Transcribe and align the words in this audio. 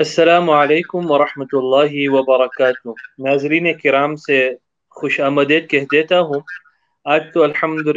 السلام 0.00 0.50
علیکم 0.50 1.10
ورحمۃ 1.10 1.52
اللہ 1.52 1.94
وبرکاتہ۔ 2.10 2.88
ناظرین 3.18 3.66
کرام 3.78 4.14
سے 4.16 4.38
خوش 4.96 5.18
آمدید 5.20 5.68
کہہ 5.70 5.84
دیتا 5.92 6.20
ہوں، 6.20 6.40
آج 7.04 7.22
تو 7.34 7.42
الحمد 7.42 7.96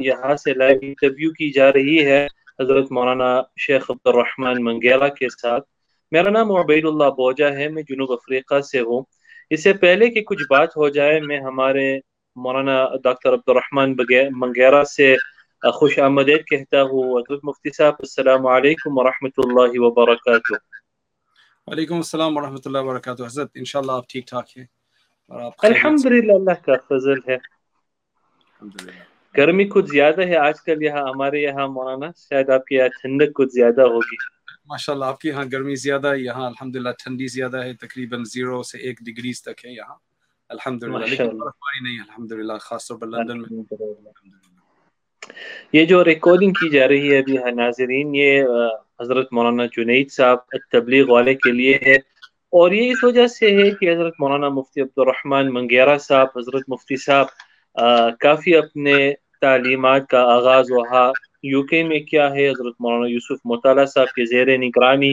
یہاں 0.00 0.36
سے 0.36 0.54
لائیو 0.54 0.78
انٹرویو 0.82 1.30
کی 1.30 1.50
جا 1.50 1.72
رہی 1.72 2.06
ہے 2.06 2.26
حضرت 2.60 2.92
مولانا 2.92 3.30
شیخ 3.60 3.90
عبد 3.90 4.06
الرحمن 4.06 4.62
منگیرا 4.64 5.08
کے 5.08 5.28
ساتھ۔ 5.42 5.64
میرا 6.12 6.30
نام 6.30 6.52
عبید 6.52 6.84
اللہ 6.86 7.10
بوجا 7.16 7.52
ہے، 7.52 7.68
میں 7.68 7.82
جنوب 7.82 8.12
افریقہ 8.12 8.60
سے 8.70 8.80
ہوں۔ 8.80 9.02
اس 9.50 9.62
سے 9.62 9.72
پہلے 9.72 10.10
کہ 10.10 10.20
کچھ 10.22 10.46
بات 10.50 10.76
ہو 10.76 10.88
جائے، 10.88 11.20
میں 11.20 11.40
ہمارے 11.40 11.90
مولانا 12.36 12.84
ڈاکٹر 13.04 13.32
عبد 13.32 13.48
الرحمن 13.48 13.96
منگیرا 14.38 14.84
سے 14.96 15.14
خوش 15.62 15.98
آمدید 15.98 16.44
کہتا 16.44 16.82
ہوں۔ 16.82 17.18
حضرت 17.18 17.44
مفتی 17.44 17.76
صاحب، 17.76 17.94
السلام 17.98 18.46
علیکم 18.46 18.98
ورحمۃ 18.98 19.36
اللہ 19.44 19.80
وبرکاتہ۔ 19.80 20.70
وعلیکم 21.70 21.96
السلام 21.96 22.36
ورحمۃ 22.36 22.64
اللہ 22.64 22.78
وبرکاتہ۔ 22.78 23.22
حضرت 23.22 23.50
انشاءاللہ 23.54 23.92
آپ 23.92 24.08
ٹھیک 24.08 24.26
ٹھاک 24.26 24.56
ہیں 24.56 24.64
اور 25.30 25.40
آپ 25.40 25.52
الحمد 25.62 26.06
للہ 26.06 26.32
اللہ 26.32 26.64
کا 26.64 26.72
فضل 26.88 27.18
ہے۔ 27.28 27.36
گرمی 29.36 29.64
کچھ 29.64 29.90
زیادہ 29.90 30.26
ہے 30.26 30.36
آج 30.36 30.60
کل 30.60 30.82
یہاں 30.82 31.02
ہمارے 31.08 31.40
یہاں 31.40 31.66
مولانا 31.68 32.06
شاید 32.16 32.50
آپ 32.50 32.64
کے 32.64 32.76
یہاں 32.76 32.88
ٹھنڈک 32.88 33.34
کچھ 33.34 33.52
زیادہ 33.52 33.80
ہوگی۔ 33.80 34.16
ماشاء 34.66 34.92
اللہ 34.92 35.04
آپ 35.04 35.20
کے 35.20 35.28
یہاں 35.28 35.44
گرمی 35.52 35.74
زیادہ 35.74 36.12
ہے 36.12 36.18
یہاں 36.18 36.46
الحمد 36.46 36.76
للہ 36.76 36.92
ٹھنڈی 36.98 37.26
زیادہ 37.26 37.62
ہے 37.64 37.72
تقریباً 37.74 38.24
زیرو 38.24 38.62
سے 38.62 38.78
ایک 38.78 39.00
ڈگریز 39.00 39.42
تک 39.42 39.64
ہے 39.64 39.70
یہاں۔ 39.70 39.96
الحمد 40.48 40.82
للہ 40.82 40.98
نہیں 41.82 41.98
الحمد 41.98 42.32
للہ 42.32 42.58
خاص 42.60 42.88
طور 42.88 42.98
پر 42.98 43.06
لندن 43.06 43.42
میں۔ 43.42 43.62
یہ 45.72 45.84
جو 45.84 46.04
ریکارڈنگ 46.04 46.52
کی 46.52 46.68
جا 46.70 46.88
رہی 46.88 47.12
ہے 47.12 47.18
ابھی 47.18 47.36
ناظرین 47.52 48.14
یہ 48.14 48.44
حضرت 49.00 49.32
مولانا 49.32 49.66
جنید 49.66 50.10
صاحب 50.10 50.38
تبلیغ 50.72 51.10
والے 51.10 51.34
کے 51.34 51.52
لیے 51.52 51.78
ہے۔ 51.86 51.94
اور 52.50 52.70
یہ 52.70 52.90
اس 52.90 53.04
وجہ 53.04 53.26
سے 53.26 53.50
ہے 53.50 53.70
کہ 53.70 53.92
حضرت 53.92 54.14
مولانا 54.18 54.48
مفتی 54.48 54.80
عبد 54.80 54.98
الرحمن 54.98 55.54
منگیرا 55.54 55.98
صاحب، 55.98 56.28
حضرت 56.36 56.62
مفتی 56.68 56.96
صاحب 56.96 57.26
کافی 58.20 58.56
اپنے 58.56 59.12
تعلیمات 59.40 60.06
کا 60.08 60.22
آغاز 60.22 60.70
وہاں 60.70 61.12
یو 61.42 61.62
کے 61.62 61.82
میں 61.82 62.00
کیا 62.00 62.30
ہے۔ 62.32 62.48
حضرت 62.48 62.74
مولانا 62.80 63.06
یوسف 63.06 63.40
مطالعہ 63.44 63.84
صاحب 63.84 64.08
کے 64.08 64.24
زیر 64.26 64.58
نگرانی۔ 64.58 65.12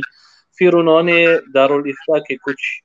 پھر 0.58 0.74
انہوں 0.74 1.04
نے 1.04 1.26
دارالفتا 1.54 2.20
کے 2.20 2.36
کچھ 2.36 2.82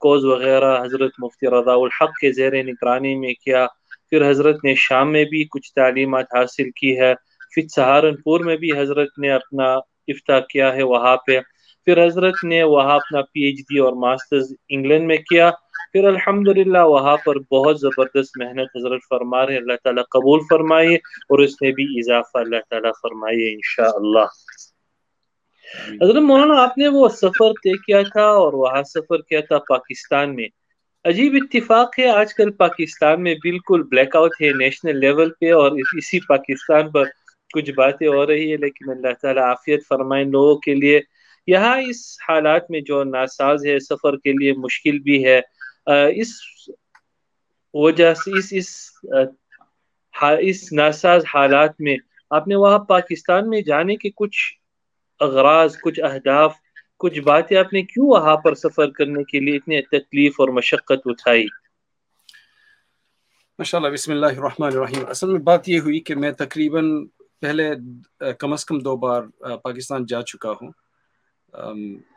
کوز 0.00 0.24
وغیرہ 0.24 0.82
حضرت 0.82 1.10
مفتی 1.18 1.46
رضا 1.46 1.72
الحق 1.72 2.14
کے 2.20 2.32
زیر 2.32 2.62
نگرانی 2.62 3.14
میں 3.14 3.34
کیا۔ 3.44 3.66
پھر 4.10 4.30
حضرت 4.30 4.64
نے 4.64 4.74
شام 4.74 5.12
میں 5.12 5.24
بھی 5.24 5.44
کچھ 5.50 5.72
تعلیمات 5.74 6.34
حاصل 6.34 6.70
کی 6.70 7.00
ہے۔ 7.00 7.14
پھر 7.54 7.62
سہارنپور 7.76 8.40
میں 8.40 8.56
بھی 8.56 8.78
حضرت 8.78 9.18
نے 9.18 9.30
اپنا 9.30 9.76
افتاح 10.10 10.40
کیا 10.40 10.74
ہے 10.74 10.82
وہاں 10.82 11.16
پہ۔ 11.16 11.38
پھر 11.84 12.06
حضرت 12.06 12.34
نے 12.44 12.62
وہاں 12.62 12.94
اپنا 12.94 13.22
پی 13.22 13.40
ایچ 13.40 13.58
ڈی 13.58 13.78
اور 13.78 13.92
ماسٹرز 13.92 14.52
انگلینڈ 14.68 15.06
میں 15.06 15.16
کیا۔ 15.16 15.50
پھر 15.92 16.04
الحمدللہ 16.04 16.78
وہاں 16.78 17.16
پر 17.16 17.36
بہت 17.50 17.80
زبردست 17.80 18.38
محنت 18.38 18.76
حضرت 18.76 19.00
فرما 19.08 19.46
رہے 19.46 19.56
اللہ 19.56 19.72
تعالیٰ 19.84 20.02
قبول 20.02 20.40
فرمائیے 20.50 20.94
اور 20.96 21.38
اس 21.38 21.62
میں 21.62 21.72
بھی 21.72 21.84
اضافہ 21.98 22.38
اللہ 22.38 22.56
تعالیٰ 22.70 22.90
فرمائیے 23.02 23.54
انشاءاللہ۔ 23.54 24.26
حضرت 26.02 26.22
مولانا، 26.22 26.62
آپ 26.62 26.78
نے 26.78 26.88
وہ 26.88 27.08
سفر 27.08 27.52
طے 27.52 27.76
کیا 27.76 28.02
تھا 28.02 28.24
اور 28.24 28.52
وہاں 28.52 28.82
سفر 28.82 29.22
کیا 29.22 29.40
تھا 29.40 29.58
پاکستان 29.58 30.36
میں؟ 30.36 30.48
عجیب 31.04 31.36
اتفاق 31.42 31.98
ہے، 31.98 32.06
آج 32.06 32.34
کل 32.34 32.50
پاکستان 32.50 33.22
میں 33.22 33.34
بالکل 33.34 33.82
بلیک 33.82 34.16
آؤٹ 34.16 34.30
ہے 34.42 34.52
نیشنل 34.52 35.00
لیول 35.00 35.30
پہ 35.40 35.52
اور 35.52 35.72
اسی 35.72 36.20
پاکستان 36.28 36.90
پر 36.90 37.04
کچھ 37.52 37.70
باتیں 37.76 38.08
ہو 38.08 38.26
رہی 38.26 38.50
ہے 38.52 38.56
لیکن 38.56 38.90
اللہ 38.90 39.14
تعالیٰ 39.22 39.42
عافیت 39.42 39.86
فرمائے 39.88 40.24
لوگوں 40.24 40.56
کے 40.56 40.74
لیے۔ 40.74 41.00
یہاں 41.46 41.76
اس 41.80 42.16
حالات 42.28 42.70
میں 42.70 42.80
جو 42.80 43.02
ناساز 43.04 43.66
ہے، 43.66 43.78
سفر 43.78 44.16
کے 44.16 44.32
لیے 44.32 44.52
مشکل 44.52 44.98
بھی 44.98 45.24
ہے۔ 45.24 45.40
اس 46.20 46.30
وجہ 47.74 48.12
سے، 48.14 48.38
اس 48.38 48.52
اس 48.52 48.90
اس 50.40 50.72
ناساز 50.72 51.24
حالات 51.34 51.80
میں 51.80 51.96
آپ 52.30 52.48
نے 52.48 52.54
وہاں 52.54 52.78
پاکستان 52.78 53.48
میں 53.50 53.60
جانے 53.62 53.96
کے 53.96 54.10
کچھ 54.16 54.38
اغراض، 55.20 55.76
کچھ 55.82 56.00
اہداف، 56.00 56.54
کچھ 56.98 57.20
باتیں 57.20 57.56
آپ 57.56 57.72
نے 57.72 57.82
کیوں 57.82 58.06
وہاں 58.08 58.36
پر 58.36 58.54
سفر 58.54 58.90
کرنے 58.90 59.22
کے 59.24 59.40
لیے 59.40 59.56
اتنے 59.56 59.80
تکلیف 59.90 60.40
اور 60.40 60.48
مشقت 60.48 61.06
اٹھائی؟ 61.06 61.46
ماشاء 63.58 63.78
اللہ 63.78 63.88
بسم 63.88 64.12
اللہ 64.12 64.26
الرحمن 64.26 64.66
الرحیم۔ 64.66 65.04
اصل 65.08 65.30
میں 65.30 65.40
بات 65.40 65.68
یہ 65.68 65.80
ہوئی 65.80 66.00
کہ 66.00 66.14
میں 66.14 66.30
تقریباً 66.38 67.06
پہلے 67.40 67.70
کم 68.38 68.52
از 68.52 68.64
کم 68.64 68.78
دو 68.78 68.96
بار 68.96 69.22
پاکستان 69.64 70.06
جا 70.06 70.22
چکا 70.22 70.50
ہوں۔ 70.50 70.70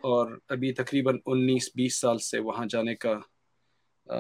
اور 0.04 0.38
ابھی 0.50 0.74
تقریباً 0.74 1.18
انیس 1.26 1.70
بیس 1.76 2.00
سال 2.02 2.18
سے 2.20 2.40
وہاں 2.40 2.66
جانے 2.66 2.96
کا 2.96 3.14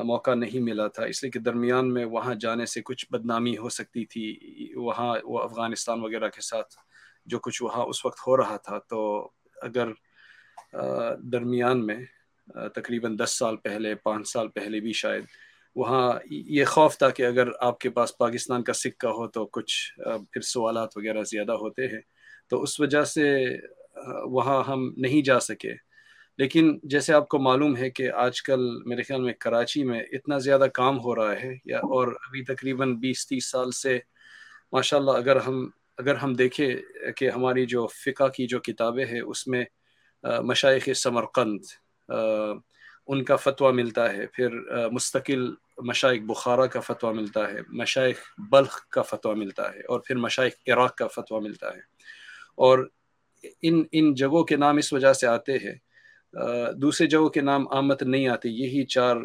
موقع 0.03 0.33
نہیں 0.35 0.59
ملا 0.59 0.87
تھا۔ 0.87 1.03
اس 1.05 1.23
لیے 1.23 1.31
کہ 1.31 1.39
درمیان 1.39 1.93
میں 1.93 2.05
وہاں 2.05 2.35
جانے 2.35 2.65
سے 2.65 2.81
کچھ 2.81 3.05
بدنامی 3.11 3.57
ہو 3.57 3.69
سکتی 3.69 4.05
تھی۔ 4.05 4.25
وہاں 4.75 5.15
وہ 5.23 5.39
افغانستان 5.39 5.99
وغیرہ 6.01 6.29
کے 6.29 6.41
ساتھ 6.41 6.75
جو 7.25 7.39
کچھ 7.39 7.63
وہاں 7.63 7.83
اس 7.85 8.05
وقت 8.05 8.19
ہو 8.27 8.37
رہا 8.37 8.57
تھا۔ 8.57 8.79
تو 8.79 9.29
اگر 9.61 9.87
درمیان 11.19 11.85
میں 11.85 11.97
تقریباً 12.75 13.17
دس 13.19 13.37
سال 13.39 13.57
پہلے، 13.57 13.95
پانچ 13.95 14.29
سال 14.29 14.47
پہلے 14.47 14.79
بھی 14.79 14.93
شاید 14.93 15.23
وہاں 15.75 16.13
یہ 16.25 16.65
خوف 16.65 16.97
تھا 16.97 17.09
کہ 17.09 17.25
اگر 17.25 17.47
آپ 17.59 17.79
کے 17.79 17.89
پاس 17.89 18.17
پاکستان 18.17 18.63
کا 18.63 18.73
سکہ 18.73 19.07
ہو 19.07 19.27
تو 19.27 19.45
کچھ 19.45 19.99
پھر 20.31 20.41
سوالات 20.41 20.97
وغیرہ 20.97 21.23
زیادہ 21.23 21.51
ہوتے 21.51 21.87
ہیں۔ 21.87 22.01
تو 22.49 22.61
اس 22.61 22.79
وجہ 22.79 23.03
سے 23.03 23.45
وہاں 24.25 24.63
ہم 24.63 24.93
نہیں 24.97 25.21
جا 25.21 25.39
سکے۔ 25.39 25.71
لیکن 26.37 26.79
جیسے 26.83 27.13
آپ 27.13 27.27
کو 27.27 27.39
معلوم 27.39 27.77
ہے 27.77 27.89
کہ 27.89 28.11
آج 28.11 28.41
کل 28.41 28.59
میرے 28.85 29.03
خیال 29.03 29.21
میں 29.21 29.33
کراچی 29.33 29.83
میں 29.83 29.99
اتنا 30.11 30.37
زیادہ 30.37 30.65
کام 30.73 30.99
ہو 30.99 31.15
رہا 31.15 31.33
ہے 31.43 31.53
یا، 31.65 31.77
اور 31.77 32.07
ابھی 32.07 32.43
تقریباً 32.43 32.95
بیس 32.95 33.27
تیس 33.27 33.51
سال 33.51 33.71
سے 33.71 33.99
ماشاء 34.71 34.97
اللہ 34.97 35.11
اگر 35.11 35.35
ہم 35.35 35.69
اگر 35.97 36.15
ہم 36.15 36.33
دیکھیں 36.33 36.75
کہ 37.15 37.29
ہماری 37.29 37.65
جو 37.65 37.87
فقہ 37.87 38.27
کی 38.27 38.47
جو 38.47 38.59
کتابیں 38.59 39.05
ہیں، 39.05 39.21
اس 39.21 39.47
میں 39.47 39.63
مشائق 40.23 40.89
ثمرقند 40.95 41.59
ان 43.07 43.23
کا 43.23 43.35
فتویٰ 43.35 43.73
ملتا 43.73 44.11
ہے۔ 44.13 44.25
پھر 44.27 44.49
مستقل 44.91 45.47
مشائق 45.77 46.21
بخارا 46.21 46.65
کا 46.65 46.79
فتویٰ 46.79 47.13
ملتا 47.13 47.51
ہے، 47.51 47.59
مشائق 47.69 48.17
بلخ 48.51 48.79
کا 48.89 49.01
فتویٰ 49.01 49.35
ملتا 49.35 49.73
ہے، 49.73 49.79
اور 49.79 49.99
پھر 49.99 50.15
مشائق 50.15 50.53
عراق 50.67 50.95
کا 50.95 51.07
فتویٰ 51.07 51.41
ملتا 51.41 51.67
ہے۔ 51.67 51.81
اور 52.55 52.79
ان 53.61 53.83
ان 53.91 54.13
جگہوں 54.13 54.43
کے 54.43 54.55
نام 54.55 54.77
اس 54.77 54.93
وجہ 54.93 55.13
سے 55.13 55.27
آتے 55.27 55.53
ہیں۔ 55.53 55.75
دوسرے 56.75 57.07
جگہوں 57.07 57.29
کے 57.29 57.41
نام 57.41 57.67
آمد 57.71 58.01
نہیں 58.01 58.27
آتے، 58.27 58.49
یہی 58.49 58.83
چار 58.85 59.15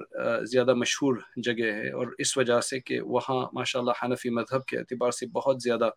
زیادہ 0.44 0.74
مشہور 0.74 1.16
جگہ 1.36 1.72
ہے 1.72 1.90
اور 1.90 2.06
اس 2.18 2.36
وجہ 2.38 2.60
سے 2.60 2.80
کہ 2.80 3.00
وہاں 3.00 3.46
ماشاء 3.52 3.80
اللہ 3.80 4.04
حنفی 4.04 4.30
مذہب 4.30 4.64
کے 4.64 4.78
اعتبار 4.78 5.10
سے 5.10 5.26
بہت 5.26 5.62
زیادہ 5.62 5.88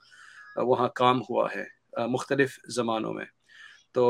وہاں 0.55 0.87
کام 0.95 1.21
ہوا 1.29 1.47
ہے 1.55 1.65
مختلف 2.07 2.59
زمانوں 2.75 3.13
میں۔ 3.13 3.25
تو 3.93 4.03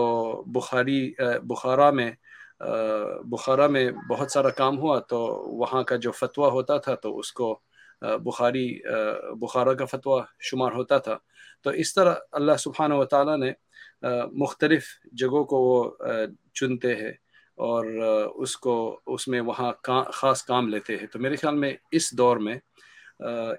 بخاری 0.48 1.14
بخارا 1.44 1.90
میں 1.92 2.12
بخارا 3.26 3.68
میں 3.68 3.90
بہت 4.10 4.32
سارا 4.32 4.50
کام 4.50 4.78
ہوا 4.80 5.00
تو 5.00 5.18
وہاں 5.60 5.84
کا 5.84 5.96
جو 5.96 6.12
فتویٰ 6.12 6.52
ہوتا 6.52 6.78
تھا 6.78 6.96
تو 6.96 7.18
اس 7.20 7.32
کو 7.34 7.60
بخاری 8.02 8.68
بخارا 9.40 9.74
کا 9.74 9.86
فتویٰ 9.86 10.22
شمار 10.40 10.72
ہوتا 10.72 10.98
تھا۔ 10.98 11.18
تو 11.64 11.70
اس 11.70 11.94
طرح 11.94 12.16
اللہ 12.32 12.58
سبحانہ 12.60 12.94
و 12.94 13.06
تعالیٰ 13.06 13.38
نے 13.38 13.52
مختلف 14.32 14.84
جگہوں 15.12 15.44
کو 15.44 15.58
وہ 15.58 15.92
چنتے 16.54 16.96
ہیں 16.96 17.12
اور 17.58 17.86
اس 18.36 18.58
کو، 18.58 19.00
اس 19.08 19.28
میں 19.28 19.42
وہاں 19.42 19.72
خاص 20.14 20.44
کام 20.44 20.70
لیتے 20.70 20.98
ہیں۔ 20.98 21.08
تو 21.08 21.20
میرے 21.20 21.36
خیال 21.36 21.56
میں 21.56 21.74
اس 21.92 22.18
دور 22.18 22.38
میں 22.38 22.56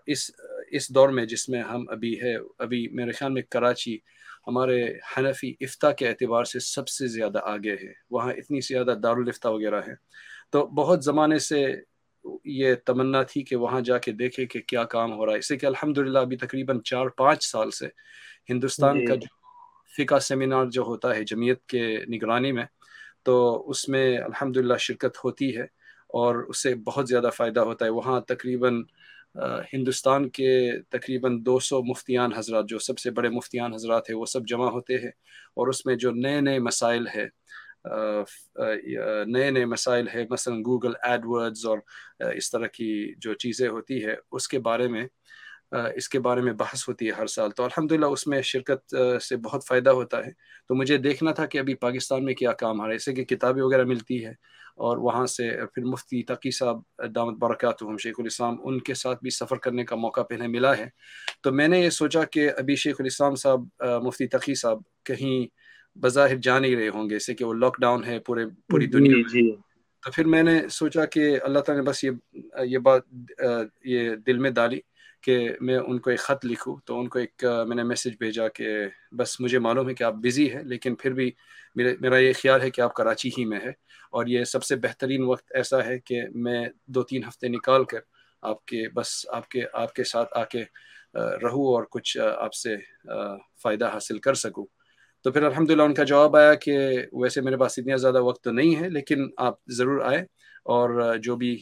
اس 0.06 0.30
اس 0.70 0.94
دور 0.94 1.08
میں 1.08 1.24
جس 1.26 1.48
میں 1.48 1.62
ہم 1.62 1.84
ابھی 1.88 2.20
ہے 2.20 2.34
ابھی 2.58 2.88
میرے 2.88 3.12
خیال 3.12 3.32
میں 3.32 3.42
کراچی 3.42 3.96
ہمارے 4.47 4.82
حنفی 5.10 5.53
افتا 5.60 5.91
کے 5.92 6.08
اعتبار 6.08 6.44
سے 6.44 6.58
سب 6.60 6.88
سے 6.88 7.06
زیادہ 7.08 7.38
آگے 7.44 7.72
ہے 7.75 7.92
وہاں 8.10 8.32
اتنی 8.32 8.60
زیادہ 8.60 8.94
دارالفتہ 9.03 9.48
وغیرہ 9.48 9.80
ہے 9.86 9.94
تو 10.50 10.66
بہت 10.74 11.04
زمانے 11.04 11.39
سے 11.41 11.65
یہ 12.53 12.74
تمنا 12.86 13.22
تھی 13.22 13.42
کہ 13.42 13.56
وہاں 13.56 13.80
جا 13.80 13.98
کے 13.98 14.12
دیکھے 14.12 14.47
کہ 14.47 14.60
کیا 14.66 14.84
کام 14.86 15.12
ہو 15.12 15.27
رہا 15.27 15.33
ہے۔ 15.33 15.39
اس 15.39 15.48
سے 15.48 15.56
کہ 15.56 15.66
الحمدللہ 15.66 16.18
ابھی 16.18 16.36
تقریباً 16.36 16.80
چار 16.80 17.06
پانچ 17.16 17.44
سال 17.44 17.71
سے 17.71 17.86
ہندوستان 18.48 19.03
کا 19.03 19.15
جو 19.15 19.28
فقہ 19.94 20.18
سیمینار 20.18 20.66
جو 20.66 20.83
ہوتا 20.83 21.15
ہے 21.16 21.24
جمعیت 21.24 21.65
کے 21.66 21.83
نگرانی 22.09 22.53
میں 22.53 22.65
تو 23.24 23.34
اس 23.71 23.89
میں 23.89 24.06
الحمدللہ 24.18 24.77
شرکت 24.78 25.24
ہوتی 25.24 25.56
ہے 25.56 25.65
اور 26.15 26.34
اس 26.48 26.62
سے 26.62 26.74
بہت 26.84 27.09
زیادہ 27.09 27.30
فائدہ 27.36 27.60
ہوتا 27.60 27.84
ہے۔ 27.84 27.91
وہاں 27.91 28.21
تقریباً 28.28 28.83
ہندوستان 29.72 30.28
کے 30.28 30.50
تقریباً 30.90 31.38
دو 31.46 31.58
سو 31.60 31.82
مفتیان 31.82 32.32
حضرات، 32.34 32.68
جو 32.68 32.78
سب 32.78 32.98
سے 32.98 33.10
بڑے 33.10 33.28
مفتیان 33.28 33.74
حضرات 33.74 34.10
ہیں، 34.10 34.16
وہ 34.16 34.26
سب 34.26 34.48
جمع 34.48 34.68
ہوتے 34.70 34.94
ہیں 34.94 35.10
اور 35.56 35.68
اس 35.68 35.84
میں 35.86 35.94
جو 35.96 36.10
نئے 36.10 36.40
نئے 36.40 36.58
مسائل 36.58 37.06
ہے 37.14 37.26
نئے 39.26 39.50
نئے 39.50 39.64
مسائل 39.64 40.08
ہے 40.08 40.24
مثلا 40.30 40.54
گوگل 40.66 40.92
ایڈ 41.02 41.24
ورڈز 41.24 41.64
اور 41.66 41.78
اس 42.34 42.50
طرح 42.50 42.66
کی 42.66 42.90
جو 43.18 43.34
چیزیں 43.34 43.68
ہوتی 43.68 44.04
ہے 44.04 44.14
اس 44.32 44.48
کے 44.48 44.58
بارے 44.58 44.88
میں 44.88 45.06
اس 45.72 46.09
کے 46.09 46.19
بارے 46.21 46.41
میں 46.41 46.53
بحث 46.53 46.89
ہوتی 46.89 47.07
ہے 47.07 47.13
ہر 47.13 47.27
سال۔ 47.27 47.51
تو 47.51 47.65
الحمدللہ 47.65 48.07
اس 48.07 48.27
میں 48.27 48.42
شرکت 48.42 48.95
سے 49.22 49.36
بہت 49.36 49.66
فائدہ 49.66 49.91
ہوتا 49.91 50.27
ہے۔ 50.27 50.30
تو 50.69 50.74
مجھے 50.74 50.97
دیکھنا 50.97 51.33
تھا 51.33 51.47
کہ 51.47 51.59
ابھی 51.59 51.74
پاکستان 51.74 52.24
میں 52.24 52.34
کیا 52.34 52.53
کام 52.53 52.80
آ 52.80 52.84
رہا 52.84 52.92
ہے۔ 52.92 52.98
جیسے 52.98 53.15
کہ 53.15 53.24
کتابیں 53.24 53.63
وغیرہ 53.63 53.84
ملتی 53.84 54.24
ہے 54.24 54.30
اور 54.77 54.97
وہاں 54.97 55.27
سے 55.27 55.48
پھر 55.74 55.84
مفتی 55.84 56.22
تقی 56.22 56.51
صاحب 56.51 56.80
دامت 57.15 57.39
برکات 57.39 57.83
ہم 57.83 57.97
شیخ 57.97 58.15
الاسلام 58.19 58.57
ان 58.65 58.78
کے 58.80 58.95
ساتھ 58.95 59.19
بھی 59.22 59.30
سفر 59.30 59.57
کرنے 59.57 59.84
کا 59.84 59.97
موقع 59.97 60.21
پہلے 60.21 60.47
ملا 60.47 60.77
ہے۔ 60.78 60.86
تو 61.42 61.53
میں 61.53 61.69
نے 61.69 61.80
یہ 61.80 61.91
سوچا 61.91 62.25
کہ 62.25 62.48
ابھی 62.59 62.77
شیخ 62.77 62.97
الاسلام 62.98 63.34
صاحب 63.34 63.60
مفتی 64.03 64.27
تقی 64.27 64.54
صاحب 64.54 64.78
کہیں 65.04 65.47
بظاہر 65.98 66.36
جا 66.36 66.59
نہیں 66.59 66.77
رہے 66.77 66.89
ہوں 66.89 67.04
گے۔ 67.04 67.15
جیسے 67.15 67.34
کہ 67.34 67.45
وہ 67.45 67.54
لاک 67.54 67.77
ڈاؤن 67.80 68.04
ہے 68.04 68.18
پورے 68.18 68.45
پوری 68.68 68.86
جی، 68.86 68.91
دنیا 68.91 69.16
جی۔ 69.33 69.51
تو 70.04 70.10
پھر 70.10 70.25
میں 70.25 70.42
نے 70.42 70.68
سوچا 70.71 71.04
کہ 71.04 71.39
اللہ 71.42 71.59
تعالیٰ 71.59 71.84
نے 71.84 71.91
بس 71.91 72.04
یہ 72.04 72.10
یہ 72.65 72.78
بات 72.78 73.03
یہ 73.84 74.15
دل 74.27 74.39
میں 74.39 74.51
ڈالی۔ 74.51 74.80
کہ 75.24 75.36
میں 75.60 75.77
ان 75.77 75.98
کو 75.98 76.10
ایک 76.10 76.21
خط 76.21 76.45
لکھوں، 76.45 76.77
تو 76.84 76.98
ان 77.01 77.09
کو 77.09 77.19
ایک 77.19 77.45
میں 77.69 77.77
نے 77.77 77.83
میسج 77.83 78.16
بھیجا 78.19 78.48
کہ 78.48 78.69
بس 79.19 79.41
مجھے 79.41 79.59
معلوم 79.59 79.89
ہے 79.89 79.95
کہ 79.95 80.04
آپ 80.04 80.15
بزی 80.24 80.53
ہے 80.53 80.63
لیکن 80.65 80.95
پھر 80.95 81.13
بھی 81.13 81.30
میرے، 81.77 81.95
میرا 82.01 82.19
یہ 82.19 82.33
خیال 82.41 82.60
ہے 82.63 82.71
کہ 82.71 82.80
آپ 82.80 82.95
کراچی 82.95 83.30
ہی 83.39 83.45
میں 83.45 83.60
ہے 83.60 83.71
اور 84.13 84.27
یہ 84.27 84.45
سب 84.45 84.65
سے 84.65 84.77
بہترین 84.77 85.24
وقت 85.24 85.53
ایسا 85.57 85.84
ہے 85.84 85.98
کہ 86.01 86.21
میں 86.34 86.65
دو 86.86 87.03
تین 87.03 87.24
ہفتے 87.24 87.48
نکال 87.48 87.84
کر 87.84 88.01
آپ 88.42 88.65
کے، 88.66 88.89
بس 88.95 89.15
آپ 89.33 89.48
کے 89.48 89.63
آپ 89.72 89.92
کے 89.95 90.04
ساتھ 90.04 90.36
آ 90.39 90.45
کے 90.45 90.63
رہوں 91.42 91.65
اور 91.66 91.84
کچھ 91.91 92.16
آپ 92.18 92.54
سے 92.54 92.77
فائدہ 93.63 93.89
حاصل 93.92 94.18
کر 94.18 94.34
سکوں۔ 94.34 94.65
تو 95.25 95.30
پھر 95.33 95.42
الحمدللہ 95.42 95.83
ان 95.83 95.95
کا 95.95 96.04
جواب 96.04 96.36
آیا 96.36 96.54
کہ 96.54 96.78
ویسے 97.13 97.41
میرے 97.41 97.57
پاس 97.57 97.78
اتنا 97.78 97.97
زیادہ 97.97 98.22
وقت 98.22 98.42
تو 98.45 98.51
نہیں 98.51 98.77
ہے، 98.77 98.89
لیکن 98.91 99.28
آپ 99.39 99.59
ضرور 99.71 100.01
آئے 100.04 100.21
اور 100.66 101.16
جو 101.18 101.36
بھی 101.36 101.57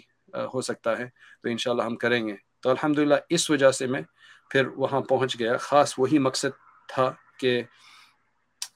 ہو 0.54 0.60
سکتا 0.60 0.98
ہے 0.98 1.06
تو 1.42 1.48
انشاءاللہ 1.48 1.82
ہم 1.82 1.96
کریں 1.96 2.26
گے۔ 2.28 2.34
تو 2.62 2.70
الحمدللہ 2.70 3.14
اس 3.28 3.50
وجہ 3.50 3.70
سے 3.70 3.86
میں 3.86 4.00
پھر 4.50 4.66
وہاں 4.66 5.00
پہنچ 5.00 5.38
گیا۔ 5.38 5.56
خاص 5.56 5.94
وہی 5.98 6.18
مقصد 6.18 6.56
تھا 6.88 7.12
کہ 7.40 7.60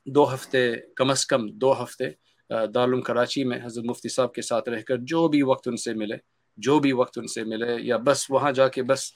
دو 0.07 0.33
ہفتے، 0.35 0.71
کم 0.97 1.11
از 1.11 1.27
کم 1.27 1.47
دو 1.47 1.73
ہفتے 1.83 2.09
دارالعلوم 2.51 3.01
کراچی 3.01 3.45
میں 3.45 3.59
حضرت 3.65 3.85
مفتی 3.85 4.09
صاحب 4.09 4.35
کے 4.35 4.43
ساتھ 4.43 4.69
رہ 4.69 4.81
کر 4.81 4.97
جو 4.97 5.29
بھی 5.29 5.43
وقت 5.43 5.69
ان 5.69 5.77
سے 5.77 5.95
ملے، 5.95 6.17
جو 6.59 6.79
بھی 6.79 6.93
وقت 6.93 7.19
ان 7.19 7.27
سے 7.27 7.45
ملے، 7.45 7.77
یا 7.79 7.97
بس 7.97 8.31
وہاں 8.31 8.53
جا 8.53 8.69
کے 8.69 8.83
بس 8.83 9.13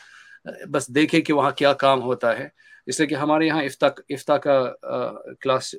بس 0.71 0.89
دیکھے 0.95 1.21
کہ 1.21 1.33
وہاں 1.33 1.51
کیا 1.51 1.73
کام 1.73 2.03
ہوتا 2.03 2.39
ہے۔ 2.39 2.49
اس 2.87 3.01
لیے 3.01 3.07
کہ 3.07 3.15
ہمارے 3.15 3.47
یہاں 3.47 3.63
افتا 3.63 3.87
افتا 4.09 4.37
کا 4.39 4.61
کلاس 5.41 5.75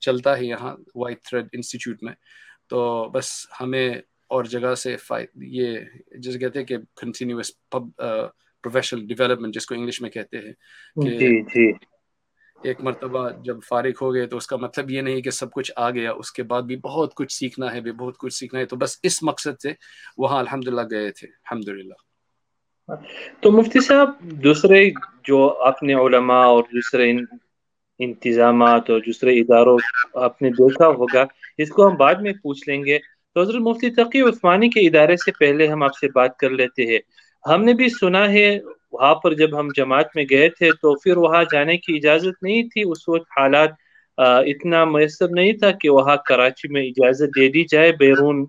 چلتا 0.00 0.36
ہے 0.38 0.44
یہاں 0.44 0.76
وائٹ 0.94 1.22
تھریڈ 1.22 1.48
انسٹیٹیوٹ 1.52 2.02
میں۔ 2.02 2.14
تو 2.68 3.08
بس 3.10 3.30
ہمیں 3.60 3.94
اور 4.30 4.44
جگہ 4.44 4.74
سے 4.74 4.96
یہ 5.34 5.78
جیسے 6.18 6.38
کہتے 6.38 6.58
ہیں 6.58 6.66
کہ 6.66 6.76
کنٹینیوس 6.96 7.52
پروفیشنل 7.70 9.06
ڈیولپمنٹ 9.06 9.54
جس 9.54 9.66
کو 9.66 9.74
انگلش 9.74 10.00
میں 10.02 10.10
کہتے 10.10 10.38
ہیں 10.38 10.52
کہ 10.94 11.18
جی 11.18 11.42
جی۔ 11.42 11.72
ایک 12.64 12.80
مرتبہ 12.80 13.28
جب 13.44 13.56
فارغ 13.68 13.90
ہو 14.00 14.14
گئے 14.14 14.26
تو 14.26 14.36
اس 14.36 14.46
کا 14.46 14.56
مطلب 14.56 14.90
یہ 14.90 15.00
نہیں 15.00 15.20
کہ 15.20 15.30
سب 15.30 15.52
کچھ 15.52 15.72
آ 15.76 15.90
گیا 15.90 16.12
اس 16.12 16.32
کے 16.32 16.42
بعد 16.42 16.62
بھی 16.62 16.76
بہت 16.76 17.14
کچھ 17.14 17.32
سیکھنا 17.32 17.72
ہے 17.72 17.80
بھی 17.80 17.92
بہت 17.92 18.18
کچھ 18.18 18.34
سیکھنا 18.34 18.60
ہے۔ 18.60 18.64
تو 18.64 18.76
بس 18.76 18.98
اس 19.02 19.22
مقصد 19.22 19.60
سے 19.62 19.72
وہاں 20.18 20.38
الحمد 20.38 20.68
گئے 20.90 21.10
تھے۔ 21.10 21.26
الحمد 21.26 21.92
تو 23.40 23.50
مفتی 23.50 23.80
صاحب 23.80 24.10
دوسرے 24.20 24.90
جو 25.24 25.62
اپنے 25.62 25.94
علماء 25.94 26.44
اور 26.44 26.64
دوسرے 26.64 27.12
انتظامات 27.98 28.90
اور 28.90 29.00
دوسرے 29.00 29.40
اداروں 29.40 29.78
آپ 30.14 30.42
نے 30.42 30.50
دیکھا 30.50 30.86
ہوگا 30.86 31.24
اس 31.58 31.68
کو 31.68 31.88
ہم 31.88 31.94
بعد 31.96 32.14
میں 32.14 32.32
پوچھ 32.42 32.68
لیں 32.68 32.84
گے۔ 32.84 32.98
تو 33.34 33.40
حضرت 33.40 33.56
مفتی 33.56 33.90
تقی 33.90 34.20
عثمانی 34.20 34.68
کے 34.70 34.80
ادارے 34.80 35.16
سے 35.16 35.30
پہلے 35.40 35.66
ہم 35.66 35.82
آپ 35.82 35.96
سے 36.00 36.06
بات 36.14 36.36
کر 36.36 36.50
لیتے 36.50 36.86
ہیں۔ 36.86 36.98
ہم 37.44 37.64
نے 37.64 37.72
بھی 37.74 37.88
سنا 38.00 38.32
ہے 38.32 38.58
وہاں 38.92 39.14
پر 39.14 39.34
جب 39.34 39.58
ہم 39.60 39.68
جماعت 39.76 40.16
میں 40.16 40.24
گئے 40.30 40.48
تھے 40.48 40.70
تو 40.82 40.94
پھر 40.94 41.16
وہاں 41.16 41.44
جانے 41.52 41.76
کی 41.76 41.96
اجازت 41.96 42.42
نہیں 42.42 42.62
تھی۔ 42.62 42.82
اس 42.86 43.08
وقت 43.08 43.26
حالات 43.36 43.70
اتنا 44.18 44.84
میسر 44.84 45.28
نہیں 45.30 45.52
تھا 45.52 45.70
کہ 45.70 45.88
وہاں 45.90 46.16
کراچی 46.28 46.68
میں 46.68 46.82
اجازت 46.82 47.36
دے 47.36 47.48
دی 47.48 47.64
جائے۔ 47.70 47.92
بیرون 47.98 48.44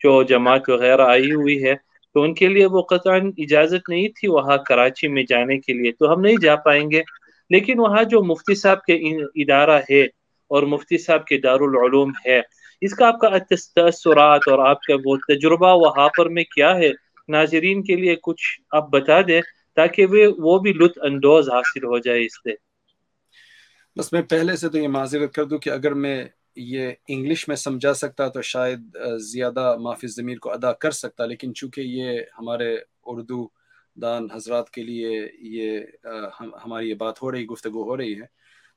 جو 0.00 0.22
جماعت 0.22 0.68
وغیرہ 0.68 1.06
آئی 1.08 1.32
ہوئی 1.32 1.62
ہے 1.64 1.74
تو 2.14 2.22
ان 2.22 2.34
کے 2.34 2.48
لیے 2.48 2.66
وہ 2.66 2.82
قطع 2.82 3.14
اجازت 3.38 3.88
نہیں 3.88 4.08
تھی 4.08 4.28
وہاں 4.28 4.56
کراچی 4.66 5.08
میں 5.08 5.22
جانے 5.28 5.58
کے 5.58 5.72
لیے۔ 5.72 5.92
تو 5.92 6.12
ہم 6.12 6.20
نہیں 6.20 6.36
جا 6.42 6.56
پائیں 6.56 6.90
گے۔ 6.90 7.02
لیکن 7.50 7.78
وہاں 7.80 8.04
جو 8.04 8.22
مفتی 8.22 8.54
صاحب 8.54 8.82
کے 8.82 8.94
ادارہ 9.42 9.80
ہے 9.90 10.02
اور 10.50 10.62
مفتی 10.62 10.98
صاحب 10.98 11.24
کے 11.26 11.38
دارالعلوم 11.38 12.12
ہے 12.26 12.40
اس 12.82 12.94
کا 12.94 13.06
آپ 13.08 13.20
کا 13.20 13.28
تاثرات 13.74 14.48
اور 14.48 14.58
آپ 14.58 14.82
کا 14.82 14.94
وہ 15.04 15.16
تجربہ 15.28 15.74
وہاں 15.76 16.08
پر 16.18 16.28
میں 16.28 16.44
کیا 16.44 16.74
ہے؟ 16.76 16.90
ناظرین 17.28 17.82
کے 17.82 17.96
لیے 17.96 18.16
کچھ 18.22 18.44
آپ 18.70 18.88
بتا 18.90 19.20
دیں 19.28 19.40
تاکہ 19.76 20.06
وہ 20.06 20.26
وہ 20.38 20.58
بھی 20.58 20.72
لطف 20.72 20.98
اندوز 21.02 21.48
حاصل 21.50 21.84
ہو 21.84 21.98
جائے 21.98 22.24
اس 22.24 22.36
سے۔ 22.36 22.54
بس 23.96 24.12
میں 24.12 24.22
پہلے 24.22 24.56
سے 24.56 24.68
تو 24.68 24.78
یہ 24.78 24.88
معذرت 24.88 25.34
کر 25.34 25.44
دوں 25.44 25.58
کہ 25.58 25.70
اگر 25.70 25.94
میں 25.94 26.24
یہ 26.56 26.90
انگلش 27.08 27.46
میں 27.48 27.56
سمجھا 27.56 27.92
سکتا 27.94 28.28
تو 28.28 28.42
شاید 28.42 28.96
زیادہ 29.20 29.74
معافی 29.80 30.06
ضمیر 30.06 30.38
کو 30.38 30.52
ادا 30.52 30.72
کر 30.72 30.90
سکتا، 30.90 31.26
لیکن 31.26 31.54
چونکہ 31.54 31.80
یہ 31.80 32.20
ہمارے 32.38 32.76
اردو 33.06 33.46
دان 33.96 34.30
حضرات 34.30 34.70
کے 34.70 34.82
لیے 34.82 35.20
یہ 35.38 35.80
ہماری 36.64 36.88
یہ 36.88 36.94
بات 36.94 37.22
ہو 37.22 37.32
رہی، 37.32 37.46
گفتگو 37.46 37.82
ہو 37.82 37.96
رہی 37.96 38.14
ہے 38.14 38.26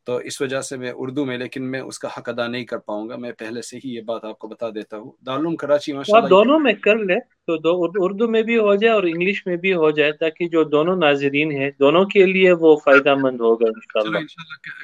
تو 0.04 0.16
اس 0.18 0.42
وجہ 0.42 0.62
سے 0.62 0.78
میں 0.78 0.92
اردو 0.96 1.25
میں 1.25 1.38
لیکن 1.38 1.72
میں 1.72 1.80
اس 1.80 2.00
کا 2.00 2.07
حق 2.07 2.30
ادا 2.30 2.48
نہیں 2.48 2.66
کر 2.66 2.78
پاؤں 2.78 3.10
گا۔ 3.10 3.16
میں 3.16 3.31
پہلے 3.31 3.62
سے 3.62 3.78
ہی 3.78 3.96
یہ 3.96 4.01
بات 4.01 4.25
آپ 4.25 4.40
کو 4.40 4.48
بتا 4.48 4.69
دیتا 4.69 4.98
ہوں۔ 4.98 5.12
دارالعلوم 5.25 5.56
کراچی 5.56 5.94
آپ 5.94 6.30
دونوں 6.30 6.60
میں 6.60 6.74
کر 6.74 6.96
لیں 6.96 7.19
تو 7.48 7.57
دو 7.57 8.04
اردو 8.06 8.28
میں 8.28 8.42
بھی 8.42 8.57
ہو 8.57 8.75
جائے 8.75 8.94
اور 8.94 9.04
انگلش 9.04 9.46
میں 9.46 9.56
بھی 9.56 9.74
ہو 9.74 9.92
جائے 9.92 10.12
تاکہ 10.12 10.48
جو 10.50 10.63
دونوں 10.63 10.96
ناظرین 10.96 11.51
ہیں 11.51 11.72
دونوں 11.80 12.06
کے 12.06 12.25
لیے 12.25 12.51
وہ 12.51 12.75
فائدہ 12.86 13.16
مند 13.16 13.42
ہوگا 13.42 13.66
انشاءاللہ۔ 13.68 14.25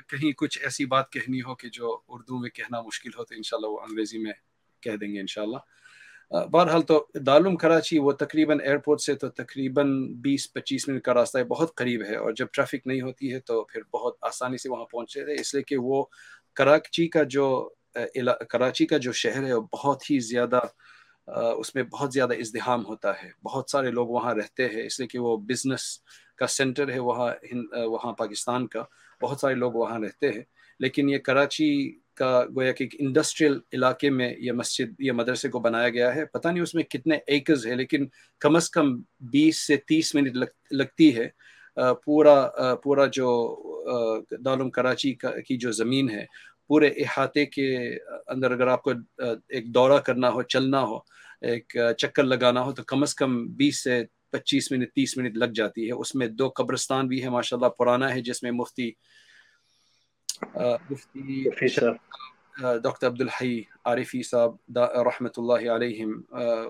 کہیں 0.08 0.32
کچھ 0.32 0.60
ایسی 0.64 0.86
بات 0.86 1.12
کہنی 1.12 1.40
ہو 1.40 1.56
کہ 1.56 1.70
جو 1.74 1.98
اردو 2.08 2.40
میں 2.40 2.50
کہنا 2.50 2.82
مشکل 2.82 3.10
ہو 3.18 3.24
تو 3.24 3.36
انشاءاللہ 3.36 3.68
وہ 3.68 3.80
انگریزی 3.80 4.18
میں 4.18 4.34
کہہ 4.82 4.96
دیں 5.02 5.14
گے 5.14 5.20
انشاءاللہ۔ 5.20 5.58
بہرحال 6.32 6.82
تو 6.82 7.06
دارالعلوم 7.16 7.56
کراچی 7.56 7.98
وہ 8.00 8.12
تقریباً 8.12 8.60
ایئرپورٹ 8.62 9.02
سے 9.02 9.14
تو 9.16 9.30
تقریباً 9.32 9.92
بیس 10.22 10.52
پچیس 10.54 10.88
منٹ 10.88 11.04
کا 11.04 11.14
راستہ 11.14 11.38
ہے، 11.38 11.44
بہت 11.44 11.76
قریب 11.76 12.04
ہے 12.10 12.16
اور 12.16 12.32
جب 12.34 12.48
ٹریفک 12.54 12.88
نہیں 12.88 13.02
ہوتی 13.02 13.34
ہے 13.34 13.40
تو 13.40 13.64
پھر 13.64 13.82
بہت 13.94 14.16
آسانی 14.22 14.58
سے 14.58 14.70
وہاں 14.70 14.86
پہنچے 14.86 15.24
تھے 15.26 15.34
اس 15.34 15.54
لیے 15.54 15.64
کہ 15.64 15.78
وہ 15.78 16.04
کراچی 16.58 17.08
کا 17.08 17.24
جو 17.30 17.48
کراچی 18.50 18.86
کا 18.86 18.98
جو 18.98 19.12
شہر 19.14 19.44
ہے 19.44 19.54
وہ 19.54 19.62
بہت 19.74 20.10
ہی 20.12 20.20
زیادہ 20.22 20.60
اس 21.28 21.74
میں 21.76 21.84
بہت 21.84 22.14
زیادہ 22.14 22.34
ازدحام 22.40 22.86
ہوتا 22.86 23.12
ہے، 23.22 23.30
بہت 23.44 23.70
سارے 23.70 23.92
لوگ 23.92 24.08
وہاں 24.08 24.34
رہتے 24.36 24.68
ہیں، 24.70 24.86
اس 24.86 25.00
لیے 25.00 25.08
کہ 25.08 25.20
وہ 25.20 25.36
بزنس 25.48 25.84
کا 26.40 26.48
سینٹر 26.48 26.92
ہے، 26.92 27.00
وہاں 27.00 27.30
وہاں 27.86 28.12
پاکستان 28.14 28.68
کا 28.68 28.84
بہت 29.22 29.40
سارے 29.40 29.56
لوگ 29.56 29.74
وہاں 29.74 30.00
رہتے 30.00 30.32
ہیں، 30.32 30.42
لیکن 30.80 31.10
یہ 31.10 31.18
کراچی 31.20 31.70
کا 32.16 32.44
گویا 32.56 32.72
کہ 32.72 32.84
ایک 32.84 32.96
انڈسٹریل 33.00 33.58
علاقے 33.74 34.10
میں 34.10 34.34
یہ 34.38 34.52
مسجد، 34.52 35.00
یہ 35.00 35.12
مدرسے 35.12 35.50
کو 35.50 35.60
بنایا 35.60 35.90
گیا 35.90 36.14
ہے۔ 36.16 36.26
پتہ 36.26 36.48
نہیں 36.48 36.64
اس 36.64 36.76
میں 36.76 36.84
کتنے 36.84 37.18
ایکرز 37.28 37.66
ہے، 37.68 37.76
لیکن 37.76 38.08
کم 38.42 38.56
از 38.56 38.70
کم 38.70 38.96
بیس 39.32 39.66
سے 39.68 39.78
تیس 39.88 40.14
منٹ 40.16 40.38
لگتی 40.72 41.16
ہے۔ 41.18 41.28
پورا 42.06 42.76
پورا 42.84 43.06
جو 43.14 43.28
دارالعلوم 44.32 44.70
کراچی 44.72 45.14
کی 45.48 45.58
جو 45.58 45.72
زمین 45.72 46.10
ہے، 46.10 46.26
پورے 46.68 46.88
احاطے 46.88 47.46
کے 47.46 47.76
اندر 48.28 48.52
اگر 48.52 48.68
آپ 48.68 48.82
کو 48.84 48.92
ایک 49.50 49.66
دورہ 49.74 50.00
کرنا 50.06 50.30
ہو، 50.30 50.42
چلنا 50.44 50.82
ہو، 50.82 50.98
ایک 51.42 51.76
چکر 51.98 52.24
لگانا 52.24 52.62
ہو، 52.62 52.72
تو 52.74 52.84
کم 52.84 53.02
از 53.04 53.16
کم 53.16 53.46
بیس 53.58 53.84
سے 53.84 54.04
پچیس 54.32 54.72
منٹ، 54.72 54.94
تیس 54.96 55.18
منٹ 55.18 55.38
لگ 55.38 55.52
جاتی 55.56 55.86
ہے۔ 55.88 55.92
اس 55.92 56.16
میں 56.16 56.28
دو 56.30 56.50
قبرستان 56.56 57.08
بھی 57.08 57.24
ہے 57.24 57.30
ماشاء 57.30 57.58
اللہ 57.58 57.70
پرانا 57.78 58.14
ہے، 58.14 58.22
جس 58.22 58.42
میں 58.44 58.52
مفتی 58.52 58.90
مفتی 60.90 61.44
ڈاکٹر 62.84 63.08
عبدالحی 63.08 63.62
عارفی 63.86 64.24
صاحب 64.24 64.78
رحمۃ 64.78 65.38
اللہ 65.38 65.70
علیہم 65.72 66.22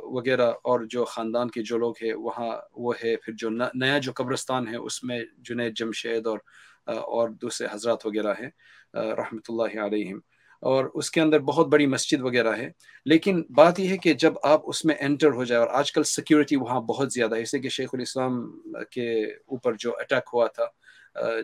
وغیرہ 0.03 0.51
اور 0.63 0.79
جو 0.79 1.05
خاندان 1.05 1.49
کے 1.49 1.61
جو 1.61 1.77
لوگ 1.77 1.93
ہیں 2.03 2.13
وہاں 2.13 2.51
وہ 2.73 2.93
ہے 3.03 3.15
پھر 3.15 3.33
جو 3.33 3.49
نیا 3.49 3.97
جو 3.97 4.11
قبرستان 4.15 4.67
ہے 4.67 4.77
اس 4.77 5.03
میں 5.03 5.19
جنید 5.37 5.77
جمشید 5.77 6.27
اور 6.27 6.39
اور 6.87 7.29
دوسرے 7.29 7.67
حضرات 7.71 8.05
وغیرہ 8.05 8.33
ہیں 8.41 8.49
رحمۃ 8.93 9.49
اللہ 9.49 9.79
علیہم۔ 9.85 10.19
اور 10.61 10.85
اس 10.93 11.11
کے 11.11 11.21
اندر 11.21 11.39
بہت 11.39 11.67
بڑی 11.67 11.85
مسجد 11.85 12.21
وغیرہ 12.21 12.55
ہے۔ 12.57 12.69
لیکن 13.05 13.43
بات 13.49 13.79
یہ 13.79 13.89
ہے 13.89 13.97
کہ 13.97 14.13
جب 14.13 14.33
آپ 14.43 14.61
اس 14.63 14.85
میں 14.85 14.95
انٹر 14.99 15.31
ہو 15.31 15.43
جائے 15.43 15.59
اور 15.59 15.69
آج 15.71 15.91
کل 15.91 16.03
سیکیورٹی 16.03 16.55
وہاں 16.55 16.81
بہت 16.81 17.13
زیادہ 17.13 17.35
ہے 17.35 17.41
اسے 17.41 17.59
کہ 17.59 17.69
شیخ 17.69 17.89
الاسلام 17.93 18.59
کے 18.91 19.23
اوپر 19.25 19.73
جو 19.73 19.91
اٹیک 19.99 20.29
ہوا 20.33 20.47
تھا 20.47 20.65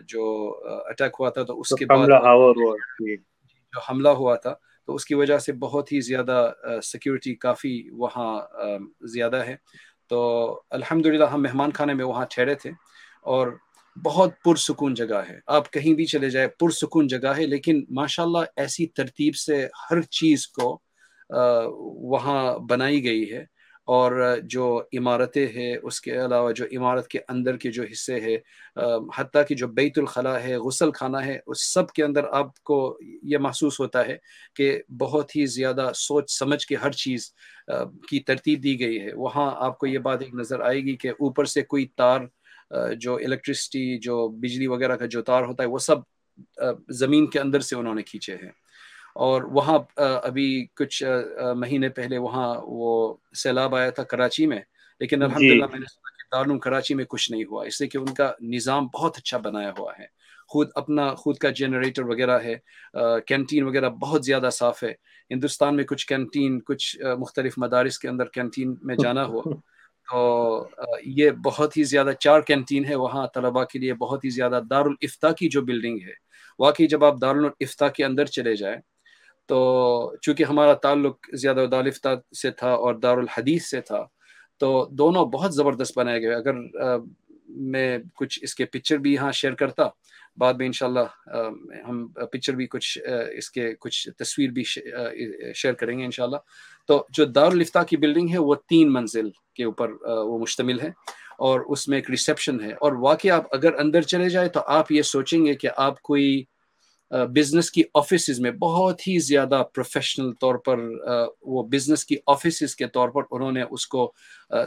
جو 0.08 0.54
اٹیک 0.64 1.16
ہوا 1.20 1.30
تھا 1.30 1.42
تو 1.42 1.60
اس 1.60 1.68
کے 1.78 1.86
بعد 1.86 2.08
جو 3.72 3.80
حملہ 3.90 4.08
ہوا 4.08 4.34
تھا 4.34 4.54
تو 4.86 4.94
اس 4.94 5.04
کی 5.04 5.14
وجہ 5.14 5.38
سے 5.38 5.52
بہت 5.52 5.92
ہی 5.92 6.00
زیادہ 6.00 6.52
سیکیورٹی 6.82 7.34
کافی 7.34 7.88
وہاں 7.92 8.40
زیادہ 9.00 9.36
ہے۔ 9.36 9.56
تو 10.08 10.60
الحمد 10.70 11.06
ہم 11.06 11.42
مہمان 11.42 11.72
خانے 11.72 11.94
میں 11.94 12.04
وہاں 12.04 12.26
ٹھہرے 12.30 12.54
تھے 12.54 12.70
اور 13.22 13.48
بہت 14.04 14.30
پرسکون 14.44 14.94
جگہ 14.94 15.22
ہے۔ 15.28 15.38
آپ 15.46 15.70
کہیں 15.72 15.94
بھی 15.94 16.04
چلے 16.04 16.30
جائے 16.30 16.48
پرسکون 16.48 17.06
جگہ 17.06 17.28
ہے 17.36 17.46
لیکن 17.46 17.84
ماشاء 17.90 18.22
اللہ 18.22 18.38
ایسی 18.56 18.86
ترتیب 18.86 19.36
سے 19.36 19.68
ہر 19.90 20.00
چیز 20.00 20.48
کو 20.48 20.80
وہاں 22.10 22.58
بنائی 22.58 23.04
گئی 23.04 23.32
ہے۔ 23.32 23.44
اور 23.88 24.36
جو 24.44 24.82
عمارتیں 24.98 25.46
ہیں، 25.54 25.74
اس 25.82 26.00
کے 26.00 26.10
علاوہ 26.24 26.50
جو 26.52 26.64
عمارت 26.72 27.08
کے 27.08 27.18
اندر 27.28 27.56
کے 27.56 27.70
جو 27.72 27.82
حصے 27.92 28.20
ہیں 28.20 28.36
حتیٰ 29.16 29.42
کہ 29.48 29.54
جو 29.54 29.68
بیت 29.68 29.98
الخلاء 29.98 30.38
ہے، 30.38 30.56
غسل 30.56 30.90
خانہ 30.92 31.16
ہے، 31.16 31.38
اس 31.46 31.64
سب 31.72 31.90
کے 31.90 32.04
اندر 32.04 32.24
آپ 32.32 32.62
کو 32.62 32.78
یہ 33.22 33.38
محسوس 33.38 33.80
ہوتا 33.80 34.06
ہے 34.06 34.16
کہ 34.56 34.70
بہت 35.00 35.36
ہی 35.36 35.46
زیادہ 35.46 35.90
سوچ 35.94 36.30
سمجھ 36.30 36.66
کے 36.66 36.76
ہر 36.76 36.92
چیز 36.92 37.30
کی 38.08 38.20
ترتیب 38.20 38.62
دی 38.62 38.78
گئی 38.80 39.00
ہے۔ 39.00 39.12
وہاں 39.14 39.50
آپ 39.66 39.78
کو 39.78 39.86
یہ 39.86 39.98
بات 39.98 40.22
ایک 40.22 40.34
نظر 40.34 40.60
آئے 40.60 40.80
گی 40.80 40.96
کہ 40.96 41.08
اوپر 41.10 41.44
سے 41.44 41.62
کوئی 41.62 41.86
تار 41.96 42.20
جو 42.96 43.14
الیکٹرسٹی، 43.16 43.98
جو 43.98 44.26
بجلی 44.28 44.66
وغیرہ 44.66 44.96
کا 44.96 45.06
جو 45.06 45.22
تار 45.22 45.42
ہوتا 45.42 45.62
ہے، 45.62 45.68
وہ 45.68 45.78
سب 45.78 45.98
زمین 46.98 47.26
کے 47.26 47.40
اندر 47.40 47.60
سے 47.60 47.76
انہوں 47.76 47.94
نے 47.94 48.02
کھینچے 48.02 48.34
ہیں۔ 48.34 48.50
اور 49.16 49.42
وہاں 49.42 49.78
ابھی 49.96 50.66
کچھ 50.74 51.02
مہینے 51.56 51.88
پہلے 51.88 52.18
وہاں 52.18 52.54
وہ 52.62 53.14
سیلاب 53.36 53.74
آیا 53.74 53.90
تھا 53.90 54.02
کراچی 54.02 54.46
میں 54.46 54.60
لیکن 55.00 55.18
جی۔ 55.18 55.24
الحمد 55.24 55.42
للہ 55.42 55.66
میں 55.70 55.78
نے 55.78 55.86
سنا 55.86 56.10
کہ 56.10 56.28
دارالعلوم 56.32 56.58
کراچی 56.58 56.94
میں 56.94 57.04
کچھ 57.08 57.30
نہیں 57.32 57.44
ہوا 57.44 57.64
اس 57.64 57.78
سے 57.78 57.86
کہ 57.86 57.98
ان 57.98 58.14
کا 58.14 58.32
نظام 58.40 58.86
بہت 58.86 59.16
اچھا 59.18 59.38
بنایا 59.38 59.72
ہوا 59.78 59.92
ہے۔ 59.98 60.06
خود 60.48 60.68
اپنا 60.74 61.14
خود 61.14 61.36
کا 61.36 61.50
جنریٹر 61.50 62.02
وغیرہ 62.02 62.38
ہے 62.38 62.54
کینٹین 63.26 63.64
وغیرہ 63.64 63.90
بہت 63.90 64.24
زیادہ 64.24 64.48
صاف 64.52 64.82
ہے۔ 64.84 64.92
ہندوستان 65.30 65.76
میں 65.76 65.84
کچھ 65.84 66.06
کینٹین 66.06 66.60
کچھ 66.60 66.96
مختلف 67.18 67.54
مدارس 67.56 67.98
کے 67.98 68.08
اندر 68.08 68.24
کینٹین 68.24 68.74
میں 68.82 68.96
جانا 68.96 69.24
ہوا۔ 69.24 69.42
تو 70.08 70.68
یہ 71.06 71.30
بہت 71.30 71.76
ہی 71.76 71.82
زیادہ 71.84 72.10
چار 72.20 72.40
کینٹین 72.40 72.84
ہے 72.84 72.94
وہاں 72.94 73.26
طلباء 73.34 73.64
کے 73.64 73.78
لیے 73.78 73.94
بہت 73.94 74.24
ہی 74.24 74.30
زیادہ 74.30 74.60
دارالفتا 74.70 75.32
کی 75.32 75.48
جو 75.48 75.62
بلڈنگ 75.62 75.98
ہے۔ 76.06 76.12
واقعی 76.58 76.86
جب 76.86 77.04
آپ 77.04 77.20
دارالفتا 77.20 77.88
کے 77.88 78.04
اندر 78.04 78.24
چلے 78.26 78.56
جائیں 78.56 78.76
تو 79.46 79.60
چونکہ 80.22 80.44
ہمارا 80.44 80.72
تعلق 80.82 81.28
زیادہ 81.32 81.64
دارالفتہ 81.72 82.08
سے 82.42 82.50
تھا 82.50 82.70
اور 82.74 82.94
دارالحدیث 82.94 83.70
سے 83.70 83.80
تھا، 83.80 84.04
تو 84.60 84.88
دونوں 84.90 85.24
بہت 85.26 85.54
زبردست 85.54 85.98
بنائے 85.98 86.22
گئے۔ 86.22 86.34
اگر 86.34 86.54
میں 87.48 87.98
کچھ 88.16 88.38
اس 88.42 88.54
کے 88.54 88.64
پکچر 88.64 88.96
بھی 88.96 89.12
یہاں 89.12 89.32
شیئر 89.32 89.54
کرتا، 89.54 89.88
بعد 90.36 90.54
میں 90.54 90.66
انشاءاللہ 90.66 91.34
ہم 91.88 92.06
پکچر 92.08 92.54
بھی 92.56 92.66
کچھ 92.66 92.98
اس 93.36 93.50
کے 93.50 93.72
کچھ 93.80 94.08
تصویر 94.18 94.50
بھی 94.50 94.62
شیئر 94.64 95.72
کریں 95.72 95.98
گے 95.98 96.04
انشاءاللہ۔ 96.04 96.36
تو 96.88 97.04
جو 97.16 97.24
دارالفتہ 97.24 97.78
کی 97.88 97.96
بلڈنگ 97.96 98.28
ہے، 98.30 98.38
وہ 98.38 98.54
تین 98.68 98.92
منزل 98.92 99.28
کے 99.54 99.64
اوپر 99.64 99.90
وہ 100.02 100.38
مشتمل 100.38 100.80
ہے 100.80 100.90
اور 101.38 101.60
اس 101.68 101.86
میں 101.88 101.98
ایک 101.98 102.10
ریسیپشن 102.10 102.60
ہے۔ 102.60 102.72
اور 102.72 102.92
واقعی 103.00 103.30
آپ 103.30 103.54
اگر 103.54 103.78
اندر 103.80 104.02
چلے 104.02 104.28
جائے 104.30 104.48
تو 104.48 104.60
آپ 104.66 104.92
یہ 104.92 105.02
سوچیں 105.02 105.44
گے 105.46 105.54
کہ 105.54 105.68
آپ 105.76 106.00
کوئی 106.02 106.42
بزنس 107.12 107.70
کی 107.70 107.82
آفیسز 107.94 108.40
میں 108.40 108.50
بہت 108.50 109.00
ہی 109.00 109.18
زیادہ 109.18 109.62
پروفیشنل 109.74 110.32
طور 110.32 110.54
پر 110.54 110.76
وہ 111.42 111.62
بزنس 111.62 112.04
کی 112.04 112.16
آفیسز 112.26 112.76
کے 112.76 112.86
طور 112.86 113.08
پر 113.08 113.22
انہوں 113.30 113.52
نے 113.52 113.62
اس 113.70 113.86
کو 113.86 114.12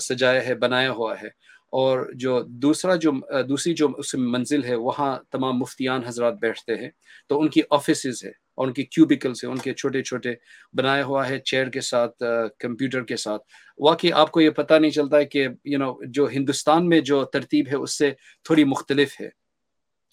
سجایا 0.01 0.47
ہے، 0.47 0.55
بنایا 0.55 0.91
ہوا 0.91 1.15
ہے۔ 1.23 1.27
اور 1.65 2.11
جو 2.15 2.43
دوسرا 2.43 2.95
جو 2.95 3.11
دوسری 3.43 3.73
جو 3.73 3.87
اس 3.97 4.15
منزل 4.15 4.63
ہے، 4.63 4.75
وہاں 4.75 5.19
تمام 5.31 5.59
مفتیان 5.59 6.03
حضرات 6.03 6.33
بیٹھتے 6.41 6.75
ہیں۔ 6.75 6.89
تو 7.29 7.41
ان 7.41 7.49
کی 7.49 7.61
آفیسز 7.69 8.23
ہے 8.23 8.29
اور 8.29 8.67
ان 8.67 8.73
کی 8.73 8.83
کیوبیکلس 8.83 9.43
ہیں، 9.43 9.51
ان 9.51 9.57
کے 9.57 9.73
چھوٹے 9.73 10.03
چھوٹے 10.03 10.33
بنایا 10.73 11.05
ہوا 11.05 11.29
ہے 11.29 11.39
چیئر 11.39 11.69
کے 11.69 11.81
ساتھ 11.81 12.23
کمپیوٹر 12.59 13.03
کے 13.03 13.15
ساتھ۔ 13.15 13.43
واقعی 13.77 14.11
آپ 14.11 14.31
کو 14.31 14.41
یہ 14.41 14.49
پتہ 14.49 14.73
نہیں 14.73 14.91
چلتا 14.91 15.17
ہے 15.17 15.25
کہ 15.25 15.47
یو 15.65 15.79
نو 15.79 15.93
جو 16.05 16.27
ہندوستان 16.27 16.89
میں 16.89 16.99
جو 16.99 17.23
ترتیب 17.25 17.65
ہے، 17.71 17.75
اس 17.75 17.97
سے 17.97 18.11
تھوڑی 18.43 18.63
مختلف 18.63 19.21
ہے۔ 19.21 19.44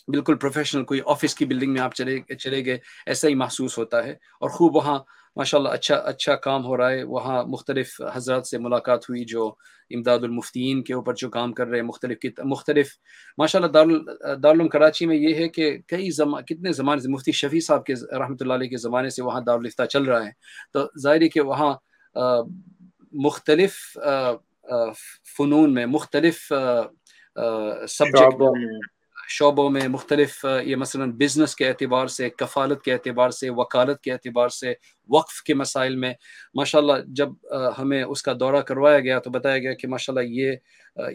بالکل 0.08 0.36
پروفیشنل 0.36 0.84
کوئی 0.84 1.00
آفس 1.06 1.34
کی 1.34 1.44
بلڈنگ 1.44 1.72
میں 1.72 1.80
آپ 1.80 1.94
چلے 1.94 2.18
چلے 2.36 2.64
گئے، 2.64 2.78
ایسا 3.06 3.28
ہی 3.28 3.34
محسوس 3.34 3.78
ہوتا 3.78 4.04
ہے 4.04 4.12
اور 4.12 4.50
خوب 4.50 4.76
وہاں 4.76 4.98
ماشاء 5.36 5.58
اللہ 5.58 5.68
اچھا 5.68 5.94
اچھا 5.96 6.34
کام 6.36 6.64
ہو 6.64 6.76
رہا 6.76 6.90
ہے۔ 6.90 7.02
وہاں 7.04 7.42
مختلف 7.44 8.00
حضرات 8.14 8.46
سے 8.46 8.58
ملاقات 8.58 9.08
ہوئی 9.10 9.24
جو 9.24 9.46
امداد 9.90 10.18
المفتین 10.22 10.82
کے 10.82 10.94
اوپر 10.94 11.14
جو 11.14 11.28
کام 11.30 11.52
کر 11.52 11.66
رہے 11.66 11.78
ہیں، 11.78 11.86
مختلف 11.86 12.38
مختلف 12.44 12.88
ماشاء 13.38 13.58
اللہ 13.58 13.70
دار 13.72 13.86
دارالعلوم 13.86 14.68
کراچی 14.68 15.06
میں 15.06 15.16
یہ 15.16 15.34
ہے 15.34 15.48
کہ 15.48 15.76
کئی 15.88 16.10
زمان 16.10 16.44
کتنے 16.44 16.72
زمانے 16.72 17.00
سے 17.00 17.08
مفتی 17.08 17.32
شفیع 17.32 17.60
صاحب 17.60 17.84
کے 17.84 17.94
رحمۃ 18.18 18.36
اللہ 18.40 18.52
علیہ 18.52 18.68
کے 18.68 18.76
زمانے 18.76 19.10
سے 19.10 19.22
وہاں 19.22 19.40
دارالفتہ 19.40 19.84
چل 19.84 20.02
رہا 20.02 20.24
ہے۔ 20.24 20.30
تو 20.72 20.86
ظاہر 21.02 21.22
ہے 21.22 21.28
کہ 21.28 21.40
وہاں 21.40 21.72
مختلف 23.24 23.74
فنون 25.36 25.74
میں 25.74 25.86
مختلف 25.86 26.52
سبجیکٹ 27.88 28.40
شعبوں 29.34 29.68
میں 29.70 29.86
مختلف 29.88 30.44
یہ 30.64 30.76
مثلا 30.76 31.04
بزنس 31.18 31.54
کے 31.56 31.66
اعتبار 31.68 32.06
سے، 32.06 32.28
کفالت 32.30 32.82
کے 32.82 32.92
اعتبار 32.92 33.30
سے، 33.30 33.50
وکالت 33.50 34.00
کے 34.00 34.12
اعتبار 34.12 34.48
سے، 34.48 34.72
وقف 35.08 35.42
کے 35.42 35.54
مسائل 35.54 35.96
میں، 35.96 36.12
ماشاءاللہ 36.54 36.92
جب 37.16 37.28
ہمیں 37.78 38.02
اس 38.02 38.22
کا 38.22 38.32
دورہ 38.40 38.60
کروایا 38.68 38.98
گیا 39.00 39.18
تو 39.18 39.30
بتایا 39.30 39.58
گیا 39.58 39.72
کہ 39.74 39.88
ماشاءاللہ 39.88 40.28
یہ 40.30 40.56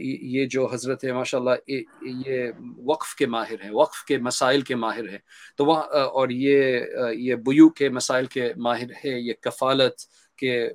یہ 0.04 0.46
جو 0.52 0.66
حضرت 0.74 1.04
ہے 1.04 1.12
ماشاءاللہ 1.14 1.52
یہ 2.26 2.52
وقف 2.86 3.16
کے 3.16 3.26
ماہر 3.28 3.64
ہیں، 3.64 3.72
وقف 3.72 4.04
کے 4.06 4.18
مسائل 4.18 4.62
کے 4.62 4.76
ماہر 4.76 5.10
ہیں۔ 5.10 5.18
تو 5.58 5.66
وہاں 5.66 5.84
اور 6.06 6.30
یہ 6.30 6.80
یہ 7.14 7.36
بیو 7.46 7.70
کے 7.70 7.90
مسائل 7.90 8.26
کے 8.26 8.52
ماہر 8.58 8.92
ہے 9.06 9.20
یہ 9.20 9.34
کفالت 9.42 10.02
کے 10.38 10.68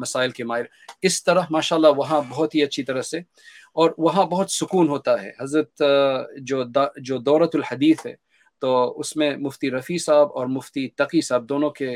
مسائل 0.00 0.30
کے 0.30 0.44
ماہر 0.44 0.64
اس 1.02 1.22
طرح 1.24 1.42
ماشاءاللہ 1.50 1.88
وہاں 1.96 2.20
بہت 2.30 2.54
ہی 2.54 2.62
اچھی 2.62 2.82
طرح 2.82 3.02
سے، 3.02 3.18
اور 3.74 3.90
وہاں 3.98 4.24
بہت 4.26 4.50
سکون 4.50 4.88
ہوتا 4.88 5.22
ہے۔ 5.22 5.30
حضرت 5.40 5.82
جو 6.40 6.64
جو 6.98 7.18
دورت 7.18 7.54
الحدیث 7.54 8.06
ہے، 8.06 8.14
تو 8.62 8.98
اس 9.00 9.14
میں 9.16 9.30
مفتی 9.36 9.70
رفیع 9.70 9.98
صاحب 9.98 10.32
اور 10.32 10.46
مفتی 10.46 10.86
تقی 10.96 11.20
صاحب 11.20 11.48
دونوں 11.48 11.70
کے 11.70 11.90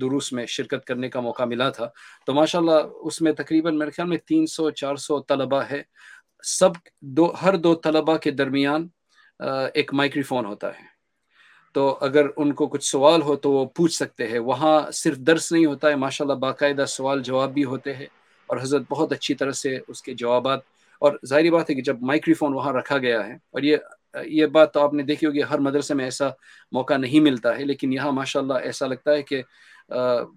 دروس 0.00 0.32
میں 0.32 0.46
شرکت 0.46 0.84
کرنے 0.86 1.08
کا 1.08 1.20
موقع 1.20 1.44
ملا 1.44 1.68
تھا۔ 1.70 1.88
تو 2.26 2.34
ماشاءاللہ 2.34 2.80
اس 3.02 3.20
میں 3.22 3.32
تقریباً 3.32 3.78
میرے 3.78 3.90
خیال 3.90 4.08
میں 4.08 4.18
تین 4.26 4.46
سو، 4.46 4.70
چار 4.72 4.96
سو 4.96 5.20
طلباء 5.20 5.62
ہے۔ 5.70 5.82
سب 6.44 6.70
دو، 7.16 7.32
ہر 7.42 7.56
دو 7.56 7.74
طلباء 7.74 8.16
کے 8.16 8.30
درمیان 8.30 8.86
ایک 9.74 9.94
مائکری 9.94 10.22
فون 10.22 10.46
ہوتا 10.46 10.68
ہے۔ 10.68 10.95
تو 11.76 11.98
اگر 12.00 12.26
ان 12.36 12.52
کو 12.52 12.66
کچھ 12.66 12.84
سوال 12.84 13.22
ہو 13.22 13.36
تو 13.36 13.50
وہ 13.52 13.64
پوچھ 13.64 13.92
سکتے 13.94 14.26
ہیں۔ 14.26 14.38
وہاں 14.38 14.90
صرف 14.90 15.16
درس 15.16 15.52
نہیں 15.52 15.66
ہوتا 15.66 15.88
ہے 15.88 15.94
ماشاءاللہ 15.94 16.34
باقاعدہ 16.34 16.84
سوال 16.88 17.22
جواب 17.22 17.54
بھی 17.54 17.64
ہوتے 17.64 17.94
ہیں 17.94 18.06
اور 18.46 18.56
حضرت 18.56 18.82
بہت 18.90 19.12
اچھی 19.12 19.34
طرح 19.34 19.52
سے 19.52 19.78
اس 19.88 20.02
کے 20.02 20.14
جوابات۔ 20.14 20.60
اور 21.00 21.12
ظاہری 21.26 21.50
بات 21.50 21.70
ہے 21.70 21.74
کہ 21.74 21.82
جب 21.82 22.02
مائکری 22.02 22.34
فون 22.34 22.54
وہاں 22.54 22.72
رکھا 22.72 22.98
گیا 22.98 23.26
ہے 23.26 23.32
اور 23.32 23.62
یہ 23.62 23.76
یہ 24.24 24.46
بات 24.46 24.72
تو 24.72 24.80
آپ 24.80 24.94
نے 24.94 25.02
دیکھی 25.02 25.26
ہوگی 25.26 25.42
ہر 25.42 25.58
مدرسے 25.58 25.94
میں 25.94 26.04
ایسا 26.04 26.28
موقع 26.72 26.96
نہیں 26.96 27.20
ملتا 27.20 27.58
ہے 27.58 27.64
لیکن 27.64 27.92
یہاں 27.92 28.12
ماشاء 28.12 28.40
اللہ 28.40 28.54
ایسا 28.54 28.86
لگتا 28.86 29.12
ہے 29.12 29.22
کہ 29.22 29.42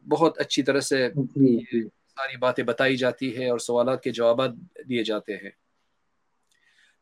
بہت 0.08 0.39
اچھی 0.39 0.63
طرح 0.63 0.79
سے 0.79 1.10
جی، 1.15 1.58
جی۔ 1.58 1.81
ساری 1.88 2.38
باتیں 2.38 2.63
بتائی 2.63 2.98
جاتی 2.98 3.38
ہے 3.38 3.50
اور 3.50 3.60
سوالات 3.60 4.03
کے 4.03 4.12
جوابات 4.12 4.51
دیے 4.89 5.03
جاتے 5.03 5.34
ہیں۔ 5.34 5.50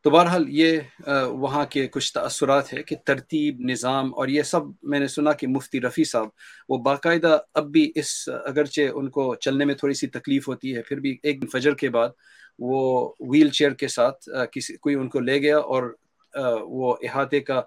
تو 0.04 0.10
بہرحال 0.10 0.44
یہ 0.48 0.78
وہاں 1.24 1.64
کے 1.64 1.86
کچھ 1.86 2.12
تأثرات 2.12 2.72
ہے 2.74 2.82
کہ 2.82 2.96
ترتیب 3.04 3.60
نظام 3.60 4.14
اور 4.14 4.28
یہ 4.28 4.42
سب 4.42 4.60
میں 4.82 5.00
نے 5.00 5.06
سنا 5.06 5.32
کہ 5.32 5.46
مفتی 5.46 5.80
رفیع 5.80 6.04
صاحب 6.04 6.28
وہ 6.68 6.78
باقاعدہ 6.78 7.38
اب 7.54 7.70
بھی 7.70 7.92
اس 7.94 8.28
اگرچہ 8.44 8.80
ان 8.94 9.10
کو 9.10 9.34
چلنے 9.34 9.64
میں 9.64 9.74
تھوڑی 9.74 9.94
سی 9.94 10.06
تکلیف 10.06 10.48
ہوتی 10.48 10.76
ہے 10.76 10.82
پھر 10.82 11.00
بھی 11.00 11.16
ایک 11.22 11.44
فجر 11.52 11.74
کے 11.74 11.88
بعد 11.88 12.08
وہ 12.58 13.12
ویل 13.20 13.48
چیئر 13.48 13.70
کے 13.70 13.88
ساتھ 13.88 14.28
کسی 14.52 14.76
کوئی 14.76 14.94
ان 14.94 15.08
کو 15.08 15.20
لے 15.20 15.40
گیا 15.42 15.58
اور 15.58 15.94
وہ 16.60 16.96
احاطے 17.02 17.40
کا 17.40 17.60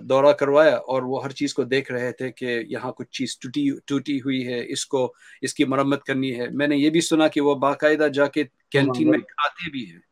دورہ 0.00 0.32
کروایا 0.32 0.76
اور 0.76 1.02
وہ 1.02 1.24
ہر 1.24 1.30
چیز 1.30 1.54
کو 1.54 1.62
دیکھ 1.64 1.92
رہے 1.92 2.12
تھے 2.12 2.30
کہ 2.32 2.60
یہاں 2.68 2.92
کچھ 2.92 3.10
چیز 3.10 3.38
ٹوٹی 3.38 3.70
ٹوٹی 3.86 4.20
ہوئی 4.20 4.46
ہے 4.46 4.72
اس 4.72 4.86
کو 4.86 5.12
اس 5.40 5.54
کی 5.54 5.64
مرمت 5.64 6.04
کرنی 6.04 6.40
ہے۔ 6.40 6.46
میں 6.48 6.66
نے 6.66 6.76
یہ 6.76 6.90
بھی 6.90 7.00
سنا 7.00 7.28
کہ 7.28 7.40
وہ 7.40 7.54
باقاعدہ 7.54 8.08
جا 8.08 8.26
کے 8.26 8.44
کینٹین 8.70 9.10
میں 9.10 9.18
کھاتے 9.18 9.70
بھی 9.70 9.90
ہیں۔ 9.92 10.11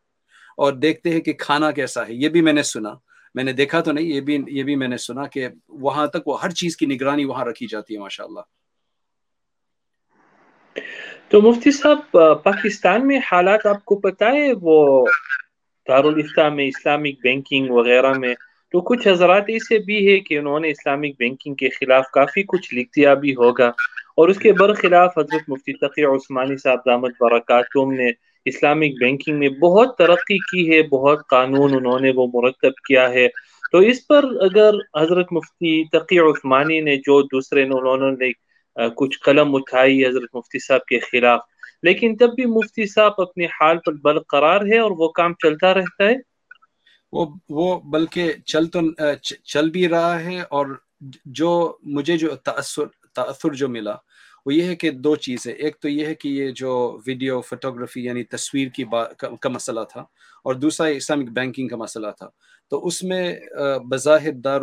اور 0.61 0.73
دیکھتے 0.73 1.11
ہیں 1.11 1.21
کہ 1.21 1.33
کھانا 1.33 1.71
کیسا 1.71 2.09
ہے۔ 2.09 2.15
یہ 2.15 2.29
بھی 2.29 2.41
میں 2.41 2.53
نے 2.53 2.63
سنا۔ 2.63 2.95
میں 3.35 3.45
نے 3.45 3.53
دیکھا 3.53 3.81
تو 3.81 3.93
نہیں، 3.93 4.05
یہ 4.05 4.21
بھی 4.21 4.43
یہ 4.49 4.63
بھی 4.63 4.77
میں 4.77 4.89
نے 4.89 4.97
سنا 4.97 5.27
کہ 5.27 5.49
وہاں 5.69 6.07
تک 6.07 6.29
وہ 6.29 6.43
ہر 6.43 6.51
چیز 6.51 6.77
کی 6.77 6.87
نگرانی 6.87 7.25
وہاں 7.25 7.45
رکھی 7.45 7.67
جاتی 7.67 7.95
ہے 7.95 7.99
ماشاء 7.99 8.25
اللہ 8.25 8.41
تو 11.29 11.43
مفتی 11.43 11.71
صاحب، 11.71 12.19
پاکستان 12.43 13.07
میں 13.07 13.19
حالات 13.33 13.67
آپ 13.67 13.85
کو 13.85 13.97
پتہ 13.97 14.25
ہے، 14.25 14.53
وہ 14.63 15.07
دارالفتہ 15.89 16.49
میں 16.49 16.67
اسلامک 16.67 17.21
بینکنگ 17.23 17.71
وغیرہ 17.71 18.13
میں، 18.13 18.35
تو 18.73 18.81
کچھ 18.81 19.09
حضرات 19.09 19.45
ایسے 19.49 19.79
بھی 19.79 20.13
ہے 20.13 20.21
کہ 20.21 20.39
انہوں 20.39 20.61
نے 20.61 20.71
اسلامک 20.71 21.13
بینکنگ 21.19 21.55
کے 21.55 21.69
خلاف 21.69 22.05
کافی 22.13 22.43
کچھ 22.43 22.75
لکھ 22.75 22.91
دیا 22.97 23.15
بھی 23.15 23.35
ہوگا۔ 23.35 23.69
اور 24.17 24.29
اس 24.29 24.39
کے 24.39 24.53
برخلاف 24.53 25.19
حضرت 25.19 25.43
مفتی 25.49 25.73
تقی 25.73 26.05
عثمانی 26.05 26.57
صاحب، 26.57 26.79
دامت 26.87 27.11
برکاتم 27.21 27.93
نے 27.93 28.30
اسلامک 28.45 28.99
بینکنگ 29.01 29.39
میں 29.39 29.49
بہت 29.49 29.97
ترقی 29.97 30.39
کی 30.39 30.73
ہے، 30.73 30.83
بہت 30.83 31.19
قانون 31.29 31.75
انہوں 31.75 32.01
نے 32.01 32.13
وہ 32.15 32.27
مرتب 32.35 32.73
کیا 32.89 33.11
ہے۔ 33.11 33.29
تو 33.73 33.79
اس 33.79 34.07
پر 34.07 34.25
اگر 34.41 34.75
حضرت 35.01 35.33
مفتی 35.33 35.85
تقی 35.89 36.19
عثمانی 36.19 36.81
نے 36.81 36.97
جو 36.97 37.23
دوسرے 37.23 37.63
انہوں 37.63 38.11
نے 38.11 38.33
کچھ 38.97 39.19
قلم 39.21 39.55
اٹھائی 39.55 40.07
حضرت 40.07 40.35
مفتی 40.35 40.59
صاحب 40.59 40.85
کے 40.85 40.99
خلاف۔ 40.99 41.41
لیکن 41.83 42.17
تب 42.17 42.35
بھی 42.35 42.47
مفتی 42.47 42.87
صاحب 42.87 43.13
اپنے 43.19 43.45
حال 43.45 43.79
پر 43.79 43.93
برقرار 43.93 44.61
ہے 44.61 44.79
اور 44.79 44.91
وہ 44.91 45.09
کام 45.09 45.35
چلتا 45.35 45.75
رہتا 45.75 46.05
ہے؟ 46.05 46.15
وہ 47.13 47.27
وہ 47.49 47.81
بلکہ 47.81 48.33
چل 48.47 48.67
تو 48.67 48.81
چل 49.45 49.71
بھی 49.71 49.89
رہا 49.89 50.25
ہے 50.25 50.41
اور 50.41 50.67
جو 51.25 51.77
مجھے 51.83 52.17
جو 52.17 52.29
تأثر 52.29 52.85
تأثر 53.15 53.53
جو 53.53 53.69
ملا 53.69 53.95
وہ 54.47 54.55
یہ 54.55 54.63
ہے 54.63 54.77
کہ 54.77 54.91
دو 54.91 55.15
چیزیں، 55.17 55.53
ایک 55.53 55.77
تو 55.81 55.89
یہ 55.89 56.07
ہے 56.07 56.15
کہ 56.15 56.29
یہ 56.29 56.51
جو 56.57 56.99
ویڈیو 57.07 57.41
فوٹوگرافی 57.41 58.05
یعنی 58.05 58.23
تصویر 58.25 58.69
کی 58.69 58.85
کا 59.41 59.49
مسئلہ 59.49 59.81
تھا 59.91 60.01
اور 60.45 60.55
دوسرا 60.55 60.87
اسلامک 60.87 61.31
بینکنگ 61.31 61.69
کا 61.69 61.77
مسئلہ 61.77 62.07
تھا۔ 62.19 62.29
تو 62.71 62.87
اس 62.87 63.03
میں 63.03 63.35
بظاہر 63.91 64.33
دار 64.45 64.61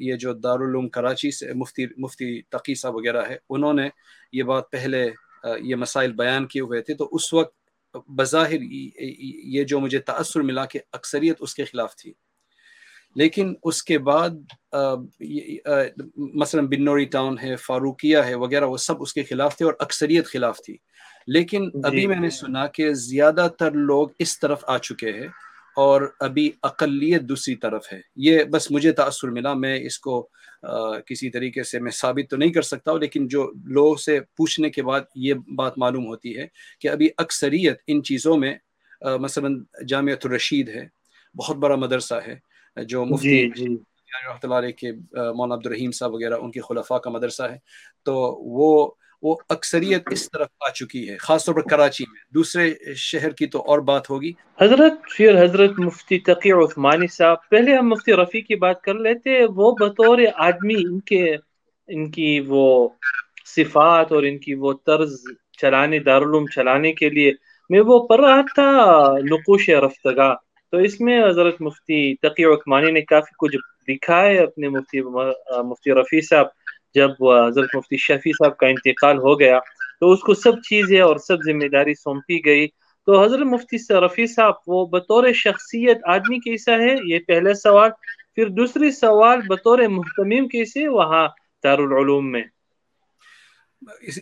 یہ 0.00 0.16
جو 0.16 0.32
دارالعلوم 0.32 0.88
کراچی 0.88 1.30
سے 1.30 1.52
مفتی 1.54 1.86
مفتی 1.96 2.40
تقی 2.42 2.74
صاحب 2.74 2.94
وغیرہ 2.96 3.22
ہے 3.28 3.36
انہوں 3.50 3.72
نے 3.72 3.88
یہ 4.32 4.42
بات 4.42 4.70
پہلے 4.70 5.08
یہ 5.60 5.74
مسائل 5.76 6.12
بیان 6.12 6.46
کیے 6.46 6.62
ہوئے 6.62 6.80
تھے۔ 6.82 6.94
تو 6.94 7.08
اس 7.12 7.32
وقت 7.32 7.54
بظاہر 8.18 8.62
یہ 8.62 9.64
جو 9.64 9.80
مجھے 9.80 9.98
تأثر 9.98 10.40
ملا 10.40 10.64
کہ 10.66 10.80
اکثریت 10.92 11.36
اس 11.40 11.54
کے 11.54 11.64
خلاف 11.64 11.96
تھی۔ 11.96 12.12
لیکن 13.16 13.54
اس 13.62 13.82
کے 13.82 13.98
بعد 14.00 14.30
مثلا 16.34 16.62
بنوری 16.62 17.04
ٹاؤن 17.06 17.38
ہے 17.38 17.54
فاروقیہ 17.56 18.18
ہے 18.18 18.34
وغیرہ 18.36 18.64
وہ 18.64 18.76
سب 18.76 19.02
اس 19.02 19.12
کے 19.12 19.22
خلاف 19.22 19.56
تھے 19.56 19.64
اور 19.64 19.74
اکثریت 19.80 20.26
خلاف 20.26 20.60
تھی 20.60 20.76
لیکن 21.28 21.64
جی، 21.66 21.80
ابھی 21.84 22.06
میں 22.06 22.16
نے 22.16 22.28
جی۔ 22.28 22.36
سنا 22.36 22.66
کہ 22.68 22.92
زیادہ 22.92 23.46
تر 23.58 23.72
لوگ 23.82 24.08
اس 24.18 24.38
طرف 24.38 24.64
آ 24.66 24.78
چکے 24.78 25.12
ہیں 25.12 25.28
اور 25.76 26.02
ابھی 26.20 26.50
اقلیت 26.62 27.22
دوسری 27.22 27.54
طرف 27.56 27.92
ہے 27.92 28.00
یہ 28.16 28.44
بس 28.44 28.70
مجھے 28.70 28.92
تأثر 28.92 29.28
ملا 29.28 29.52
میں 29.54 29.78
اس 29.80 29.98
کو 29.98 30.20
کسی 31.06 31.30
طریقے 31.30 31.62
سے 31.62 31.78
میں 31.80 31.90
ثابت 31.92 32.30
تو 32.30 32.36
نہیں 32.36 32.52
کر 32.52 32.62
سکتا 32.62 32.90
ہوں 32.90 32.98
لیکن 32.98 33.26
جو 33.28 33.50
لوگوں 33.68 33.96
سے 33.96 34.18
پوچھنے 34.36 34.70
کے 34.70 34.82
بعد 34.82 35.00
یہ 35.18 35.34
بات 35.56 35.78
معلوم 35.78 36.06
ہوتی 36.06 36.36
ہے 36.38 36.46
کہ 36.80 36.88
ابھی 36.88 37.08
اکثریت 37.18 37.82
ان 37.86 38.02
چیزوں 38.02 38.36
میں 38.36 38.54
مثلا 39.20 39.48
جامعۃ 39.88 40.24
الرشید 40.24 40.68
ہے 40.68 40.86
بہت 41.34 41.56
بڑا 41.56 41.76
مدرسہ 41.76 42.20
ہے 42.26 42.34
جو 42.76 43.04
مفتی 43.04 43.28
جی 43.28 43.50
جی۔ 43.56 43.76
رحمۃ 44.26 44.38
اللہ 44.42 44.54
علیہ 44.54 44.72
کے 44.72 44.92
مولانا 44.92 45.54
عبد 45.54 45.66
الرحیم 45.66 45.90
صاحب 45.90 46.14
وغیرہ 46.14 46.34
ان 46.34 46.50
کے 46.50 46.60
خلفاء 46.60 46.98
کا 46.98 47.10
مدرسہ 47.10 47.42
ہے۔ 47.42 47.56
تو 48.04 48.14
وہ 48.50 48.90
وہ 49.22 49.36
اکثریت 49.48 50.02
اس 50.10 50.30
طرف 50.30 50.46
آ 50.60 50.70
چکی 50.70 51.08
ہے 51.08 51.16
خاص 51.16 51.44
طور 51.44 51.54
پر 51.54 51.60
کراچی 51.60 52.04
میں۔ 52.08 52.34
دوسرے 52.34 52.74
شہر 52.96 53.30
کی 53.30 53.46
تو 53.46 53.58
اور 53.58 53.78
بات 53.78 54.10
ہوگی۔ 54.10 54.32
حضرت 54.60 54.92
پھر 55.16 55.42
حضرت 55.44 55.70
مفتی 55.78 56.18
تقی 56.18 56.52
عثمانی 56.52 57.06
صاحب 57.06 57.48
پہلے 57.50 57.76
ہم 57.76 57.88
مفتی 57.88 58.12
رفیع 58.12 58.40
کی 58.40 58.54
بات 58.54 58.82
کر 58.82 58.94
لیتے 58.94 59.44
وہ 59.44 59.74
بطور 59.80 60.18
آدمی 60.34 60.74
ان 60.74 61.00
کے 61.00 61.36
ان 61.88 62.10
کی 62.10 62.40
وہ 62.46 62.88
صفات 63.56 64.12
اور 64.12 64.22
ان 64.22 64.38
کی 64.38 64.54
وہ 64.54 64.72
طرز 64.86 65.20
چلانے 65.58 65.98
دارالعلوم 65.98 66.46
چلانے 66.46 66.92
کے 66.92 67.10
لیے 67.10 67.32
میں 67.70 67.80
وہ 67.80 68.06
پڑھ 68.06 68.20
رہا 68.20 68.40
تھا 68.54 68.70
نقوش 69.30 69.68
رفتگاہ۔ 69.68 70.34
تو 70.74 70.80
اس 70.80 71.00
میں 71.00 71.26
حضرت 71.28 71.60
مفتی 71.60 72.14
تقی 72.14 72.44
عثمانی 72.44 72.90
نے 72.90 73.00
کافی 73.00 73.34
کچھ 73.38 73.56
لکھا 73.90 74.22
ہے 74.22 74.38
اپنے 74.38 74.68
مفتی 74.68 75.00
مفتی 75.64 75.92
رفیع 75.92 76.20
صاحب 76.20 76.46
جب 76.94 77.10
حضرت 77.46 77.68
مفتی 77.74 77.96
شفیع 77.96 78.32
صاحب 78.32 78.56
کا 78.56 78.66
انتقال 78.66 79.18
ہو 79.18 79.40
گیا 79.40 79.58
تو 80.00 80.12
اس 80.12 80.20
کو 80.20 80.34
سب 80.34 80.52
چیزیں 80.52 81.00
اور 81.00 81.16
سب 81.16 81.36
ذمہ 81.44 81.68
داری 81.68 81.94
سونپی 81.94 82.44
گئی۔ 82.44 82.66
تو 83.06 83.24
حضرت 83.24 83.40
مفتی 83.40 83.76
رفیع 83.94 84.26
صاحب 84.26 84.54
وہ 84.66 84.86
بطور 84.86 85.32
شخصیت 85.32 85.98
آدمی 86.04 86.38
کیسا 86.38 86.72
ہے؟ 86.72 86.94
یہ 87.04 87.18
پہلا 87.18 87.54
سوال۔ 87.54 87.90
پھر 88.34 88.48
دوسری 88.48 88.90
سوال 88.90 89.40
بطور 89.48 89.78
محتمیم 89.78 90.48
کیسے؟ 90.48 90.88
وہاں 90.88 91.28
دارالعلوم 91.64 92.32
میں۔ 92.32 92.42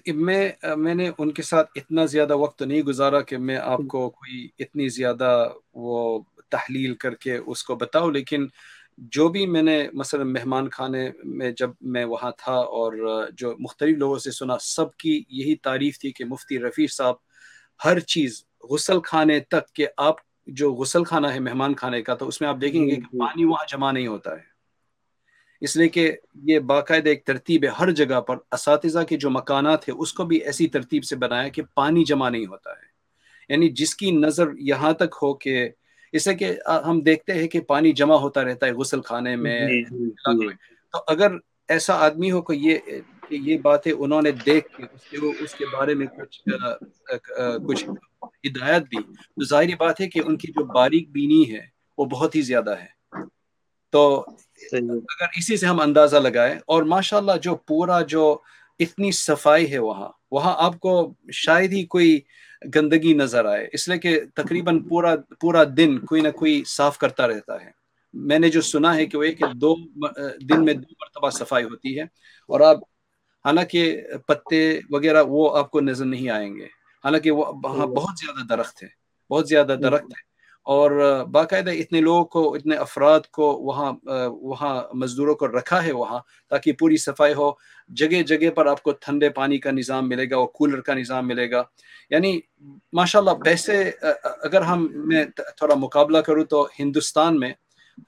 میں 0.07 0.53
میں 0.77 0.95
نے 0.95 1.11
ان 1.19 1.31
کے 1.31 1.43
ساتھ 1.43 1.71
اتنا 1.75 2.05
زیادہ 2.05 2.37
وقت 2.37 2.63
نہیں 2.63 2.83
گزارا 2.83 3.21
کہ 3.21 3.37
میں 3.37 3.57
آپ 3.57 3.81
کو 3.89 4.11
کوئی 4.11 4.49
اتنی 4.59 4.89
زیادہ 4.89 5.49
وہ 5.75 6.21
تحلیل 6.53 6.95
کر 6.95 7.15
کے 7.15 7.37
اس 7.37 7.65
کو 7.65 7.75
بتاؤ۔ 7.75 8.11
لیکن 8.11 8.47
جو 8.99 9.29
بھی 9.29 9.47
میں 9.47 9.63
نے 9.63 9.89
مثلا 9.93 10.25
مہمان 10.25 10.69
خانے 10.69 11.11
میں 11.25 11.51
جب 11.51 11.71
میں 11.81 12.05
وہاں 12.05 12.31
تھا 12.39 12.53
اور 12.53 12.93
جو 13.33 13.55
مختلف 13.59 13.99
لوگوں 13.99 14.19
سے 14.19 14.31
سنا 14.31 14.59
سب 14.59 14.97
کی 14.97 15.23
یہی 15.29 15.55
تعریف 15.55 15.99
تھی 15.99 16.13
کہ 16.13 16.25
مفتی 16.25 16.59
رفیع 16.59 16.87
صاحب 16.87 17.15
ہر 17.85 18.01
چیز 18.01 18.45
غسل 18.71 19.01
خانے 19.05 19.41
تک 19.41 19.75
کہ 19.75 19.87
آپ 19.97 20.17
جو 20.47 20.73
غسل 20.73 21.05
خانہ 21.05 21.27
ہے 21.27 21.39
مہمان 21.39 21.75
خانے 21.75 22.03
کا 22.03 22.15
تو 22.15 22.29
اس 22.29 22.41
میں 22.41 22.49
آپ 22.49 22.57
دیکھیں 22.61 22.89
گے 22.89 22.95
کہ 22.95 23.19
پانی 23.19 23.45
وہاں 23.45 23.65
جمع 23.69 23.93
نہیں 23.93 24.07
ہوتا 24.07 24.31
ہے۔ 24.31 24.53
اس 25.61 25.77
لیے 25.77 25.89
کہ 25.89 26.13
یہ 26.43 26.59
باقاعدہ 26.59 27.09
ایک 27.09 27.25
ترتیب 27.25 27.65
ہے 27.65 27.69
ہر 27.69 27.91
جگہ 27.91 28.21
پر۔ 28.21 28.37
اساتذہ 28.53 28.99
کے 29.09 29.17
جو 29.17 29.31
مکانات 29.31 29.89
ہیں 29.89 29.97
اس 29.97 30.13
کو 30.13 30.25
بھی 30.25 30.37
ایسی 30.37 30.67
ترتیب 30.69 31.05
سے 31.05 31.17
بنایا 31.17 31.49
کہ 31.49 31.63
پانی 31.75 32.05
جمع 32.05 32.29
نہیں 32.29 32.47
ہوتا 32.47 32.71
ہے۔ 32.71 32.93
یعنی 33.49 33.69
جس 33.69 33.95
کی 33.97 34.11
نظر 34.11 34.45
یہاں 34.59 34.93
تک 34.93 35.15
ہو 35.23 35.35
کہ 35.35 35.69
اس 36.13 36.25
سے 36.25 36.35
کہ 36.35 36.53
ہم 36.87 37.01
دیکھتے 37.01 37.33
ہیں 37.33 37.47
کہ 37.49 37.61
پانی 37.61 37.93
جمع 37.93 38.17
ہوتا 38.17 38.45
رہتا 38.45 38.67
ہے 38.67 38.73
غسل 38.73 39.01
خانے 39.01 39.35
میں 39.37 39.61
جی، 39.61 39.83
جی، 39.83 40.11
جی۔ 40.37 40.49
تو 40.95 41.03
اگر 41.07 41.37
ایسا 41.69 41.95
آدمی 41.97 42.31
ہو 42.31 42.41
کہ 42.43 42.53
یہ 42.53 42.79
کہ 43.29 43.37
یہ 43.41 43.59
باتیں 43.59 43.93
انہوں 43.93 44.23
نے 44.23 44.31
دیکھ 44.47 44.69
کے 44.77 44.83
اس 44.85 45.11
کے 45.11 45.45
اس 45.45 45.55
کے 45.55 45.67
بارے 45.67 45.95
میں 45.95 46.07
کچھ 46.19 46.41
کچھ 47.67 47.85
ہدایت 48.47 48.83
دی 48.83 49.03
تو 49.03 49.45
ظاہری 49.45 49.75
بات 49.75 50.01
ہے 50.01 50.09
کہ 50.09 50.23
ان 50.27 50.37
کی 50.37 50.49
جو 50.49 50.65
باریک 50.65 51.11
بینی 51.11 51.43
ہے 51.53 51.67
وہ 51.99 52.05
بہت 52.07 52.37
ہی 52.37 52.43
زیادہ 52.43 52.75
ہے 52.79 53.25
تو 53.93 54.03
اگر 54.73 55.27
اسی 55.37 55.57
سے 55.57 55.67
ہم 55.67 55.81
اندازہ 55.81 56.17
لگائیں 56.17 56.55
اور 56.67 56.83
ماشاءاللہ 56.89 57.37
جو 57.43 57.55
پورا 57.67 58.01
جو 58.09 58.25
اتنی 58.83 59.13
صفائی 59.13 59.73
ہے 59.73 59.79
وہاں۔ 59.79 60.09
وہاں 60.31 60.55
آپ 60.59 60.81
کو 60.81 61.15
شاید 61.33 61.73
ہی 61.73 61.85
کوئی 61.85 62.21
گندگی 62.75 63.15
نظر 63.15 63.45
آئے۔ 63.45 63.69
اس 63.73 63.89
لیے 63.89 63.99
کہ 63.99 64.21
تقریباً 64.35 64.83
پورا 64.89 65.15
پورا 65.41 65.65
دن 65.77 65.99
کوئی 65.99 66.21
نہ 66.21 66.29
کوئی 66.29 66.63
صاف 66.67 66.99
کرتا 66.99 67.29
رہتا 67.29 67.65
ہے۔ 67.65 67.71
میں 68.13 68.39
نے 68.39 68.49
جو 68.49 68.61
سنا 68.61 68.97
ہے 68.97 69.07
کہ 69.07 69.19
وہ 69.19 69.23
ایک 69.23 69.41
دو 69.55 69.77
دن 70.39 70.65
میں 70.65 70.75
دو 70.75 70.95
مرتبہ 71.01 71.31
صفائی 71.31 71.65
ہوتی 71.65 71.99
ہے 71.99 72.03
اور 72.49 72.61
آپ 72.61 72.77
حالانکہ 73.45 74.03
پتے 74.27 74.81
وغیرہ 74.91 75.23
وہ 75.23 75.57
آپ 75.57 75.71
کو 75.71 75.81
نظر 75.81 76.05
نہیں 76.05 76.31
آئیں 76.31 76.57
گے۔ 76.57 76.65
حالانکہ 77.05 77.31
وہ 77.31 77.53
وہاں 77.65 77.87
بہت 77.87 78.19
زیادہ 78.19 78.57
درخت 78.57 78.83
ہے۔ 78.83 78.89
بہت 79.31 79.49
زیادہ 79.49 79.77
درخت 79.83 80.05
ہے۔ 80.05 80.32
اور 80.63 81.21
باقاعدہ 81.25 81.71
اتنے 81.71 82.01
لوگوں 82.01 82.25
کو، 82.25 82.55
اتنے 82.55 82.77
افراد 82.77 83.21
کو 83.21 83.53
وہاں 83.53 83.93
وہاں 84.27 84.83
مزدوروں 84.95 85.35
کو 85.35 85.49
رکھا 85.49 85.85
ہے 85.85 85.93
وہاں 85.93 86.19
تاکہ 86.51 86.73
پوری 86.73 86.97
صفائی 86.97 87.35
ہو۔ 87.35 87.53
جگہ 87.89 88.23
جگہ 88.23 88.51
پر 88.51 88.67
آپ 88.67 88.83
کو 88.83 88.93
ٹھنڈے 88.93 89.31
پانی 89.31 89.59
کا 89.59 89.71
نظام 89.71 90.09
ملے 90.09 90.31
گا 90.31 90.37
اور 90.37 90.47
کولر 90.47 90.81
کا 90.81 90.95
نظام 90.95 91.29
ملے 91.29 91.51
گا۔ 91.51 91.63
یعنی 92.11 92.41
ماشاء 92.93 93.19
اللہ 93.19 93.31
پیسے، 93.31 93.91
اگر 94.23 94.61
ہم 94.61 94.89
میں 94.95 95.25
تھوڑا 95.37 95.75
مقابلہ 95.75 96.19
کروں 96.19 96.45
تو 96.45 96.69
ہندوستان 96.79 97.41
میں 97.41 97.53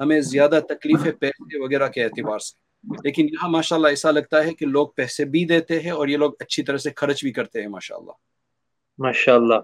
ہمیں 0.01 0.21
زیادہ 0.21 0.61
تکلیفیں 0.69 1.13
پیسے 1.13 1.59
وغیرہ 1.59 1.89
کے 1.89 2.05
اعتبار 2.05 2.39
سے۔ 2.39 2.65
لیکن 3.05 3.25
یہاں 3.25 3.49
ماشاء 3.49 3.77
اللہ 3.77 3.89
ایسا 3.89 4.11
لگتا 4.11 4.45
ہے 4.45 4.55
کہ 4.55 4.67
لوگ 4.67 4.87
پیسے 4.87 5.25
بھی 5.25 5.45
دیتے 5.45 5.81
ہیں 5.81 5.91
اور 5.91 6.09
یہ 6.09 6.17
لوگ 6.17 6.33
اچھی 6.41 6.63
طرح 6.63 6.77
سے 6.77 6.91
خرچ 6.97 7.25
بھی 7.25 7.33
کرتے 7.33 7.61
ہیں 7.61 7.69
ماشاء 7.69 7.97
اللہ 7.97 8.11
ماشاء 8.99 9.35
اللہ 9.35 9.55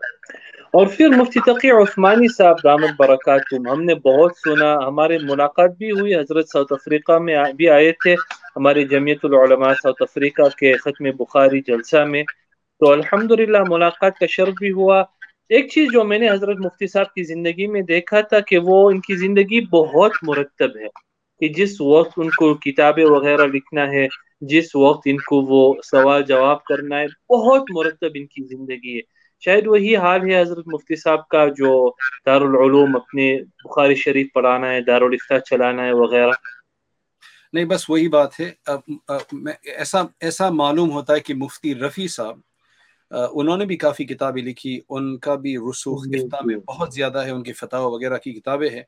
اور 0.74 0.86
پھر 0.86 1.08
مفتی 1.08 1.40
تقی 1.46 1.70
عثمانی 1.72 2.26
صاحب 2.28 2.56
دامت 2.64 2.90
برکات 2.98 3.52
ہم 3.72 3.82
نے 3.82 3.94
بہت 3.94 4.32
سنا 4.36 4.74
ہمارے 4.86 5.18
ملاقات 5.22 5.70
بھی 5.78 5.90
ہوئی، 5.90 6.14
حضرت 6.14 6.48
ساؤتھ 6.48 6.72
افریقہ 6.72 7.18
میں 7.18 7.36
بھی 7.56 7.68
آئے 7.68 7.92
تھے 8.02 8.14
ہمارے 8.56 8.84
جمعیت 8.84 9.24
العلماء 9.24 9.72
ساؤتھ 9.82 10.02
افریقہ 10.02 10.48
کے 10.58 10.72
ختم 10.74 11.10
بخاری 11.18 11.60
جلسہ 11.66 12.04
میں۔ 12.04 12.22
تو 12.80 12.90
الحمدللہ 12.90 13.58
ملاقات 13.68 14.18
کا 14.18 14.26
شرف 14.30 14.54
بھی 14.58 14.70
ہوا۔ 14.72 15.02
ایک 15.50 15.70
چیز 15.72 15.88
جو 15.92 16.04
میں 16.04 16.18
نے 16.18 16.28
حضرت 16.30 16.56
مفتی 16.58 16.86
صاحب 16.86 17.12
کی 17.14 17.22
زندگی 17.22 17.66
میں 17.66 17.82
دیکھا 17.82 18.20
تھا 18.20 18.40
کہ 18.40 18.58
وہ 18.58 18.90
ان 18.90 19.00
کی 19.00 19.16
زندگی 19.16 19.60
بہت 19.66 20.12
مرتب 20.22 20.76
ہے، 20.76 20.86
کہ 21.40 21.48
جس 21.48 21.80
وقت 21.80 22.12
ان 22.16 22.30
کو 22.30 22.54
کتابیں 22.54 23.04
وغیرہ 23.04 23.46
لکھنا 23.46 23.86
ہے، 23.90 24.06
جس 24.40 24.76
وقت 24.76 25.00
ان 25.04 25.16
کو 25.16 25.40
وہ 25.48 25.62
سوال 25.84 26.22
جواب 26.22 26.62
کرنا 26.64 27.00
ہے، 27.00 27.06
بہت 27.30 27.62
مرتب 27.74 28.08
ان 28.14 28.26
کی 28.26 28.44
زندگی 28.44 28.96
ہے۔ 28.96 29.18
شاید 29.40 29.66
وہی 29.66 29.96
حال 29.96 30.30
ہے 30.30 30.40
حضرت 30.40 30.64
مفتی 30.66 30.96
صاحب 30.96 31.28
کا 31.28 31.46
جو 31.48 31.94
دارالعلوم 32.26 32.96
اپنے 32.96 33.38
بخاری 33.64 33.94
شریف 33.94 34.26
پڑھانا 34.34 34.70
ہے 34.70 34.80
دارالفتہ 34.80 35.34
چلانا 35.38 35.84
ہے 35.84 35.92
وغیرہ۔ 35.92 36.30
نہیں 37.52 37.64
بس 37.64 37.90
وہی 37.90 38.08
بات 38.08 38.40
ہے۔ 38.40 38.52
ایسا 39.64 40.02
ایسا 40.20 40.50
معلوم 40.50 40.90
ہوتا 40.90 41.14
ہے 41.14 41.20
کہ 41.20 41.34
مفتی 41.34 41.74
رفیع 41.74 42.06
صاحب 42.06 42.38
انہوں 43.10 43.56
نے 43.56 43.64
بھی 43.66 43.76
کافی 43.76 44.04
کتابیں 44.04 44.42
لکھی 44.42 44.80
ان 44.88 45.18
کا 45.18 45.34
بھی 45.34 45.56
رسوخ 45.70 46.04
جی، 46.04 46.10
میں 46.10 46.54
جی۔ 46.54 46.60
بہت 46.68 46.94
زیادہ 46.94 47.24
ہے 47.24 47.30
ان 47.30 47.42
کی 47.42 47.52
فتح 47.52 47.76
وغیرہ 47.76 48.16
کی 48.16 48.32
کتابیں 48.32 48.70
ہیں۔ 48.70 48.82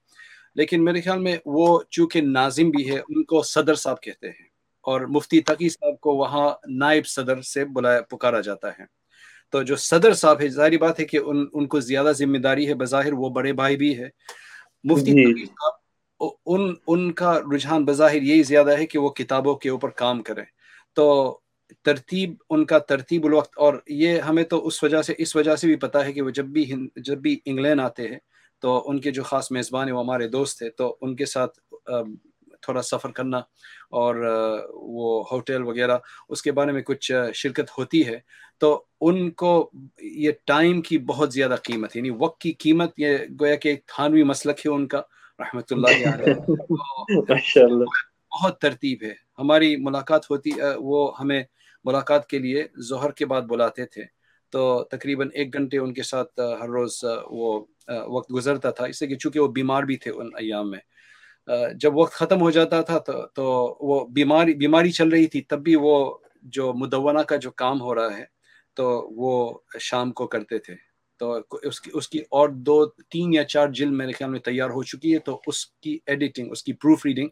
لیکن 0.54 0.84
میرے 0.84 1.00
خیال 1.00 1.18
میں 1.18 1.36
وہ 1.46 1.80
چونکہ 1.90 2.20
ناظم 2.20 2.70
بھی 2.70 2.90
ہے 2.90 2.98
ان 2.98 3.24
کو 3.24 3.42
صدر 3.42 3.74
صاحب 3.74 4.02
کہتے 4.02 4.28
ہیں۔ 4.28 4.46
اور 4.82 5.00
مفتی 5.00 5.40
تقی 5.40 5.68
صاحب 5.68 6.00
کو 6.00 6.12
وہاں 6.16 6.50
نائب 6.68 7.06
صدر 7.06 7.40
سے 7.40 7.64
بلایا 7.64 8.00
پکارا 8.00 8.40
جاتا 8.40 8.70
ہے۔ 8.78 9.01
تو 9.52 9.62
جو 9.62 9.76
صدر 9.76 10.12
صاحب 10.14 10.40
ہے 10.40 10.48
ظاہری 10.48 10.78
بات 10.78 11.00
ہے 11.00 11.04
کہ 11.04 11.18
ان 11.18 11.44
ان 11.52 11.66
کو 11.66 11.80
زیادہ 11.80 12.12
ذمہ 12.16 12.38
داری 12.38 12.68
ہے 12.68 12.74
بظاہر 12.74 13.12
وہ 13.12 13.28
بڑے 13.30 13.52
بھائی 13.52 13.76
بھی 13.76 13.98
ہے 13.98 14.08
مفتی 14.84 15.12
جی۔ 15.12 15.44
صاحب 15.46 15.80
ان 16.46 16.74
ان 16.86 17.12
کا 17.12 17.38
رجحان 17.54 17.84
بظاہر 17.84 18.22
یہی 18.22 18.42
زیادہ 18.42 18.76
ہے 18.78 18.86
کہ 18.86 18.98
وہ 18.98 19.08
کتابوں 19.10 19.54
کے 19.54 19.68
اوپر 19.68 19.90
کام 19.96 20.22
کریں۔ 20.22 20.44
تو 20.96 21.06
ترتیب 21.84 22.34
ان 22.50 22.64
کا 22.64 22.78
ترتیب 22.78 23.26
الوقت 23.26 23.58
اور 23.58 23.74
یہ 23.88 24.18
ہمیں 24.20 24.42
تو 24.44 24.66
اس 24.66 24.82
وجہ 24.82 25.02
سے 25.02 25.14
اس 25.18 25.34
وجہ 25.36 25.56
سے 25.56 25.66
بھی 25.66 25.76
پتا 25.76 26.04
ہے 26.04 26.12
کہ 26.12 26.22
وہ 26.22 26.30
جب 26.30 26.46
بھی 26.46 26.64
جب 26.96 27.18
بھی 27.18 27.38
انگلینڈ 27.46 27.80
آتے 27.80 28.08
ہیں 28.08 28.18
تو 28.62 28.82
ان 28.86 29.00
کے 29.00 29.10
جو 29.10 29.22
خاص 29.22 29.50
میزبان 29.52 29.88
ہیں 29.88 29.94
وہ 29.94 30.02
ہمارے 30.02 30.28
دوست 30.28 30.58
تھے 30.58 30.70
تو 30.70 30.96
ان 31.00 31.16
کے 31.16 31.26
ساتھ 31.26 31.58
تھوڑا 32.62 32.82
سفر 32.82 33.10
کرنا 33.10 33.38
اور 33.92 34.14
وہ 34.70 35.24
ہوٹل 35.32 35.62
وغیرہ 35.62 35.98
اس 36.28 36.42
کے 36.42 36.52
بارے 36.52 36.72
میں 36.72 36.82
کچھ 36.82 37.10
شرکت 37.34 37.70
ہوتی 37.78 38.06
ہے 38.06 38.18
تو 38.60 38.72
ان 39.00 39.30
کو 39.30 39.70
یہ 40.02 40.32
ٹائم 40.44 40.82
کی 40.82 40.98
بہت 41.06 41.32
زیادہ 41.32 41.56
قیمت 41.62 41.96
یعنی 41.96 42.10
وقت 42.10 42.40
کی 42.40 42.52
قیمت 42.58 42.98
یہ 42.98 43.16
گویا 43.40 43.54
کہ 43.54 43.68
ایک 43.68 43.86
تھانوی 43.86 44.22
مسلک 44.22 44.66
ہے 44.66 44.70
ان 44.70 44.86
کا 44.88 45.00
رحمۃ 45.38 45.70
اللہ 45.70 45.88
بہت 48.32 48.60
ترتیب 48.60 49.02
ہے۔ 49.02 49.12
ہماری 49.38 49.76
ملاقات 49.76 50.30
ہوتی 50.30 50.50
وہ 50.76 51.12
ہمیں 51.20 51.42
ملاقات 51.84 52.26
کے 52.26 52.38
لیے 52.38 52.66
ظہر 52.88 53.10
کے 53.10 53.26
بعد 53.26 53.42
بلاتے 53.42 53.86
تھے 53.86 54.02
تو 54.52 54.62
تقریباً 54.84 55.28
ایک 55.34 55.54
گھنٹے 55.54 55.78
ان 55.78 55.94
کے 55.94 56.02
ساتھ 56.02 56.40
ہر 56.60 56.68
روز 56.68 57.04
وہ 57.30 57.64
وقت 58.06 58.32
گزرتا 58.34 58.70
تھا 58.70 58.84
اس 58.84 58.98
سے 58.98 59.06
کہ 59.06 59.16
چونکہ 59.16 59.40
وہ 59.40 59.48
بیمار 59.48 59.82
بھی 59.82 59.96
تھے 59.96 60.10
ان 60.10 60.30
ایام 60.34 60.70
میں 60.70 60.78
جب 61.80 61.96
وقت 61.96 62.12
ختم 62.12 62.40
ہو 62.40 62.50
جاتا 62.50 62.80
تھا 62.82 62.98
تو 62.98 63.12
تو 63.34 63.44
وہ 63.80 64.06
بیماری 64.06 64.54
بیماری 64.54 64.90
چل 64.90 65.08
رہی 65.08 65.26
تھی، 65.26 65.40
تب 65.40 65.62
بھی 65.62 65.74
وہ 65.76 66.14
جو 66.42 66.72
مدونہ 66.72 67.20
کا 67.20 67.36
جو 67.36 67.50
کام 67.50 67.80
ہو 67.80 67.94
رہا 67.94 68.16
ہے، 68.18 68.24
تو 68.74 69.08
وہ 69.16 69.58
شام 69.80 70.12
کو 70.12 70.26
کرتے 70.26 70.58
تھے۔ 70.58 70.74
تو 71.18 71.38
اس 71.62 71.80
کی 71.80 71.90
اس 71.94 72.08
کی 72.08 72.18
اور 72.18 72.48
دو، 72.48 72.86
تین 72.86 73.34
یا 73.34 73.44
چار 73.44 73.68
جلد 73.68 73.92
میرے 73.92 74.12
خیال 74.12 74.30
میں 74.30 74.40
تیار 74.40 74.70
ہو 74.70 74.82
چکی 74.82 75.14
ہے، 75.14 75.18
تو 75.18 75.40
اس 75.46 75.66
کی 75.66 75.98
ایڈیٹنگ 76.06 76.52
اس 76.52 76.62
کی 76.62 76.72
پروف 76.72 77.06
ریڈنگ 77.06 77.28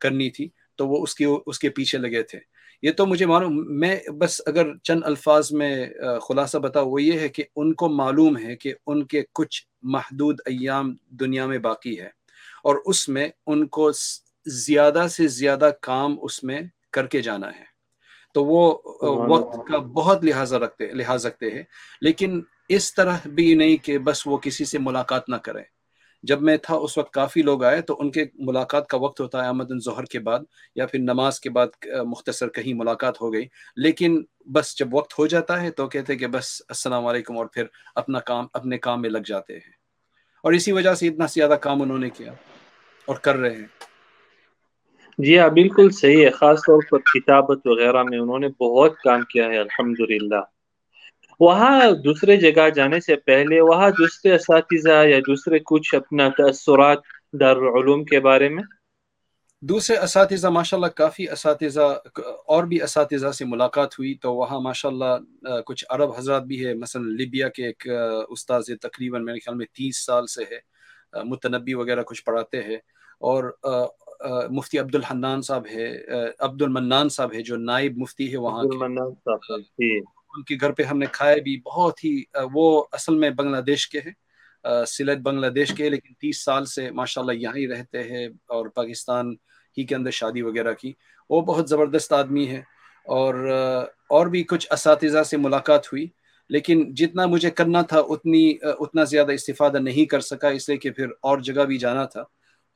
کرنی 0.00 0.30
تھی، 0.30 0.48
تو 0.76 0.88
وہ 0.88 1.02
اس 1.02 1.14
کی، 1.14 1.24
اس 1.46 1.58
کے 1.58 1.68
پیچھے 1.68 1.98
لگے 1.98 2.22
تھے۔ 2.22 2.38
یہ 2.82 2.90
تو 2.92 3.06
مجھے 3.06 3.26
معلوم، 3.26 3.78
میں 3.80 3.96
بس 4.18 4.40
اگر 4.46 4.76
چند 4.82 5.00
الفاظ 5.04 5.52
میں 5.52 5.86
خلاصہ 6.28 6.58
بتاؤ 6.58 6.90
وہ 6.90 7.02
یہ 7.02 7.20
ہے 7.20 7.28
کہ 7.28 7.44
ان 7.56 7.74
کو 7.74 7.88
معلوم 7.88 8.38
ہے 8.38 8.56
کہ 8.56 8.72
ان 8.86 9.06
کے 9.06 9.22
کچھ 9.34 9.62
محدود 9.82 10.40
ایام 10.46 10.94
دنیا 11.10 11.46
میں 11.46 11.58
باقی 11.58 12.00
ہے۔ 12.00 12.17
اور 12.64 12.76
اس 12.84 13.08
میں 13.08 13.28
ان 13.46 13.66
کو 13.66 13.90
زیادہ 14.46 15.06
سے 15.10 15.28
زیادہ 15.28 15.70
کام 15.82 16.16
اس 16.22 16.44
میں 16.44 16.60
کر 16.92 17.06
کے 17.06 17.22
جانا 17.22 17.48
ہے۔ 17.48 17.78
تو 18.34 18.44
وہ 18.44 18.78
وقت 19.28 19.68
کا 19.70 19.78
بہت 19.78 20.24
لحاظہ 20.24 20.56
رکھتے 20.56 20.86
لحاظ 20.86 21.26
رکھتے 21.26 21.50
ہیں۔ 21.50 21.62
لیکن 22.00 22.40
اس 22.68 22.94
طرح 22.94 23.16
بھی 23.24 23.54
نہیں 23.54 23.76
کہ 23.76 23.98
بس 23.98 24.26
وہ 24.26 24.36
کسی 24.36 24.64
سے 24.64 24.78
ملاقات 24.78 25.28
نہ 25.28 25.36
کریں۔ 25.36 25.64
جب 26.22 26.42
میں 26.42 26.56
تھا 26.56 26.74
اس 26.74 26.98
وقت 26.98 27.12
کافی 27.12 27.42
لوگ 27.42 27.64
آئے 27.64 27.80
تو 27.80 27.96
ان 27.98 28.10
کے 28.10 28.24
ملاقات 28.34 28.86
کا 28.86 28.98
وقت 28.98 29.20
ہوتا 29.20 29.42
ہے 29.42 29.46
احمد 29.46 29.64
ظہر 29.84 30.04
کے 30.04 30.18
بعد 30.18 30.38
یا 30.74 30.86
پھر 30.86 30.98
نماز 30.98 31.40
کے 31.40 31.50
بعد 31.50 31.66
مختصر 32.04 32.48
کہیں 32.48 32.74
ملاقات 32.74 33.20
ہو 33.20 33.32
گئی۔ 33.32 33.46
لیکن 33.76 34.22
بس 34.52 34.78
جب 34.78 34.94
وقت 34.94 35.18
ہو 35.18 35.26
جاتا 35.26 35.62
ہے 35.62 35.70
تو 35.70 35.88
کہتے 35.88 36.16
کہ 36.16 36.26
بس 36.26 36.62
السلام 36.68 37.06
علیکم 37.06 37.38
اور 37.38 37.46
پھر 37.46 37.64
اپنا 37.94 38.20
کام 38.20 38.46
اپنے 38.52 38.78
کام 38.78 39.02
میں 39.02 39.10
لگ 39.10 39.18
جاتے 39.18 39.54
ہیں۔ 39.54 39.77
اور 40.42 40.52
اسی 40.52 40.72
وجہ 40.72 40.94
سے 40.94 41.08
اتنا 41.08 41.26
زیادہ 41.26 41.52
کام 41.52 41.82
انہوں 41.82 41.98
نے 41.98 42.10
کیا 42.10 42.32
اور 43.06 43.16
کر 43.16 43.36
رہے 43.36 43.54
ہیں۔ 43.56 43.66
جی 45.18 45.38
ہاں 45.38 45.48
بالکل 45.48 45.90
صحیح 45.90 46.24
ہے۔ 46.24 46.30
خاص 46.30 46.58
طور 46.58 46.82
پر 46.90 46.98
کتابت 46.98 47.58
وغیرہ 47.64 48.02
میں 48.02 48.18
انہوں 48.18 48.38
نے 48.38 48.48
بہت 48.60 48.98
کام 48.98 49.22
کیا 49.22 49.44
ہے، 49.44 49.58
الحمدللہ۔ 49.58 50.40
وہاں 51.40 51.90
دوسرے 51.90 52.36
جگہ 52.36 52.68
جانے 52.68 53.00
سے 53.00 53.16
پہلے، 53.16 53.60
وہاں 53.60 53.90
دوسرے 53.90 54.34
اساتذہ 54.34 55.06
یا 55.06 55.18
دوسرے 55.26 55.58
کچھ 55.58 55.94
اپنا 55.94 56.28
تأثرات 56.28 56.98
دارالعلوم 57.32 58.04
کے 58.04 58.20
بارے 58.20 58.48
میں؟ 58.48 58.62
دوسرے 59.62 59.96
اساتذہ 59.96 60.48
ماشاءاللہ 60.48 60.86
کافی 60.86 61.28
اساتذہ 61.30 61.80
اور 62.46 62.64
بھی 62.64 62.82
اساتذہ 62.82 63.30
سے 63.30 63.44
ملاقات 63.44 63.94
ہوئی۔ 63.98 64.14
تو 64.14 64.34
وہاں 64.34 64.60
ماشاءاللہ 64.60 65.58
کچھ 65.66 65.84
عرب 65.90 66.10
حضرات 66.18 66.42
بھی 66.42 66.64
ہے 66.66 66.74
مثلا 66.74 67.02
لیبیا 67.18 67.48
کے 67.48 67.66
ایک 67.66 67.86
استاذ 68.28 68.64
تقریباً 68.82 69.24
میرے 69.24 69.38
خیال 69.38 69.56
میں 69.56 69.66
تیس 69.72 70.04
سال 70.06 70.26
سے 70.26 70.44
ہے 70.50 70.58
متنبی 71.24 71.74
وغیرہ 71.74 72.02
کچھ 72.02 72.24
پڑھاتے 72.24 72.62
ہیں۔ 72.62 72.76
اور 73.20 73.44
مفتی 74.50 74.78
عبد 74.78 74.94
الحنان 74.94 75.42
صاحب 75.42 75.66
ہے 75.66 75.86
عبد 76.38 76.62
المنان 76.62 77.08
صاحب 77.08 77.32
ہے 77.34 77.42
جو 77.42 77.56
نائب 77.56 77.96
مفتی 77.96 78.32
ہے 78.32 78.36
وہاں 78.38 78.62
ان 80.36 80.42
کے 80.42 80.54
گھر 80.60 80.72
پہ 80.72 80.82
ہم 80.82 80.98
نے 80.98 81.06
کھائے 81.12 81.40
بھی۔ 81.40 81.60
بہت 81.64 82.04
ہی 82.04 82.22
وہ 82.52 82.84
اصل 82.92 83.14
میں 83.14 83.30
بنگلہ 83.30 83.60
دیش 83.60 83.88
کے 83.88 83.98
ہیں۔ 83.98 84.12
سلٹ 84.86 85.18
بنگلہ 85.18 85.46
دیش 85.46 85.72
کے، 85.76 85.88
لیکن 85.88 86.14
تیس 86.14 86.44
سال 86.44 86.64
سے 86.66 86.90
ماشاءاللہ 86.90 87.32
یہاں 87.32 87.56
ہی 87.56 87.66
رہتے 87.68 88.02
ہیں 88.02 88.26
اور 88.26 88.66
پاکستان 88.68 89.32
ہی 89.78 89.84
کے 89.84 89.94
اندر 89.94 90.10
شادی 90.10 90.42
وغیرہ 90.42 90.72
کی۔ 90.72 90.92
وہ 91.30 91.40
بہت 91.40 91.68
زبردست 91.68 92.12
آدمی 92.12 92.46
ہے 92.48 92.60
اور 93.06 93.34
اور 94.08 94.26
بھی 94.26 94.42
کچھ 94.42 94.66
اساتذہ 94.70 95.22
سے 95.22 95.36
ملاقات 95.36 95.86
ہوئی، 95.86 96.06
لیکن 96.50 96.94
جتنا 96.94 97.26
مجھے 97.26 97.50
کرنا 97.50 97.82
تھا، 97.82 97.98
اتنی 97.98 98.56
اتنا 98.62 99.04
زیادہ 99.04 99.32
استفادہ 99.32 99.78
نہیں 99.78 100.04
کر 100.04 100.20
سکا، 100.20 100.48
اس 100.48 100.68
لیے 100.68 100.78
کہ 100.78 100.90
پھر 100.90 101.06
اور 101.22 101.38
جگہ 101.38 101.62
بھی 101.62 101.78
جانا 101.78 102.04
تھا۔ 102.04 102.20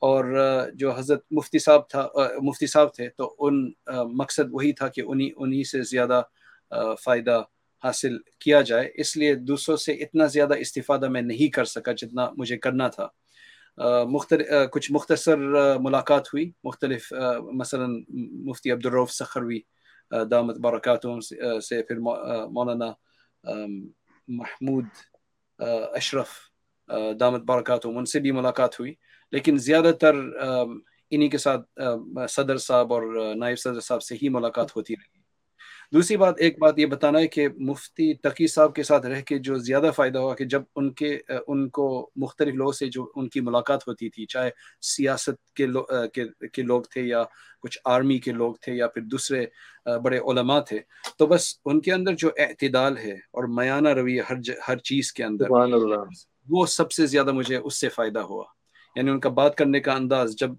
اور 0.01 0.25
جو 0.73 0.91
حضرت 0.91 1.21
مفتی 1.31 1.59
صاحب 1.59 1.89
تھا 1.89 2.07
مفتی 2.41 2.67
صاحب 2.67 2.93
تھے، 2.93 3.07
تو 3.09 3.33
ان 3.39 3.71
مقصد 4.13 4.49
وہی 4.51 4.71
تھا 4.73 4.87
کہ 4.87 5.01
انہی 5.05 5.29
انہی 5.37 5.63
سے 5.63 5.81
زیادہ 5.81 6.21
فائدہ 7.03 7.41
حاصل 7.83 8.17
کیا 8.39 8.61
جائے، 8.61 8.89
اس 9.01 9.15
لیے 9.17 9.33
دوسروں 9.35 9.77
سے 9.77 9.91
اتنا 10.03 10.25
زیادہ 10.35 10.53
استفادہ 10.59 11.07
میں 11.09 11.21
نہیں 11.21 11.51
کر 11.53 11.65
سکا 11.65 11.91
جتنا 11.91 12.29
مجھے 12.37 12.57
کرنا 12.57 12.87
تھا۔ 12.87 13.07
مختلف 14.09 14.47
کچھ 14.71 14.91
مختصر 14.91 15.37
ملاقات 15.79 16.27
ہوئی۔ 16.27 16.49
مختلف 16.63 17.11
مثلا 17.53 17.85
مفتی 18.49 18.71
عبدالروف 18.71 19.11
سخروی 19.11 19.59
دامت 20.31 20.57
برکاتوں 20.63 21.19
سے 21.21 21.81
پھر 21.83 21.99
مولانا 21.99 22.91
محمود 24.27 24.85
اشرف 25.59 26.29
دامت 27.19 27.41
برکاتوں 27.41 27.93
ان 27.95 28.05
سے 28.05 28.19
بھی 28.19 28.31
ملاقات 28.31 28.79
ہوئی۔ 28.79 28.93
لیکن 29.31 29.57
زیادہ 29.57 29.91
تر 30.01 30.15
انہی 31.11 31.29
کے 31.29 31.37
ساتھ 31.37 31.81
صدر 32.29 32.57
صاحب 32.57 32.93
اور 32.93 33.03
نائب 33.35 33.59
صدر 33.59 33.79
صاحب 33.79 34.01
سے 34.03 34.15
ہی 34.21 34.29
ملاقات 34.29 34.75
ہوتی 34.75 34.93
رہی۔ 34.93 35.12
دوسری 35.93 36.17
بات 36.17 36.35
ایک 36.37 36.59
بات 36.59 36.79
یہ 36.79 36.85
بتانا 36.85 37.19
ہے 37.19 37.27
کہ 37.27 37.47
مفتی 37.49 38.13
تقی 38.13 38.47
صاحب 38.47 38.75
کے 38.75 38.83
ساتھ 38.83 39.05
رہ 39.05 39.21
کے 39.21 39.37
جو 39.37 39.57
زیادہ 39.57 39.91
فائدہ 39.95 40.19
ہوا 40.19 40.35
کہ 40.35 40.45
جب 40.45 40.61
ان 40.75 40.93
کے 40.93 41.19
ان 41.47 41.69
کو 41.69 42.09
مختلف 42.15 42.55
لوگوں 42.55 42.71
سے 42.71 42.87
جو 42.87 43.11
ان 43.15 43.29
کی 43.29 43.41
ملاقات 43.41 43.87
ہوتی 43.87 44.09
تھی 44.09 44.25
چاہے 44.25 44.49
سیاست 44.81 45.53
کے 45.53 45.65
لو, 45.65 45.83
کے 46.53 46.61
لوگ 46.61 46.81
تھے 46.81 47.01
یا 47.01 47.23
کچھ 47.61 47.79
آرمی 47.85 48.17
کے 48.17 48.31
لوگ 48.31 48.55
تھے 48.61 48.73
یا 48.73 48.87
پھر 48.87 49.01
دوسرے 49.01 49.45
بڑے 49.85 50.17
علماء 50.17 50.59
تھے 50.59 50.79
تو 51.17 51.27
بس 51.27 51.53
ان 51.65 51.81
کے 51.81 51.93
اندر 51.93 52.15
جو 52.15 52.29
اعتدال 52.37 52.97
ہے 52.97 53.13
اور 53.13 53.43
میانہ 53.43 53.89
رویہ 53.89 54.21
ہر 54.29 54.35
ہر 54.67 54.77
چیز 54.77 55.13
کے 55.13 55.23
اندر 55.23 55.49
وہ 56.49 56.65
سب 56.65 56.91
سے 56.91 57.05
زیادہ 57.05 57.31
مجھے 57.31 57.57
اس 57.57 57.79
سے 57.79 57.89
فائدہ 57.89 58.19
ہوا۔ 58.19 58.43
یعنی 58.95 59.11
ان 59.11 59.19
کا 59.19 59.29
بات 59.29 59.55
کرنے 59.55 59.79
کا 59.79 59.93
انداز 59.93 60.35
جب 60.35 60.49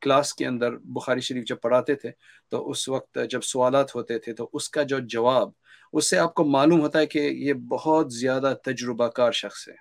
کلاس 0.00 0.34
کے 0.34 0.46
اندر 0.46 0.76
بخاری 0.76 1.20
شریف 1.20 1.44
جب 1.44 1.56
پڑھاتے 1.62 1.94
تھے 1.94 2.10
تو 2.50 2.70
اس 2.70 2.88
وقت 2.88 3.18
جب 3.30 3.40
سوالات 3.40 3.94
ہوتے 3.94 4.18
تھے 4.18 4.32
تو 4.32 4.48
اس 4.52 4.70
کا 4.70 4.82
جو 4.82 4.98
جواب، 4.98 5.48
اس 5.92 6.10
سے 6.10 6.18
آپ 6.18 6.34
کو 6.34 6.44
معلوم 6.44 6.80
ہوتا 6.80 6.98
ہے 6.98 7.06
کہ 7.06 7.18
یہ 7.18 7.52
بہت 7.52 8.12
زیادہ 8.12 8.54
تجربہ 8.64 9.06
کار 9.06 9.32
شخص 9.32 9.68
ہے۔ 9.68 9.74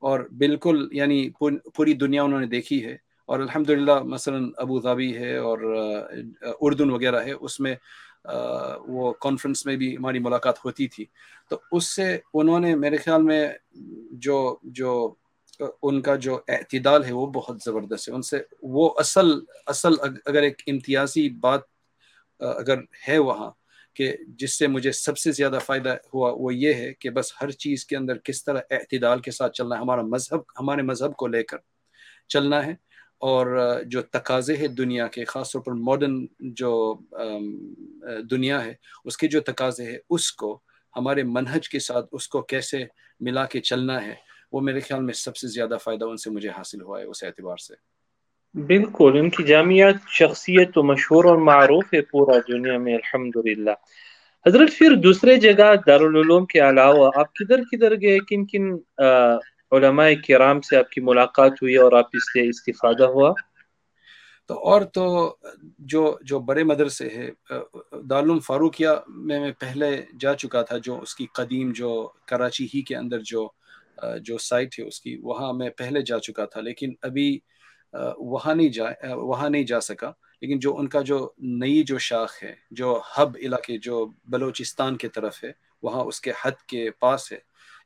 اور 0.00 0.20
بالکل 0.20 0.88
یعنی 0.92 1.30
پوری 1.74 1.92
دنیا 1.92 2.22
انہوں 2.22 2.40
نے 2.40 2.46
دیکھی 2.46 2.84
ہے۔ 2.84 2.96
اور 3.26 3.40
الحمد 3.40 3.70
للہ 3.70 4.02
مثلاً 4.02 4.50
ابو 4.56 4.80
ظہبی 4.80 5.16
ہے 5.16 5.36
اور 5.36 5.58
اردن 6.60 6.90
وغیرہ 6.90 7.20
ہے، 7.20 7.32
اس 7.32 7.60
میں 7.60 7.74
وہ 8.86 9.12
کانفرنس 9.12 9.66
میں 9.66 9.76
بھی 9.76 9.96
ہماری 9.96 10.18
ملاقات 10.18 10.64
ہوتی 10.64 10.88
تھی۔ 10.88 11.04
تو 11.50 11.56
اس 11.72 11.96
سے 11.96 12.18
انہوں 12.34 12.60
نے 12.60 12.76
میرے 12.76 12.96
خیال 12.96 13.22
میں 13.22 13.52
جو 14.10 14.56
جو 14.62 15.14
ان 15.82 16.00
کا 16.02 16.16
جو 16.16 16.40
اعتدال 16.48 17.04
ہے 17.04 17.12
وہ 17.12 17.26
بہت 17.26 17.56
زبردست 17.64 18.08
ہے۔ 18.08 18.14
ان 18.14 18.22
سے 18.22 18.42
وہ 18.62 18.94
اصل 18.96 19.26
اصل 19.66 19.92
اگر 20.26 20.42
ایک 20.42 20.62
امتیازی 20.66 21.28
بات 21.30 21.60
اگر 22.40 22.78
ہے 23.08 23.18
وہاں 23.18 23.50
کہ 23.94 24.16
جس 24.28 24.58
سے 24.58 24.66
مجھے 24.66 24.92
سب 24.92 25.18
سے 25.18 25.32
زیادہ 25.32 25.58
فائدہ 25.66 25.96
ہوا، 26.14 26.32
وہ 26.36 26.54
یہ 26.54 26.74
ہے 26.74 26.92
کہ 26.94 27.10
بس 27.10 27.32
ہر 27.40 27.50
چیز 27.50 27.84
کے 27.86 27.96
اندر 27.96 28.18
کس 28.18 28.44
طرح 28.44 28.60
اعتدال 28.70 29.20
کے 29.20 29.30
ساتھ 29.30 29.52
چلنا 29.52 29.76
ہے، 29.76 29.80
ہمارا 29.80 30.02
مذہب، 30.02 30.40
ہمارے 30.60 30.82
مذہب 30.82 31.16
کو 31.16 31.26
لے 31.26 31.42
کر 31.42 31.58
چلنا 32.28 32.66
ہے۔ 32.66 32.74
اور 33.18 33.46
جو 33.86 34.02
تقاضے 34.02 34.56
ہے 34.56 34.68
دنیا 34.68 35.06
کے، 35.06 35.24
خاص 35.24 35.52
طور 35.52 35.60
پر 35.60 35.72
ماڈرن 35.72 36.26
جو 36.40 36.98
دنیا 38.30 38.64
ہے، 38.64 38.74
اس 39.04 39.16
کے 39.16 39.28
جو 39.28 39.40
تقاضے 39.40 39.84
ہے 39.84 39.98
اس 40.10 40.32
کو، 40.32 40.60
ہمارے 40.96 41.22
منہج 41.22 41.68
کے 41.68 41.78
ساتھ، 41.78 42.06
اس 42.12 42.28
کو 42.28 42.42
کیسے 42.42 42.84
ملا 43.20 43.44
کے 43.44 43.60
چلنا 43.60 44.06
ہے 44.06 44.14
وہ 44.52 44.60
میرے 44.60 44.80
خیال 44.80 45.02
میں 45.02 45.14
سب 45.14 45.36
سے 45.36 45.48
زیادہ 45.48 45.76
فائدہ 45.84 46.04
ان 46.04 46.16
سے 46.16 46.30
مجھے 46.30 46.48
حاصل 46.48 46.82
ہوا 46.82 47.00
ہے 47.00 47.04
اس 47.04 47.22
اعتبار 47.24 47.56
سے۔ 47.56 47.74
بالکل 48.66 49.12
ان 49.18 49.30
کی 49.30 49.42
جامعات 49.42 49.94
شخصیت 50.08 50.74
تو 50.74 50.82
مشہور 50.82 51.24
اور 51.24 51.36
معروف 51.36 51.94
ہے 51.94 52.00
پورا 52.00 52.38
دنیا 52.48 52.78
میں 52.78 52.94
الحمدللہ۔ 52.94 53.70
حضرت 54.46 54.68
پھر 54.78 54.94
دوسرے 54.94 55.36
جگہ 55.36 55.74
دارالعلوم 55.86 56.46
کے 56.46 56.58
علاوہ 56.58 57.10
آپ 57.16 57.34
کدھر 57.34 57.60
کدھر 57.72 58.00
گئے؟ 58.00 58.18
کن 58.18 58.46
کن 58.46 58.78
علماء 59.72 60.08
کرام 60.28 60.60
سے 60.60 60.76
آپ 60.76 60.90
کی 60.90 61.00
ملاقات 61.00 61.52
ہوئی 61.62 61.76
اور 61.76 61.92
آپ 61.92 62.06
اس 62.12 62.32
سے 62.32 62.48
استفادہ 62.48 63.04
ہوا؟ 63.04 63.32
تو 64.48 64.54
اور 64.54 64.82
تو 64.82 65.36
جو 65.78 66.18
جو 66.22 66.38
بڑے 66.38 66.64
مدرسے 66.64 67.08
ہے 67.08 67.30
دارالعلوم 68.10 68.38
فاروقیہ 68.38 68.88
میں 69.08 69.40
میں 69.40 69.52
پہلے 69.58 70.02
جا 70.20 70.34
چکا 70.34 70.62
تھا 70.62 70.78
جو 70.78 71.00
اس 71.00 71.14
کی 71.14 71.26
قدیم 71.34 71.72
جو 71.72 72.10
کراچی 72.26 72.66
ہی 72.74 72.82
کے 72.82 72.96
اندر 72.96 73.18
جو 73.18 73.48
جو 74.24 74.38
سائٹ 74.38 74.78
ہے 74.78 74.84
اس 74.84 75.00
کی، 75.00 75.16
وہاں 75.22 75.52
میں 75.52 75.70
پہلے 75.70 76.02
جا 76.02 76.18
چکا 76.18 76.44
تھا، 76.44 76.60
لیکن 76.60 76.92
ابھی 77.02 77.38
وہاں 78.16 78.54
نہیں 78.54 78.68
جا 78.68 78.84
وہاں 79.14 79.50
نہیں 79.50 79.62
جا 79.62 79.80
سکا۔ 79.80 80.12
لیکن 80.40 80.58
جو 80.58 80.76
ان 80.76 80.88
کا 80.88 81.00
جو 81.00 81.32
نئی 81.38 81.82
جو 81.82 81.98
شاخ 81.98 82.42
ہے، 82.42 82.54
جو 82.70 83.00
ہب 83.18 83.36
علاقے، 83.40 83.78
جو 83.78 84.06
بلوچستان 84.24 84.96
کے 84.96 85.08
طرف 85.08 85.44
ہے، 85.44 85.52
وہاں 85.82 86.04
اس 86.04 86.20
کے 86.20 86.32
حد 86.42 86.66
کے 86.68 86.90
پاس 86.90 87.32
ہے۔ 87.32 87.38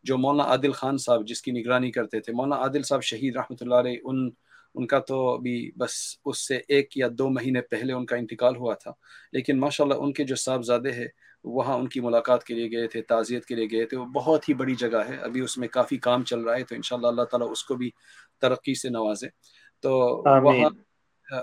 جو 0.02 0.18
مولانا 0.18 0.48
عادل 0.50 0.72
خان 0.72 0.98
صاحب، 0.98 1.26
جس 1.26 1.42
کی 1.42 1.50
نگرانی 1.50 1.90
کرتے 1.90 2.20
تھے، 2.20 2.32
مولانا 2.32 2.62
عادل 2.62 2.82
صاحب 2.82 3.02
شہید 3.02 3.36
رحمۃ 3.36 3.56
اللہ 3.60 3.74
علیہ، 3.74 3.98
ان 4.04 4.30
ان 4.76 4.86
کا 4.86 4.98
تو 4.98 5.18
ابھی 5.28 5.70
بس 5.78 5.92
اس 6.24 6.46
سے 6.48 6.56
ایک 6.68 6.96
یا 6.96 7.06
دو 7.12 7.28
مہینے 7.30 7.60
پہلے 7.70 7.92
ان 7.92 8.06
کا 8.06 8.16
انتقال 8.16 8.56
ہوا 8.56 8.74
تھا۔ 8.74 8.92
لیکن 9.32 9.60
ماشاءاللہ 9.60 9.94
ان 9.94 10.12
کے 10.12 10.24
جو 10.24 10.36
صاحبزادے 10.36 10.92
ہیں 10.92 11.06
وہاں 11.44 11.76
ان 11.76 11.88
کی 11.88 12.00
ملاقات 12.00 12.44
کے 12.44 12.54
لیے 12.54 12.70
گئے 12.70 12.86
تھے 12.88 13.02
تعزیت 13.02 13.44
کے 13.46 13.54
لیے 13.54 13.66
گئے 13.72 13.86
تھے۔ 13.86 13.96
وہ 13.96 14.04
بہت 14.14 14.48
ہی 14.48 14.54
بڑی 14.54 14.74
جگہ 14.74 15.02
ہے۔ 15.08 15.16
ابھی 15.18 15.40
اس 15.40 15.58
میں 15.58 15.68
کافی 15.68 15.96
کام 15.98 16.24
چل 16.24 16.40
رہا 16.40 16.56
ہے 16.56 16.64
تو 16.64 16.74
انشاءاللہ 16.74 17.08
اللہ 17.08 17.22
تعالیٰ 17.30 17.50
اس 17.50 17.64
کو 17.64 17.74
بھی 17.74 17.90
ترقی 18.42 18.74
سے 18.74 18.88
نوازے۔ 18.90 19.28
تو 19.82 19.92
وہاں 20.40 20.70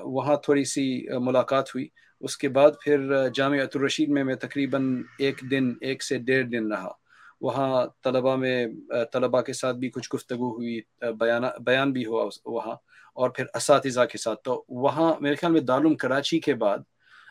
وہاں 0.05 0.35
تھوڑی 0.43 0.63
سی 0.65 0.83
ملاقات 1.21 1.69
ہوئی۔ 1.69 1.87
اس 2.21 2.37
کے 2.37 2.49
بعد 2.49 2.71
پھر 2.81 2.99
جامعہ 3.35 3.59
الرشید 3.73 4.09
میں 4.09 4.23
میں 4.23 4.35
تقریباً 4.35 4.83
ایک 5.19 5.41
دن 5.51 5.73
ایک 5.81 6.03
سے 6.03 6.17
ڈیڑھ 6.19 6.47
دن 6.47 6.71
رہا۔ 6.71 6.91
وہاں 7.41 7.69
طلباء 8.03 8.35
میں 8.35 8.65
طلباء 9.13 9.41
کے 9.41 9.53
ساتھ 9.53 9.77
بھی 9.77 9.89
کچھ 9.89 10.09
گفتگو 10.15 10.49
ہوئی 10.55 10.79
بیان 11.19 11.43
بیان 11.65 11.91
بھی 11.91 12.05
ہوا 12.05 12.23
وہاں۔ 12.45 12.75
اور 13.13 13.29
پھر 13.29 13.45
اساتذہ 13.53 14.05
کے 14.11 14.17
ساتھ۔ 14.17 14.39
تو 14.43 14.63
وہاں 14.69 15.13
میرے 15.19 15.35
خیال 15.35 15.53
میں 15.53 15.61
دارالعلوم 15.61 15.95
کراچی 15.95 16.39
کے 16.39 16.53
بعد 16.53 16.77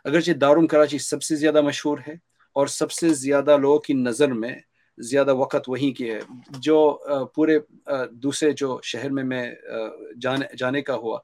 اگرچہ 0.04 0.32
دارالعلوم 0.32 0.66
کراچی 0.66 0.98
سب 0.98 1.22
سے 1.22 1.36
زیادہ 1.36 1.60
مشہور 1.60 1.98
ہے 2.08 2.14
اور 2.56 2.66
سب 2.66 2.90
سے 2.92 3.08
زیادہ 3.14 3.56
لوگوں 3.56 3.78
کی 3.78 3.92
نظر 3.94 4.32
میں 4.32 4.54
زیادہ 4.98 5.34
وقت 5.34 5.68
وہیں 5.68 5.92
کی 5.96 6.10
ہے۔ 6.10 6.18
جو 6.58 6.98
پورے 7.34 7.58
دوسرے 8.10 8.50
جو 8.52 8.80
شہر 8.82 9.10
میں 9.10 9.24
میں 9.24 9.54
جانے 10.20 10.46
جانے 10.56 10.82
کا 10.82 10.94
ہوا 10.94 11.18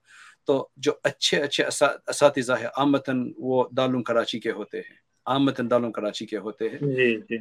تو 0.46 0.68
جو 0.76 0.92
اچھے 1.04 1.42
اچھے 1.42 1.64
اساتذہ 2.06 2.52
ہیں 2.52 2.68
آمتاً 2.76 3.32
وہ 3.36 3.64
دارالعلوم 3.76 4.02
کراچی 4.02 4.40
کے 4.40 4.50
ہوتے 4.50 4.78
ہیں۔ 4.78 4.96
آمتاً 5.26 5.70
دارالعلوم 5.70 5.92
کراچی 5.92 6.26
کے 6.26 6.36
ہوتے 6.36 6.68
ہیں۔ 6.68 6.78
جی 6.80 7.16
جی۔ 7.30 7.36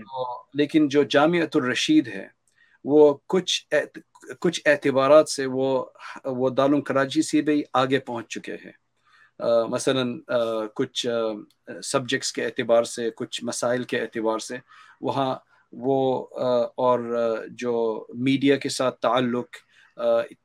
لیکن 0.54 0.88
جو 0.88 1.04
جامعۃ 1.04 1.54
الرشید 1.54 2.08
ہے 2.08 2.28
وہ 2.88 3.14
کچھ 3.28 3.74
کچھ 4.42 4.62
اعتبارات 4.66 5.30
سے 5.30 5.46
وہ 5.46 5.68
وہ 6.26 6.50
دارالعلوم 6.50 6.82
کراچی 6.82 7.22
سے 7.22 7.42
بھی 7.42 7.62
آگے 7.74 8.00
پہنچ 8.00 8.28
چکے 8.34 8.56
ہیں۔ 8.66 8.72
مثلا 9.70 10.04
کچھ 10.76 11.06
سبجیکٹس 11.84 12.32
کے 12.34 12.46
اعتبار 12.46 12.84
سے، 12.84 13.10
کچھ 13.16 13.44
مسائل 13.44 13.84
کے 13.84 14.00
اعتبار 14.02 14.40
سے 14.40 14.58
وہاں 15.02 15.36
وہ 15.74 16.28
اور 16.78 17.00
جو 17.60 17.74
میڈیا 18.26 18.56
کے 18.56 18.70
ساتھ 18.70 19.00
تعلق 19.02 19.58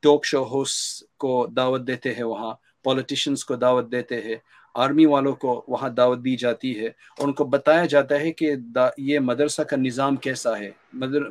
ٹاک 0.01 0.25
شو 0.25 0.43
ہوسٹ 0.43 1.03
کو 1.17 1.45
دعوت 1.57 1.87
دیتے 1.87 2.13
ہیں، 2.13 2.23
وہاں 2.23 2.53
پولیٹیشنس 2.83 3.45
کو 3.45 3.55
دعوت 3.55 3.91
دیتے 3.91 4.21
ہیں۔ 4.21 4.35
آرمی 4.73 5.05
والوں 5.05 5.33
کو 5.33 5.65
وہاں 5.67 5.89
دعوت 5.89 6.19
دی 6.19 6.35
جاتی 6.35 6.79
ہے 6.79 6.87
اور 6.87 7.27
ان 7.27 7.33
کو 7.33 7.43
بتایا 7.43 7.85
جاتا 7.85 8.19
ہے 8.19 8.31
کہ 8.31 8.51
یہ 8.97 9.19
مدرسہ 9.19 9.61
کا 9.61 9.77
نظام 9.77 10.15
کیسا 10.15 10.59
ہے؟ 10.59 10.71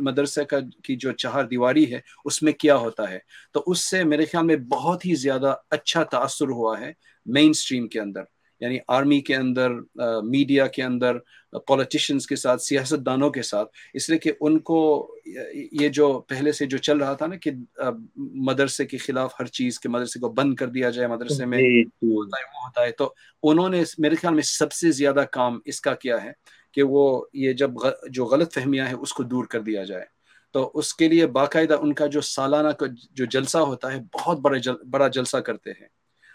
مدرسہ 0.00 0.40
کا 0.40 0.58
کی 0.84 0.96
جو 0.96 1.12
چہار 1.12 1.44
دیواری 1.44 1.94
ہے، 1.94 2.00
اس 2.24 2.42
میں 2.42 2.52
کیا 2.52 2.76
ہوتا 2.76 3.10
ہے؟ 3.10 3.18
تو 3.52 3.62
اس 3.66 3.90
سے 3.90 4.04
میرے 4.04 4.24
خیال 4.24 4.46
میں 4.46 4.56
بہت 4.56 5.06
ہی 5.06 5.14
زیادہ 5.14 5.54
اچھا 5.70 6.02
تاثر 6.02 6.48
ہوا 6.48 6.80
ہے 6.80 6.92
مین 7.26 7.52
سٹریم 7.52 7.88
کے 7.88 8.00
اندر۔ 8.00 8.22
یعنی 8.62 8.78
آرمی 8.88 9.20
کے 9.20 9.36
اندر 9.36 9.70
میڈیا 10.24 10.66
کے 10.66 10.82
اندر 10.82 11.16
پولیٹیشنز 11.66 12.26
کے 12.26 12.36
ساتھ 12.36 12.62
سیاست 12.62 13.06
دانوں 13.06 13.30
کے 13.30 13.42
ساتھ۔ 13.42 13.68
اس 13.94 14.08
لیے 14.08 14.18
کہ 14.18 14.32
ان 14.40 14.58
کو 14.58 14.78
یہ 15.72 15.88
جو 15.88 16.20
پہلے 16.28 16.52
سے 16.52 16.66
جو 16.66 16.78
چل 16.78 16.98
رہا 16.98 17.12
تھا 17.12 17.26
نا 17.26 17.36
کہ 17.36 17.50
مدرسے 18.16 18.86
کے 18.86 18.96
خلاف 18.96 19.34
ہر 19.40 19.46
چیز 19.46 19.80
کے 19.80 19.88
مدرسے 19.88 20.20
کو 20.20 20.28
بند 20.28 20.54
کر 20.54 20.68
دیا 20.68 20.90
جائے 20.90 21.08
مدرسے 21.08 21.46
میں 21.46 21.58
جی، 21.58 21.84
جی۔ 21.84 22.14
وہ 22.14 22.22
ہوتا 22.66 22.82
ہے۔ 22.82 22.90
تو 22.90 23.12
انہوں 23.42 23.68
نے 23.68 23.82
میرے 23.98 24.14
خیال 24.14 24.34
میں 24.34 24.42
سب 24.42 24.72
سے 24.72 24.90
زیادہ 24.90 25.24
کام 25.32 25.58
اس 25.64 25.80
کا 25.80 25.94
کیا 25.94 26.22
ہے 26.24 26.32
کہ 26.72 26.82
وہ 26.82 27.24
یہ 27.32 27.52
جب 27.52 27.70
جو 28.10 28.24
غلط 28.24 28.54
فہمیاں 28.54 28.86
ہیں 28.86 28.94
اس 28.94 29.12
کو 29.12 29.22
دور 29.22 29.44
کر 29.44 29.60
دیا 29.60 29.84
جائے۔ 29.84 30.04
تو 30.52 30.70
اس 30.74 30.94
کے 30.94 31.08
لیے 31.08 31.26
باقاعدہ 31.26 31.74
ان 31.80 31.92
کا 31.92 32.06
جو 32.06 32.20
سالانہ 32.20 32.84
جو 33.10 33.24
جلسہ 33.24 33.58
ہوتا 33.58 33.92
ہے 33.92 33.98
بہت 34.14 34.40
بڑا 34.40 34.72
بڑا 34.90 35.08
جلسہ 35.08 35.36
کرتے 35.36 35.70
ہیں۔ 35.70 35.88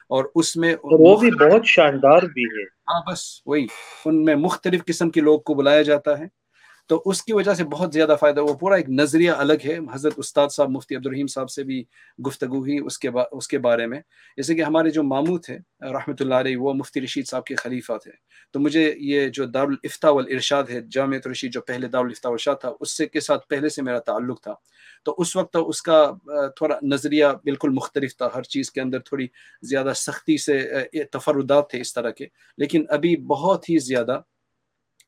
اور 0.09 0.25
اس 0.35 0.55
میں 0.55 0.75
وہ 0.83 1.17
بھی 1.17 1.31
بہت 1.31 1.65
شاندار 1.65 2.21
بھی 2.21 2.43
ہے۔ 2.43 2.63
ہاں 2.63 3.11
بس 3.11 3.41
وہی 3.45 3.67
ان 4.05 4.23
میں 4.23 4.35
مختلف 4.35 4.85
قسم 4.85 5.09
کے 5.09 5.21
لوگ 5.21 5.39
کو 5.39 5.53
بلایا 5.53 5.81
جاتا 5.81 6.19
ہے۔ 6.19 6.36
تو 6.87 7.01
اس 7.05 7.23
کی 7.23 7.33
وجہ 7.33 7.53
سے 7.53 7.63
بہت 7.63 7.93
زیادہ 7.93 8.15
فائدہ، 8.19 8.41
وہ 8.43 8.53
پورا 8.53 8.75
ایک 8.75 8.89
نظریہ 8.89 9.31
الگ 9.31 9.65
ہے۔ 9.65 9.77
حضرت 9.93 10.13
استاد 10.17 10.49
صاحب، 10.49 10.69
مفتی 10.69 10.95
عبدالرحیم 10.95 11.27
صاحب 11.27 11.49
سے 11.49 11.63
بھی 11.63 11.83
گفتگو 12.27 12.57
ہوئی 12.57 12.77
اس 12.85 12.99
کے 12.99 13.09
با، 13.09 13.23
اس 13.31 13.47
کے 13.47 13.57
بارے 13.57 13.85
میں۔ 13.85 14.01
جیسے 14.37 14.55
کہ 14.55 14.61
ہمارے 14.61 14.89
جو 14.89 15.03
ماموں 15.03 15.37
تھے 15.37 15.57
رحمۃ 15.81 16.15
اللہ 16.19 16.35
علیہ، 16.35 16.57
وہ 16.57 16.73
مفتی 16.73 17.01
رشید 17.01 17.27
صاحب 17.27 17.43
کے 17.43 17.55
خلیفہ 17.55 17.93
تھے۔ 18.03 18.11
تو 18.53 18.59
مجھے 18.59 18.93
یہ 18.97 19.29
جو 19.29 19.45
دارالفتا 19.45 20.09
والارشاد 20.09 20.63
ہے 20.69 20.81
جامع 20.91 21.17
رشید 21.31 21.53
جو 21.53 21.61
پہلے 21.61 21.87
دارالفتا 21.87 22.29
والارشاد 22.29 22.55
تھا، 22.61 22.71
اس 22.79 22.97
سے 22.97 23.05
کے 23.05 23.19
ساتھ 23.19 23.47
پہلے 23.47 23.69
سے 23.69 23.81
میرا 23.81 23.99
تعلق 23.99 24.41
تھا۔ 24.41 24.53
تو 25.05 25.15
اس 25.17 25.35
وقت 25.35 25.57
اس 25.67 25.81
کا 25.81 26.11
تھوڑا 26.55 26.79
نظریہ 26.81 27.25
بالکل 27.43 27.69
مختلف 27.69 28.17
تھا۔ 28.17 28.29
ہر 28.35 28.43
چیز 28.43 28.71
کے 28.71 28.81
اندر 28.81 28.99
تھوڑی 28.99 29.27
زیادہ 29.61 29.91
سختی 29.95 30.37
سے 30.37 30.59
تفردات 31.11 31.69
تھے 31.69 31.81
اس 31.81 31.93
طرح 31.93 32.09
کے۔ 32.09 32.25
لیکن 32.57 32.85
ابھی 32.89 33.15
بہت 33.17 33.69
ہی 33.69 33.77
زیادہ 33.77 34.19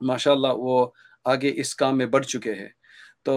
ماشاء 0.02 0.32
اللہ 0.32 0.48
وہ 0.48 0.88
آگے 1.26 1.52
اس 1.56 1.76
کام 1.76 1.98
میں 1.98 2.06
بڑھ 2.06 2.26
چکے 2.26 2.54
ہیں۔ 2.54 2.68
تو 3.24 3.34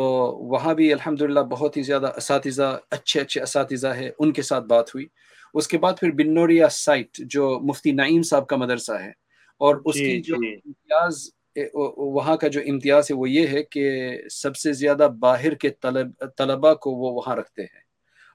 وہاں 0.48 0.74
بھی 0.74 0.92
الحمدللہ 0.92 1.40
بہت 1.40 1.76
ہی 1.76 1.82
زیادہ 1.82 2.12
اساتذہ 2.16 2.78
اچھے 2.90 3.20
اچھے 3.20 3.42
اساتذہ 3.42 3.86
ہے 3.86 4.10
ان 4.18 4.32
کے 4.32 4.42
ساتھ 4.42 4.64
بات 4.64 4.88
ہوئی۔ 4.88 5.06
اس 5.54 5.68
کے 5.68 5.78
بعد 5.78 5.92
پھر 6.00 6.10
بنوریا 6.10 6.68
سائٹ 6.68 7.08
جو 7.18 7.60
مفتی 7.60 7.92
نعیم 7.92 8.22
صاحب 8.22 8.46
کا 8.46 8.56
مدرسہ 8.56 8.92
ہے۔ 8.92 9.10
اور 9.58 9.76
اس 9.84 9.94
جی، 9.94 10.04
کی 10.04 10.20
جو 10.20 10.34
جی۔ 10.34 10.54
امتیاز 10.54 11.28
وہاں 11.74 12.36
کا 12.36 12.48
جو 12.48 12.60
امتیاز 12.66 13.10
ہے 13.10 13.16
وہ 13.16 13.30
یہ 13.30 13.46
ہے 13.46 13.62
کہ 13.62 14.12
سب 14.30 14.56
سے 14.56 14.72
زیادہ 14.72 15.08
باہر 15.18 15.54
کے 15.54 15.70
طلب 15.70 16.06
طلبا 16.38 16.74
کو 16.74 16.90
وہ 16.90 17.12
وہاں 17.12 17.36
رکھتے 17.36 17.62
ہیں۔ 17.62 17.80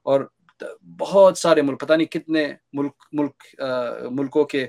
اور 0.04 0.22
بہت 1.00 1.38
سارے 1.38 1.62
ملک 1.62 1.80
پتہ 1.80 1.94
نہیں 1.94 2.08
کتنے 2.08 2.54
ملک 2.74 2.94
ملک 3.12 3.62
ملکوں 4.12 4.44
کے 4.44 4.68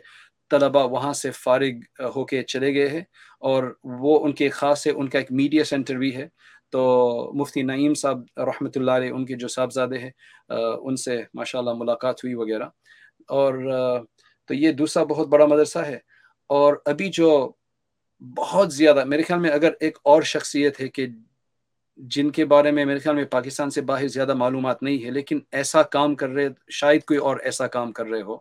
طلبا 0.50 0.82
وہاں 0.84 1.12
سے 1.12 1.30
فارغ 1.30 2.02
ہو 2.16 2.24
کے 2.24 2.42
چلے 2.42 2.74
گئے 2.74 2.88
ہیں 2.88 3.04
اور 3.40 3.74
وہ 3.84 4.24
ان 4.24 4.32
کے 4.32 4.48
خاص 4.48 4.86
ہے 4.86 4.92
ان 4.92 5.08
کا 5.08 5.18
ایک 5.18 5.32
میڈیا 5.32 5.64
سینٹر 5.64 5.94
بھی 5.94 6.16
ہے۔ 6.16 6.28
تو 6.70 7.32
مفتی 7.34 7.62
نعیم 7.62 7.94
صاحب 7.94 8.20
رحمۃ 8.36 8.70
اللہ 8.76 8.90
علیہ، 8.90 9.10
ان 9.10 9.26
کے 9.26 9.34
جو 9.34 9.48
صاحبزادے 9.48 9.98
ہیں 9.98 10.10
ان 10.80 10.96
سے 10.96 11.22
ماشاء 11.34 11.58
اللہ 11.58 11.70
ملاقات 11.76 12.24
ہوئی 12.24 12.34
وغیرہ۔ 12.34 12.64
اور 13.28 13.54
تو 14.46 14.54
یہ 14.54 14.72
دوسرا 14.72 15.04
بہت 15.04 15.28
بڑا 15.28 15.46
مدرسہ 15.46 15.78
ہے۔ 15.78 15.98
اور 16.46 16.74
ابھی 16.86 17.08
جو 17.08 17.52
بہت 18.36 18.72
زیادہ، 18.72 19.04
میرے 19.04 19.22
خیال 19.22 19.40
میں 19.40 19.50
اگر 19.50 19.70
ایک 19.80 19.98
اور 20.04 20.22
شخصیت 20.22 20.80
ہے 20.80 20.88
کہ 20.88 21.06
جن 21.96 22.30
کے 22.30 22.44
بارے 22.44 22.70
میں 22.70 22.84
میرے 22.84 22.98
خیال 22.98 23.16
میں 23.16 23.24
پاکستان 23.24 23.70
سے 23.70 23.80
باہر 23.80 24.08
زیادہ 24.08 24.34
معلومات 24.34 24.82
نہیں 24.82 25.04
ہے، 25.04 25.10
لیکن 25.10 25.38
ایسا 25.52 25.82
کام 25.82 26.14
کر 26.14 26.28
رہے، 26.28 26.48
شاید 26.70 27.04
کوئی 27.04 27.18
اور 27.18 27.36
ایسا 27.36 27.66
کام 27.66 27.92
کر 27.92 28.06
رہے 28.06 28.22
ہو، 28.22 28.36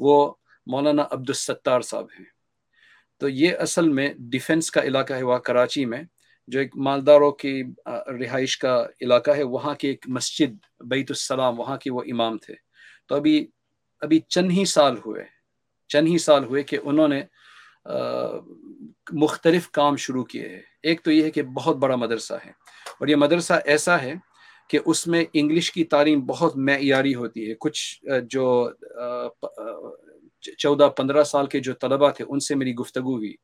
وہ 0.00 0.34
مولانا 0.66 1.02
عبدالستار 1.10 1.80
صاحب 1.80 2.06
ہیں۔ 2.18 2.26
تو 3.18 3.28
یہ 3.28 3.56
اصل 3.58 3.88
میں 3.88 4.14
ڈیفنس 4.18 4.70
کا 4.70 4.80
علاقہ 4.80 5.14
ہے 5.14 5.22
وہاں 5.22 5.38
کراچی 5.38 5.84
میں، 5.84 6.02
جو 6.48 6.58
ایک 6.58 6.76
مالداروں 6.76 7.32
کی 7.32 7.62
رہائش 7.86 8.58
کا 8.58 8.86
علاقہ 9.00 9.30
ہے، 9.30 9.42
وہاں 9.42 9.74
کی 9.74 9.88
ایک 9.88 10.04
مسجد، 10.08 10.82
بیت 10.84 11.06
السلام، 11.10 11.60
وہاں 11.60 11.76
کے 11.76 11.92
وہ 11.92 12.00
امام 12.00 12.38
تھے۔ 12.38 12.54
تو 13.08 13.14
ابھی 13.14 13.46
ابھی 14.00 14.20
چند 14.20 14.50
ہی 14.50 14.64
سال 14.64 14.96
ہوئے، 15.06 15.24
چند 15.88 16.08
ہی 16.08 16.18
سال 16.18 16.44
ہوئے 16.44 16.62
کہ 16.62 16.78
انہوں 16.82 17.08
نے 17.08 17.22
مختلف 19.12 19.70
کام 19.70 19.96
شروع 19.96 20.24
کیے 20.24 20.48
ہیں۔ 20.48 20.62
ایک 20.82 21.02
تو 21.02 21.10
یہ 21.10 21.24
ہے 21.24 21.30
کہ 21.30 21.42
بہت 21.42 21.76
بڑا 21.76 21.96
مدرسہ 21.96 22.34
ہے۔ 22.44 22.50
اور 23.00 23.08
یہ 23.08 23.16
مدرسہ 23.16 23.52
ایسا 23.64 24.02
ہے 24.02 24.14
کہ 24.68 24.78
اس 24.84 25.06
میں 25.06 25.24
انگلش 25.32 25.72
کی 25.72 25.84
تعلیم 25.84 26.20
بہت 26.20 26.56
معیاری 26.56 27.14
ہوتی 27.14 27.50
ہے۔ 27.50 27.54
کچھ 27.60 28.04
جو 28.30 28.70
چودہ 30.52 30.88
پندرہ 30.96 31.22
سال 31.22 31.46
کے 31.46 31.60
جو 31.60 31.72
طلبہ 31.72 32.10
تھے 32.10 32.24
ان 32.28 32.40
سے 32.40 32.54
میری 32.54 32.74
گفتگو 32.74 33.16
ہوئی۔ 33.16 33.34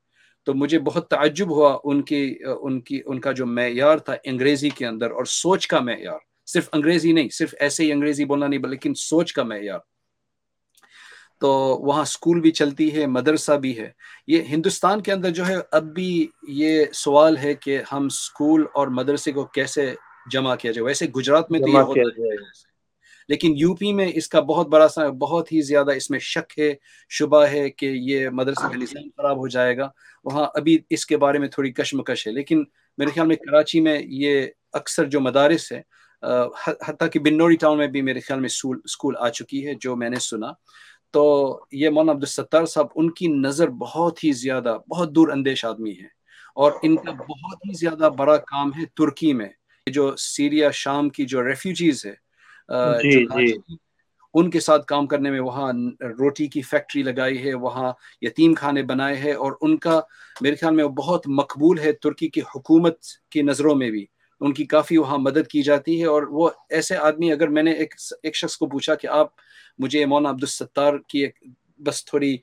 تو 0.45 0.55
مجھے 0.55 0.79
بہت 0.79 1.09
تعجب 1.09 1.51
ہوا 1.51 1.79
ان 1.85 2.03
کی 2.03 2.39
ان 2.61 2.81
کی 2.81 3.01
ان 3.07 3.21
کا 3.21 3.33
جو 3.33 3.47
معیار 3.47 3.99
تھا 3.99 4.15
انگریزی 4.25 4.69
کے 4.71 4.87
اندر 4.87 5.11
اور 5.11 5.25
سوچ 5.25 5.67
کا 5.67 5.81
معیار۔ 5.81 6.19
صرف 6.47 6.69
انگریزی 6.73 7.13
نہیں 7.13 7.29
صرف 7.29 7.55
ایسے 7.61 7.85
ہی 7.85 7.93
انگریزی 7.93 8.25
بولنا 8.25 8.47
نہیں 8.47 8.61
لیکن 8.61 8.95
سوچ 8.95 9.33
کا 9.33 9.43
معیار۔ 9.43 9.79
تو 11.41 11.49
وہاں 11.81 12.03
اسکول 12.03 12.41
بھی 12.41 12.51
چلتی 12.51 12.97
ہے 12.97 13.07
مدرسہ 13.07 13.53
بھی 13.53 13.79
ہے۔ 13.79 13.91
یہ 14.27 14.43
ہندوستان 14.43 15.01
کے 15.01 15.13
اندر 15.13 15.31
جو 15.31 15.47
ہے 15.47 15.57
اب 15.71 15.83
بھی 15.83 16.27
یہ 16.49 16.85
سوال 16.95 17.37
ہے 17.37 17.55
کہ 17.55 17.83
ہم 17.93 18.07
اسکول 18.07 18.65
اور 18.75 18.89
مدرسے 18.89 19.33
کو 19.33 19.45
کیسے 19.45 19.95
جمع 20.33 20.55
کیا 20.55 20.73
جائے۔ 20.73 20.85
ویسے 20.85 21.07
گجرات 21.07 21.51
میں 21.51 21.61
تو 21.61 21.69
یہ 21.69 21.79
ہوتا 21.79 22.01
ہے۔ 22.01 22.72
لیکن 23.29 23.53
یو 23.57 23.75
پی 23.75 23.93
میں 23.93 24.09
اس 24.15 24.29
کا 24.29 24.41
بہت 24.41 24.69
بڑا 24.69 24.89
سا 24.89 25.09
بہت 25.09 25.53
ہی 25.53 25.61
زیادہ 25.61 25.93
اس 25.93 26.11
میں 26.11 26.19
شک 26.19 26.59
ہے 26.59 26.75
شبہ 27.09 27.45
ہے 27.45 27.71
کہ 27.71 27.87
یہ 27.87 28.29
مدرسے 28.29 28.69
کا 28.69 28.77
نظام 28.77 29.09
خراب 29.17 29.37
ہو 29.37 29.49
جائے 29.49 29.77
گا۔ 29.77 29.89
وہاں 30.25 30.47
ابھی 30.55 30.79
اس 30.91 31.07
کے 31.07 31.17
بارے 31.17 31.39
میں 31.39 31.49
تھوڑی 31.49 31.73
کشمکش 31.73 32.27
ہے 32.27 32.33
لیکن 32.33 32.65
میرے 32.99 33.11
خیال 33.11 33.27
میں 33.27 33.37
کراچی 33.37 33.81
میں 33.81 34.03
یہ 34.05 34.47
اکثر 34.73 35.05
جو 35.05 35.21
مدارس 35.21 35.73
ہے 35.73 35.81
حتیٰ 36.89 37.09
کہ 37.13 37.19
بنوری 37.19 37.57
ٹاؤن 37.57 37.79
میں 37.79 37.87
بھی 37.87 38.03
میرے 38.03 38.21
خیال 38.21 38.41
میں 38.41 38.49
اسکول 38.85 39.17
آ 39.19 39.29
چکی 39.29 39.67
ہے 39.67 39.73
جو 39.81 39.97
میں 39.97 40.11
نے 40.11 40.17
سنا۔ 40.17 40.53
تو 41.11 41.23
یہ 41.73 41.89
مولانا 41.89 42.13
عبدالستار 42.13 42.67
صاحب 42.67 42.87
ان 42.95 43.11
کی 43.11 43.27
نظر 43.27 43.69
بہت 43.69 44.25
ہی 44.25 44.33
زیادہ 44.33 44.79
بہت 44.91 45.15
دور 45.15 45.29
اندیش 45.29 45.65
آدمی 45.65 45.91
ہے 45.91 46.07
اور 46.55 46.73
ان 46.83 46.97
کا 46.97 47.13
بہت 47.13 47.67
ہی 47.67 47.73
زیادہ 47.75 48.11
بڑا 48.17 48.37
کام 48.37 48.69
ہے 48.69 48.87
ترکی 48.87 49.33
میں 49.33 49.49
جو 49.87 50.17
سیریا 50.17 50.71
شام 50.71 51.09
کی 51.09 51.25
جو 51.25 51.47
ریفیوجیز 51.49 52.07
ہے 52.07 52.15
جی 53.03 53.25
جی۔ 53.27 53.77
ان 54.35 54.51
کے 54.51 54.61
ساتھ 54.61 54.87
کام 54.87 55.07
کرنے 55.07 55.31
میں 55.31 55.41
وہاں 55.41 55.73
روٹی 56.01 56.47
کی 56.47 56.63
فیکٹری 56.63 57.03
لگائی 57.03 57.45
ہے 57.45 57.55
وہاں 57.55 57.93
یتیم 58.21 58.55
خانے 58.55 58.83
بنائے 58.83 59.17
ہیں 59.17 59.33
اور 59.33 59.53
ان 59.61 59.77
کا 59.77 60.01
میرے 60.41 60.55
خیال 60.55 60.75
میں 60.75 60.85
بہت 60.85 61.29
مقبول 61.29 61.79
ہے 61.79 61.93
ترکی 61.93 62.29
کی 62.29 62.41
حکومت 62.41 62.97
کی 63.31 63.43
نظروں 63.43 63.75
میں 63.75 63.91
بھی۔ 63.91 64.05
ان 64.41 64.53
کی 64.53 64.65
کافی 64.65 64.97
وہاں 64.97 65.19
مدد 65.19 65.47
کی 65.47 65.63
جاتی 65.63 66.01
ہے 66.01 66.07
اور 66.07 66.23
وہ 66.23 66.49
ایسے 66.71 66.97
آدمی 66.97 67.33
اگر 67.33 67.49
میں 67.49 67.63
نے 67.63 67.73
ایک 67.73 67.95
ایک 68.23 68.37
شخص 68.37 68.57
کو 68.57 68.67
پوچھا 68.67 68.95
کہ 68.95 69.07
آپ 69.07 69.29
مجھے 69.79 70.05
مولانا 70.07 70.31
عبدالستار 70.31 70.95
کی 71.09 71.19
ایک 71.19 71.39
بس 71.85 72.05
تھوڑی 72.05 72.37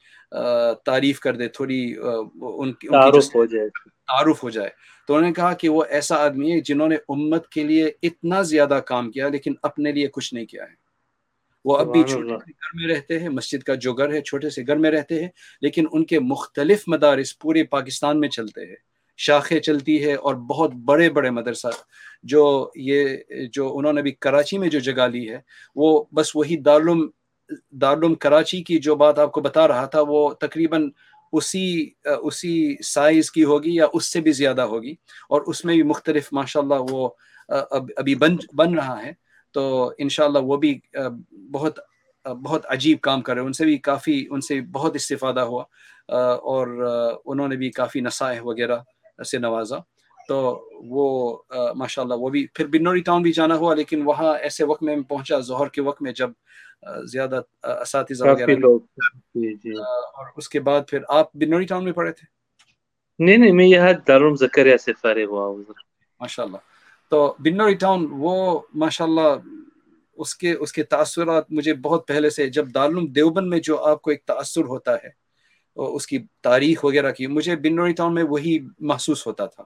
تعریف 0.85 1.19
کر 1.19 1.35
دے 1.35 1.47
تھوڑی 1.47 1.95
ان 2.41 2.73
کی 2.73 2.87
تعارف 2.87 3.35
ہو 3.35 3.45
جائے۔ 3.45 3.67
تعارف 4.07 4.43
ہو 4.43 4.49
جائے۔ 4.49 4.69
تو 5.07 5.15
انہوں 5.15 5.27
نے 5.29 5.33
کہا 5.33 5.53
کہ 5.53 5.69
وہ 5.69 5.83
ایسا 5.89 6.15
آدمی 6.15 6.51
ہے 6.51 6.59
جنہوں 6.59 6.87
نے 6.87 6.95
امت 7.09 7.47
کے 7.49 7.63
لیے 7.63 7.91
اتنا 8.03 8.41
زیادہ 8.41 8.79
کام 8.85 9.11
کیا 9.11 9.29
لیکن 9.29 9.53
اپنے 9.63 9.91
لیے 9.91 10.07
کچھ 10.07 10.33
نہیں 10.33 10.45
کیا 10.45 10.63
ہے۔ 10.63 10.77
وہ 11.65 11.77
اب 11.77 11.91
بھی 11.91 12.03
چھوٹے 12.03 12.33
سے 12.35 12.51
گھر 12.51 12.75
میں 12.75 12.95
رہتے 12.95 13.19
ہیں 13.19 13.29
مسجد 13.29 13.63
کا 13.63 13.75
جو 13.75 13.93
گھر 13.93 14.13
ہے 14.13 14.21
چھوٹے 14.21 14.49
سے 14.49 14.61
گھر 14.67 14.75
میں 14.75 14.91
رہتے 14.91 15.21
ہیں 15.21 15.29
لیکن 15.61 15.85
ان 15.91 16.05
کے 16.05 16.19
مختلف 16.19 16.83
مدارس 16.87 17.37
پورے 17.39 17.63
پاکستان 17.63 18.19
میں 18.19 18.29
چلتے 18.29 18.65
ہیں۔ 18.65 18.75
شاخیں 19.19 19.59
چلتی 19.59 20.03
ہے 20.03 20.13
اور 20.15 20.35
بہت 20.35 20.71
بڑے 20.85 21.09
بڑے 21.09 21.29
مدرسہ۔ 21.29 21.67
جو 22.23 22.43
یہ 22.75 23.07
جو 23.51 23.77
انہوں 23.77 23.93
نے 23.93 24.01
بھی 24.01 24.11
کراچی 24.11 24.57
میں 24.57 24.67
جو 24.67 24.79
جگہ 24.79 25.07
لی 25.07 25.29
ہے 25.29 25.37
وہ 25.75 26.03
بس 26.13 26.35
وہی 26.35 26.55
دارالعلوم 26.57 27.07
دارالعلوم 27.71 28.15
کراچی 28.15 28.63
کی 28.63 28.77
جو 28.77 28.95
بات 28.95 29.19
آپ 29.19 29.31
کو 29.31 29.41
بتا 29.41 29.67
رہا 29.67 29.85
تھا، 29.85 30.01
وہ 30.07 30.33
تقریباً 30.33 30.89
اسی 31.33 31.89
اسی 32.21 32.75
سائز 32.83 33.31
کی 33.31 33.43
ہوگی 33.43 33.75
یا 33.75 33.85
اس 33.93 34.13
سے 34.13 34.21
بھی 34.21 34.31
زیادہ 34.31 34.61
ہوگی۔ 34.61 34.91
اور 35.29 35.41
اس 35.41 35.65
میں 35.65 35.73
بھی 35.73 35.83
مختلف 35.83 36.29
ماشاء 36.31 36.61
اللہ 36.61 36.75
وہ 36.89 37.09
ابھی 37.97 38.15
بن 38.15 38.35
بن 38.53 38.73
رہا 38.73 39.03
ہے۔ 39.03 39.11
تو 39.51 39.91
انشاءاللہ 39.97 40.39
وہ 40.39 40.57
بھی 40.57 40.79
بہت 41.51 41.79
بہت 42.23 42.65
عجیب 42.69 43.01
کام 43.01 43.21
کر 43.21 43.33
رہے 43.33 43.41
ہیں۔ 43.41 43.47
ان 43.47 43.53
سے 43.53 43.65
بھی 43.65 43.77
کافی، 43.77 44.27
ان 44.29 44.41
سے 44.41 44.61
بہت 44.61 44.95
استفادہ 44.95 45.39
ہوا۔ 45.39 45.63
اور 46.35 46.67
انہوں 47.25 47.47
نے 47.47 47.55
بھی 47.55 47.71
کافی 47.71 47.99
نصائح 47.99 48.39
وغیرہ 48.43 48.77
سے 49.31 49.37
نوازا۔ 49.37 49.77
تو 50.27 50.69
وہ 50.73 51.37
ماشاء 51.75 52.03
اللہ 52.03 52.13
وہ 52.13 52.29
بھی، 52.29 52.47
پھر 52.53 52.67
بنوری 52.67 53.01
ٹاؤن 53.01 53.21
بھی 53.21 53.31
جانا 53.31 53.55
ہوا، 53.55 53.75
لیکن 53.75 54.01
وہاں 54.01 54.37
ایسے 54.37 54.65
وقت 54.65 54.83
میں 54.83 54.95
پہنچا، 55.09 55.39
ظہر 55.39 55.67
کے 55.67 55.81
وقت 55.81 56.01
میں، 56.01 56.11
جب 56.11 56.29
زیادہ 56.83 57.41
اساتذہ 57.63 58.23
وغیرہ 58.23 58.55
جی، 59.35 59.53
جی۔ 59.55 59.71
اور 59.79 60.25
اس 60.37 60.49
کے 60.49 60.59
بعد 60.59 60.81
پھر 60.87 60.99
آپ 61.07 61.33
بنوری 61.33 61.65
ٹاؤن 61.65 61.83
میں 61.83 61.93
پڑھے 61.93 62.11
تھے؟ 62.11 62.27
نہیں 63.25 63.37
نہیں 63.37 63.51
میں 63.51 63.65
یہاں 63.65 63.93
دارالعلوم 63.93 64.35
زکریا 64.35 64.77
سے 64.77 64.93
فارغ 64.93 65.25
ہوا 65.25 65.55
ماشاء 66.21 66.43
اللہ 66.43 66.57
تو 67.09 67.35
بنوری 67.39 67.75
ٹاؤن 67.75 68.07
وہ 68.11 68.59
ماشاء 68.75 69.05
اللہ 69.05 69.35
اس 70.17 70.35
کے 70.35 70.53
اس 70.53 70.71
کے 70.71 70.83
تاثرات 70.83 71.51
مجھے 71.51 71.73
بہت 71.73 72.07
پہلے 72.07 72.29
سے 72.29 72.49
جب 72.49 72.73
دارالعلوم 72.75 73.05
دیوبند 73.05 73.47
میں 73.47 73.59
جو 73.59 73.83
آپ 73.83 74.01
کو 74.01 74.11
ایک 74.11 74.25
تاثر 74.25 74.61
ہوتا 74.61 74.95
ہے 74.95 75.09
اس 75.77 76.07
کی 76.07 76.19
تاریخ 76.41 76.85
وغیرہ 76.85 77.11
کی 77.11 77.27
مجھے 77.27 77.55
بنوری 77.55 77.93
ٹاؤن 77.93 78.13
میں 78.13 78.23
وہی 78.23 78.59
محسوس 78.79 79.27
ہوتا 79.27 79.45
تھا۔ 79.45 79.63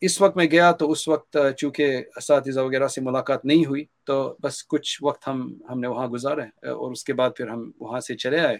اس 0.00 0.20
وقت 0.20 0.36
میں 0.36 0.46
گیا 0.50 0.72
تو 0.72 0.90
اس 0.90 1.08
وقت 1.08 1.36
چونکہ 1.58 2.02
اساتذہ 2.16 2.60
وغیرہ 2.60 2.88
سے 2.88 3.00
ملاقات 3.00 3.44
نہیں 3.44 3.64
ہوئی 3.66 3.84
تو 4.04 4.36
بس 4.42 4.66
کچھ 4.66 4.98
وقت 5.02 5.28
ہم 5.28 5.58
ہم 5.70 5.80
نے 5.80 5.88
وہاں 5.88 6.06
گزارے 6.06 6.42
اور 6.42 6.92
اس 6.92 7.04
کے 7.04 7.12
بعد 7.12 7.30
پھر 7.36 7.48
ہم 7.48 7.70
وہاں 7.80 8.00
سے 8.00 8.16
چلے 8.16 8.40
آئے۔ 8.40 8.56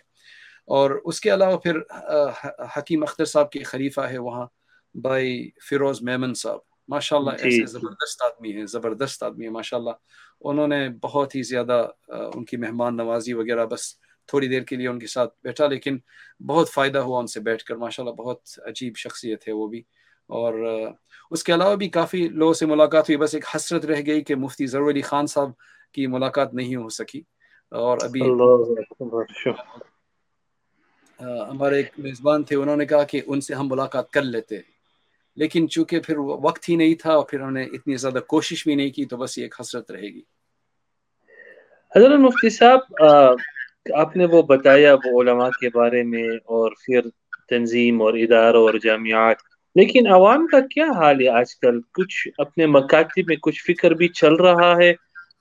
اور 0.66 0.90
اس 1.04 1.20
کے 1.20 1.34
علاوہ 1.34 1.58
پھر 1.58 1.78
حکیم 2.76 3.02
اختر 3.02 3.24
صاحب 3.24 3.50
کی 3.50 3.62
خلیفہ 3.62 4.00
ہے 4.00 4.18
وہاں 4.18 4.46
بھائی 4.94 5.50
فیروز 5.70 6.02
میمن 6.02 6.34
صاحب۔ 6.34 6.58
ماشاء 6.88 7.16
اللہ 7.16 7.30
جی، 7.30 7.44
ایسے۔ 7.44 7.66
زبردست 7.66 8.22
آدمی 8.22 8.52
ہیں 8.52 8.66
زبردست 8.66 9.22
آدمی 9.22 9.44
ہے 9.44 9.50
ماشاء 9.50 9.76
اللہ 9.78 9.90
انہوں 10.40 10.68
نے 10.68 10.88
بہت 11.02 11.34
ہی 11.34 11.42
زیادہ 11.42 11.88
ان 12.08 12.44
کی 12.44 12.56
مہمان 12.56 12.96
نوازی 12.96 13.32
وغیرہ 13.32 13.66
بس 13.66 13.94
تھوڑی 14.26 14.48
دیر 14.48 14.62
کے 14.62 14.76
لیے 14.76 14.88
ان 14.88 14.98
کے 14.98 15.06
ساتھ 15.06 15.34
بیٹھا 15.44 15.66
لیکن 15.66 15.98
بہت 16.46 16.70
فائدہ 16.70 16.98
ہوا 16.98 17.20
ان 17.20 17.26
سے 17.26 17.40
بیٹھ 17.40 17.64
کر 17.64 17.76
ماشاء 17.76 18.02
اللہ 18.04 18.14
بہت 18.14 18.40
عجیب 18.66 18.96
شخصیت 18.96 19.48
ہے 19.48 19.52
وہ 19.52 19.66
بھی۔ 19.66 19.82
اور 20.30 20.54
اس 21.30 21.44
کے 21.44 21.54
علاوہ 21.54 21.76
بھی 21.76 21.88
کافی 21.88 22.28
لوگوں 22.28 22.52
سے 22.52 22.66
ملاقات 22.66 23.04
ہوئی 23.04 23.16
بس 23.16 23.34
ایک 23.34 23.44
حسرت 23.56 23.84
رہ 23.84 24.00
گئی 24.06 24.20
کہ 24.20 24.34
مفتی 24.34 24.66
ضرور 24.66 24.90
علی 24.90 25.00
خان 25.00 25.26
صاحب 25.26 25.50
کی 25.92 26.06
ملاقات 26.06 26.54
نہیں 26.54 26.76
ہو 26.76 26.88
سکی۔ 26.88 27.22
اور 27.72 27.98
ابھی 28.02 28.20
ہمارے 31.50 31.76
ایک 31.76 31.90
میزبان 31.98 32.42
تھے 32.42 32.56
انہوں 32.56 32.76
نے 32.76 32.86
کہا 32.86 33.02
کہ 33.02 33.20
ان 33.26 33.40
سے 33.40 33.54
ہم 33.54 33.68
ملاقات 33.70 34.10
کر 34.10 34.22
لیتے۔ 34.22 34.56
لیکن 35.36 35.68
چونکہ 35.68 36.00
پھر 36.00 36.18
وقت 36.18 36.68
ہی 36.68 36.76
نہیں 36.76 36.94
تھا 36.94 37.12
اور 37.12 37.24
پھر 37.24 37.38
انہوں 37.38 37.52
نے 37.52 37.64
اتنی 37.64 37.96
زیادہ 37.96 38.18
کوشش 38.18 38.66
بھی 38.66 38.74
نہیں 38.74 38.90
کی 38.90 39.04
تو 39.04 39.16
بس 39.16 39.38
یہ 39.38 39.42
ایک 39.42 39.54
حسرت 39.60 39.90
رہے 39.90 40.08
گی 40.08 40.22
حضرت 41.96 42.18
مفتی 42.20 42.50
صاحب 42.50 42.80
آپ 43.94 44.16
نے 44.16 44.24
وہ 44.24 44.42
بتایا 44.42 44.94
وہ 45.04 45.22
علماء 45.22 45.48
کے 45.48 45.68
بارے 45.74 46.02
میں 46.02 46.28
اور 46.28 46.72
پھر 46.86 47.00
تنظیم 47.48 48.02
اور 48.02 48.14
اداروں 48.14 48.62
اور 48.62 48.74
جامعات 48.82 49.36
لیکن 49.76 50.06
عوام 50.06 50.46
کا 50.46 50.60
کیا 50.70 50.86
حال 50.96 51.20
ہے 51.20 51.28
آج 51.28 51.54
کل؟ 51.56 51.80
کچھ 51.94 52.28
اپنے 52.38 52.66
مکاتب 52.66 53.28
میں 53.28 53.36
کچھ 53.36 53.62
فکر 53.64 53.90
بھی 53.90 54.08
چل 54.10 54.34
رہا 54.34 54.72
ہے۔ 54.76 54.92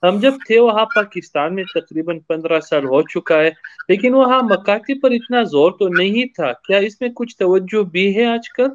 ہم 0.02 0.18
جب 0.20 0.34
تھے 0.46 0.58
وہاں 0.58 0.84
پاکستان 0.94 1.54
میں 1.54 1.64
تقریباً 1.74 2.18
پندرہ 2.18 2.60
سال 2.60 2.84
ہو 2.84 3.00
چکا 3.02 3.40
ہے، 3.40 3.50
لیکن 3.88 4.14
وہاں 4.14 4.40
مکاتب 4.42 5.00
پر 5.02 5.10
اتنا 5.10 5.42
زور 5.42 5.72
تو 5.72 5.88
نہیں 5.88 6.24
تھا۔ 6.34 6.52
کیا 6.66 6.78
اس 6.78 7.00
میں 7.00 7.08
کچھ 7.16 7.36
توجہ 7.36 7.82
بھی 7.82 8.16
ہے 8.16 8.24
آج 8.24 8.48
کل؟ 8.56 8.68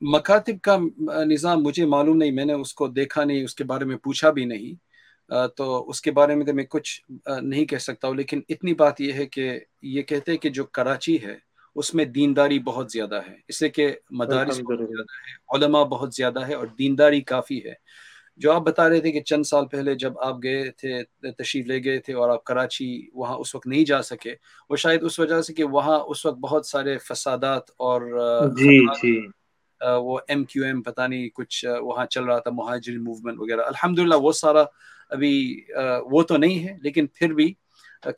مکاتب 0.00 0.60
کا 0.62 0.76
نظام 1.24 1.62
مجھے 1.62 1.86
معلوم 1.86 2.16
نہیں، 2.16 2.30
میں 2.30 2.44
نے 2.44 2.52
اس 2.52 2.74
کو 2.74 2.88
دیکھا 2.88 3.24
نہیں، 3.24 3.44
اس 3.44 3.54
کے 3.54 3.64
بارے 3.64 3.84
میں 3.84 3.96
پوچھا 3.96 4.30
بھی 4.30 4.44
نہیں۔ 4.44 4.74
تو 5.56 5.88
اس 5.88 6.00
کے 6.00 6.10
بارے 6.10 6.34
میں 6.34 6.46
تو 6.46 6.54
میں 6.54 6.64
کچھ 6.64 7.00
نہیں 7.42 7.64
کہہ 7.64 7.78
سکتا 7.78 8.08
ہوں، 8.08 8.14
لیکن 8.14 8.40
اتنی 8.48 8.74
بات 8.74 9.00
یہ 9.00 9.12
ہے 9.12 9.26
کہ 9.26 9.60
یہ 9.82 10.02
کہتے 10.02 10.30
ہیں 10.32 10.38
کہ 10.38 10.48
جو 10.48 10.64
کراچی 10.64 11.16
ہے 11.24 11.45
اس 11.76 11.94
میں 11.94 12.04
دینداری 12.04 12.58
بہت 12.58 12.90
زیادہ 12.90 13.20
ہے۔ 13.28 13.34
اس 13.48 13.58
سے 13.58 13.68
کہ 13.68 13.94
مدارس 14.10 14.60
بہت 14.60 14.78
زیادہ 14.78 15.12
ہے 15.20 15.34
علماء 15.56 15.84
بہت 15.84 16.14
زیادہ 16.14 16.46
ہے 16.46 16.54
اور 16.54 16.66
دینداری 16.78 17.20
کافی 17.20 17.64
ہے۔ 17.64 17.74
جو 18.36 18.52
آپ 18.52 18.62
بتا 18.62 18.88
رہے 18.88 19.00
تھے 19.00 19.12
کہ 19.12 19.20
چند 19.20 19.42
سال 19.42 19.66
پہلے 19.66 19.94
جب 19.94 20.18
آپ 20.20 20.36
گئے 20.42 20.70
تھے 20.70 21.02
تشریف 21.32 21.66
لے 21.66 21.84
گئے 21.84 21.98
تھے 21.98 22.14
اور 22.14 22.28
آپ 22.28 22.44
کراچی 22.44 23.08
وہاں 23.14 23.36
اس 23.36 23.54
وقت 23.54 23.66
نہیں 23.66 23.84
جا 23.84 24.02
سکے 24.02 24.34
وہ 24.70 24.76
شاید 24.76 25.02
اس 25.02 25.18
وجہ 25.18 25.40
سے 25.42 25.54
کہ 25.54 25.64
وہاں 25.64 25.98
اس 26.08 26.26
وقت 26.26 26.38
بہت 26.38 26.66
سارے 26.66 26.98
فسادات 26.98 27.70
اور 27.76 28.00
جی 28.56 28.78
جی۔ 29.02 29.26
وہ 29.80 30.18
ایم 30.28 30.44
کیو 30.44 30.64
ایم 30.64 30.82
پتہ 30.82 31.02
نہیں 31.02 31.28
کچھ 31.28 31.64
وہاں 31.80 32.06
چل 32.06 32.24
رہا 32.24 32.38
تھا 32.38 32.50
مہاجر 32.50 32.98
موومنٹ 32.98 33.40
وغیرہ۔ 33.40 33.60
الحمدللہ 33.60 34.14
وہ 34.14 34.32
سارا 34.32 34.64
ابھی 35.10 35.60
وہ 36.10 36.22
تو 36.22 36.36
نہیں 36.36 36.68
ہے 36.68 36.76
لیکن 36.82 37.06
پھر 37.06 37.32
بھی 37.32 37.52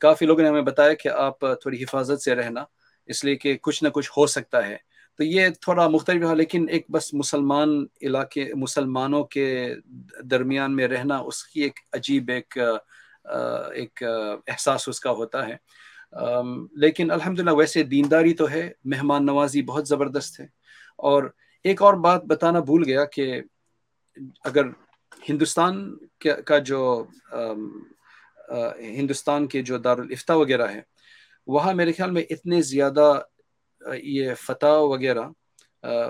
کافی 0.01 0.25
لوگوں 0.25 0.43
نے 0.43 0.49
ہمیں 0.49 0.61
بتایا 0.61 0.93
کہ 0.93 1.09
آپ 1.09 1.39
تھوڑی 1.39 1.83
حفاظت 1.83 2.21
سے 2.21 2.35
رہنا۔ 2.35 2.63
اس 3.09 3.23
لیے 3.23 3.35
کہ 3.35 3.57
کچھ 3.61 3.83
نہ 3.83 3.89
کچھ 3.89 4.11
ہو 4.17 4.27
سکتا 4.27 4.67
ہے۔ 4.67 4.77
تو 5.17 5.23
یہ 5.23 5.47
تھوڑا 5.61 5.87
مختلف 5.87 6.23
ہے، 6.23 6.35
لیکن 6.35 6.65
ایک 6.69 6.85
بس 6.91 7.13
مسلمان 7.13 7.85
علاقے، 8.01 8.53
مسلمانوں 8.53 9.23
کے 9.23 9.75
درمیان 10.23 10.75
میں 10.75 10.87
رہنا، 10.87 11.17
اس 11.17 11.43
کی 11.43 11.61
ایک 11.61 11.79
عجیب 11.93 12.29
ایک 12.29 12.57
ایک 13.73 14.03
احساس 14.47 14.89
اس 14.89 14.99
کا 14.99 15.11
ہوتا 15.11 15.47
ہے۔ 15.47 15.55
لیکن 16.71 17.11
الحمدللہ 17.11 17.51
ویسے 17.51 17.83
دینداری 17.83 18.33
تو 18.33 18.49
ہے، 18.49 18.71
مہمان 18.85 19.25
نوازی 19.25 19.61
بہت 19.61 19.87
زبردست 19.87 20.39
ہے۔ 20.39 20.45
اور 20.97 21.23
ایک 21.63 21.81
اور 21.81 21.93
بات 21.93 22.23
بتانا 22.25 22.59
بھول 22.59 22.83
گیا 22.85 23.05
کہ 23.05 23.41
اگر 24.43 24.65
ہندوستان 25.29 25.97
کا 26.45 26.57
جو 26.57 27.05
ہندوستان 28.79 29.47
کے 29.47 29.61
جو 29.61 29.77
دارالفتہ 29.77 30.33
وغیرہ 30.33 30.67
ہے 30.67 30.81
وہاں 31.49 31.73
میرے 31.73 31.91
خیال 31.91 32.11
میں 32.11 32.23
اتنے 32.29 32.61
زیادہ 32.63 33.11
یہ 34.03 34.33
فتح 34.37 34.77
وغیرہ 34.83 35.27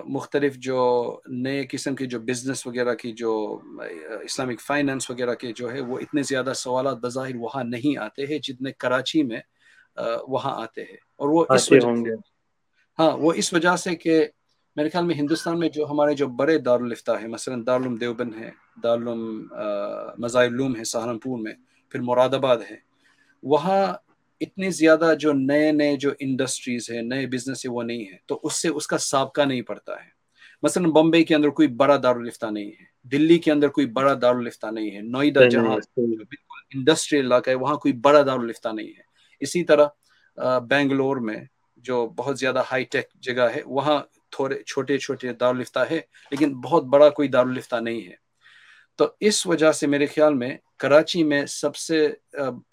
مختلف 0.08 0.56
جو 0.58 0.78
نئے 1.38 1.66
قسم 1.70 1.96
کے 1.96 2.06
جو 2.06 2.20
بزنس 2.22 2.66
وغیرہ 2.68 2.94
کی 2.94 3.12
جو 3.14 3.32
اسلامک 4.22 4.62
فائننس 4.62 5.10
وغیرہ 5.10 5.34
کے 5.36 5.52
جو 5.54 5.72
ہے 5.72 5.82
وہ 5.82 6.00
اتنے 6.00 6.24
زیادہ 6.24 6.52
سوالات 6.56 6.98
بظاہر 6.98 7.36
وہاں 7.36 7.64
نہیں 7.66 7.98
آتے 8.00 8.26
ہیں 8.26 8.40
جتنے 8.40 8.72
کراچی 8.78 9.24
میں 9.24 9.40
وہاں 10.28 10.62
آتے 10.62 10.84
ہیں۔ 10.84 10.98
اور 11.20 11.30
وہ 11.30 11.46
اس 11.52 11.72
وجہ 11.72 11.88
ہاں 13.00 13.12
وہ 13.18 13.34
اس 13.34 13.54
وجہ 13.54 13.76
سے 13.76 13.96
کہ 13.96 14.22
میرے 14.78 14.90
خیال 14.90 15.06
میں 15.06 15.16
ہندوستان 15.16 15.60
میں 15.60 15.70
جو 15.70 15.86
ہمارے 15.90 16.14
جو 16.14 16.28
بڑے 16.36 16.58
دارالفتہ 16.60 17.12
ہیں 17.22 17.28
مثلا 17.28 17.56
دارالعلوم 17.68 17.96
دیوبند 17.96 18.36
ہے 18.36 18.50
دارالعلوم 18.84 19.22
مزائلوم 20.18 20.76
ہے 20.76 20.84
سہارنپور 20.84 21.40
میں 21.40 21.54
پھر 21.92 22.00
مراد 22.02 22.34
آباد 22.34 22.58
ہے 22.72 22.76
وہاں 23.44 23.82
اتنے 24.42 24.70
زیادہ 24.72 25.14
جو 25.20 25.34
نئے 25.34 25.72
نئے 25.72 25.96
جو 25.96 26.12
انڈسٹریز 26.20 26.90
ہے 26.92 27.02
نئے 27.02 27.26
بزنس 27.28 27.66
ہے 27.66 27.72
وہ 27.72 27.84
نہیں 27.84 28.06
ہے 28.12 28.18
تو 28.26 28.40
اس 28.44 28.62
سے 28.62 28.68
اس 28.68 28.88
کا 28.88 28.98
سابقہ 28.98 29.42
نہیں 29.42 29.62
پڑتا 29.62 29.94
ہے۔ 29.94 30.08
مثلا 30.64 30.88
بمبئی 30.90 31.24
کے 31.24 31.36
اندر 31.36 31.50
کوئی 31.50 31.68
بڑا 31.68 31.98
دارالفتہ 32.04 32.46
نہیں 32.46 32.72
ہے۔ 32.72 32.86
دلی 33.04 33.38
کے 33.40 33.52
اندر 33.52 33.68
کوئی 33.68 33.88
بڑا 33.88 34.14
دارالفتہ 34.22 34.68
نہیں 34.68 34.92
ہے۔ 34.92 35.02
نوئیڈا 35.02 35.44
جہاں 35.44 35.78
بالکل 35.98 36.78
انڈسٹریل 36.78 37.26
علاقہ 37.26 37.50
ہے 37.50 37.56
وہاں 37.56 37.76
کوئی 37.76 37.94
بڑا 37.94 38.22
دارالفتہ 38.22 38.70
نہیں 38.70 38.88
ہے۔ 38.88 39.02
اسی 39.42 39.64
طرح 39.64 39.88
بینگلور 40.70 41.18
میں 41.18 41.38
جو 41.78 42.08
بہت 42.08 42.40
زیادہ 42.40 42.62
ہائی 42.72 42.84
ٹیک 42.84 43.06
جگہ 43.22 43.48
ہے 43.56 43.62
وہاں 43.66 44.02
تھوڑے 44.30 44.64
چھوٹے 44.64 44.98
چھوٹے 44.98 45.34
دارالفتہ 45.34 45.80
ہے 45.92 46.00
لیکن 46.32 46.54
بہت 46.62 46.84
بڑا 46.86 47.10
کوئی 47.10 47.28
دارالفتہ 47.28 47.76
نہیں 47.76 48.02
ہے۔ 48.08 48.29
تو 49.00 49.08
اس 49.20 49.46
وجہ 49.48 49.72
سے 49.72 49.88
میرے 49.88 50.06
خیال 50.06 50.34
میں 50.34 50.58
کراچی 50.80 51.24
میں 51.24 51.46
سب 51.46 51.76
سے 51.76 52.08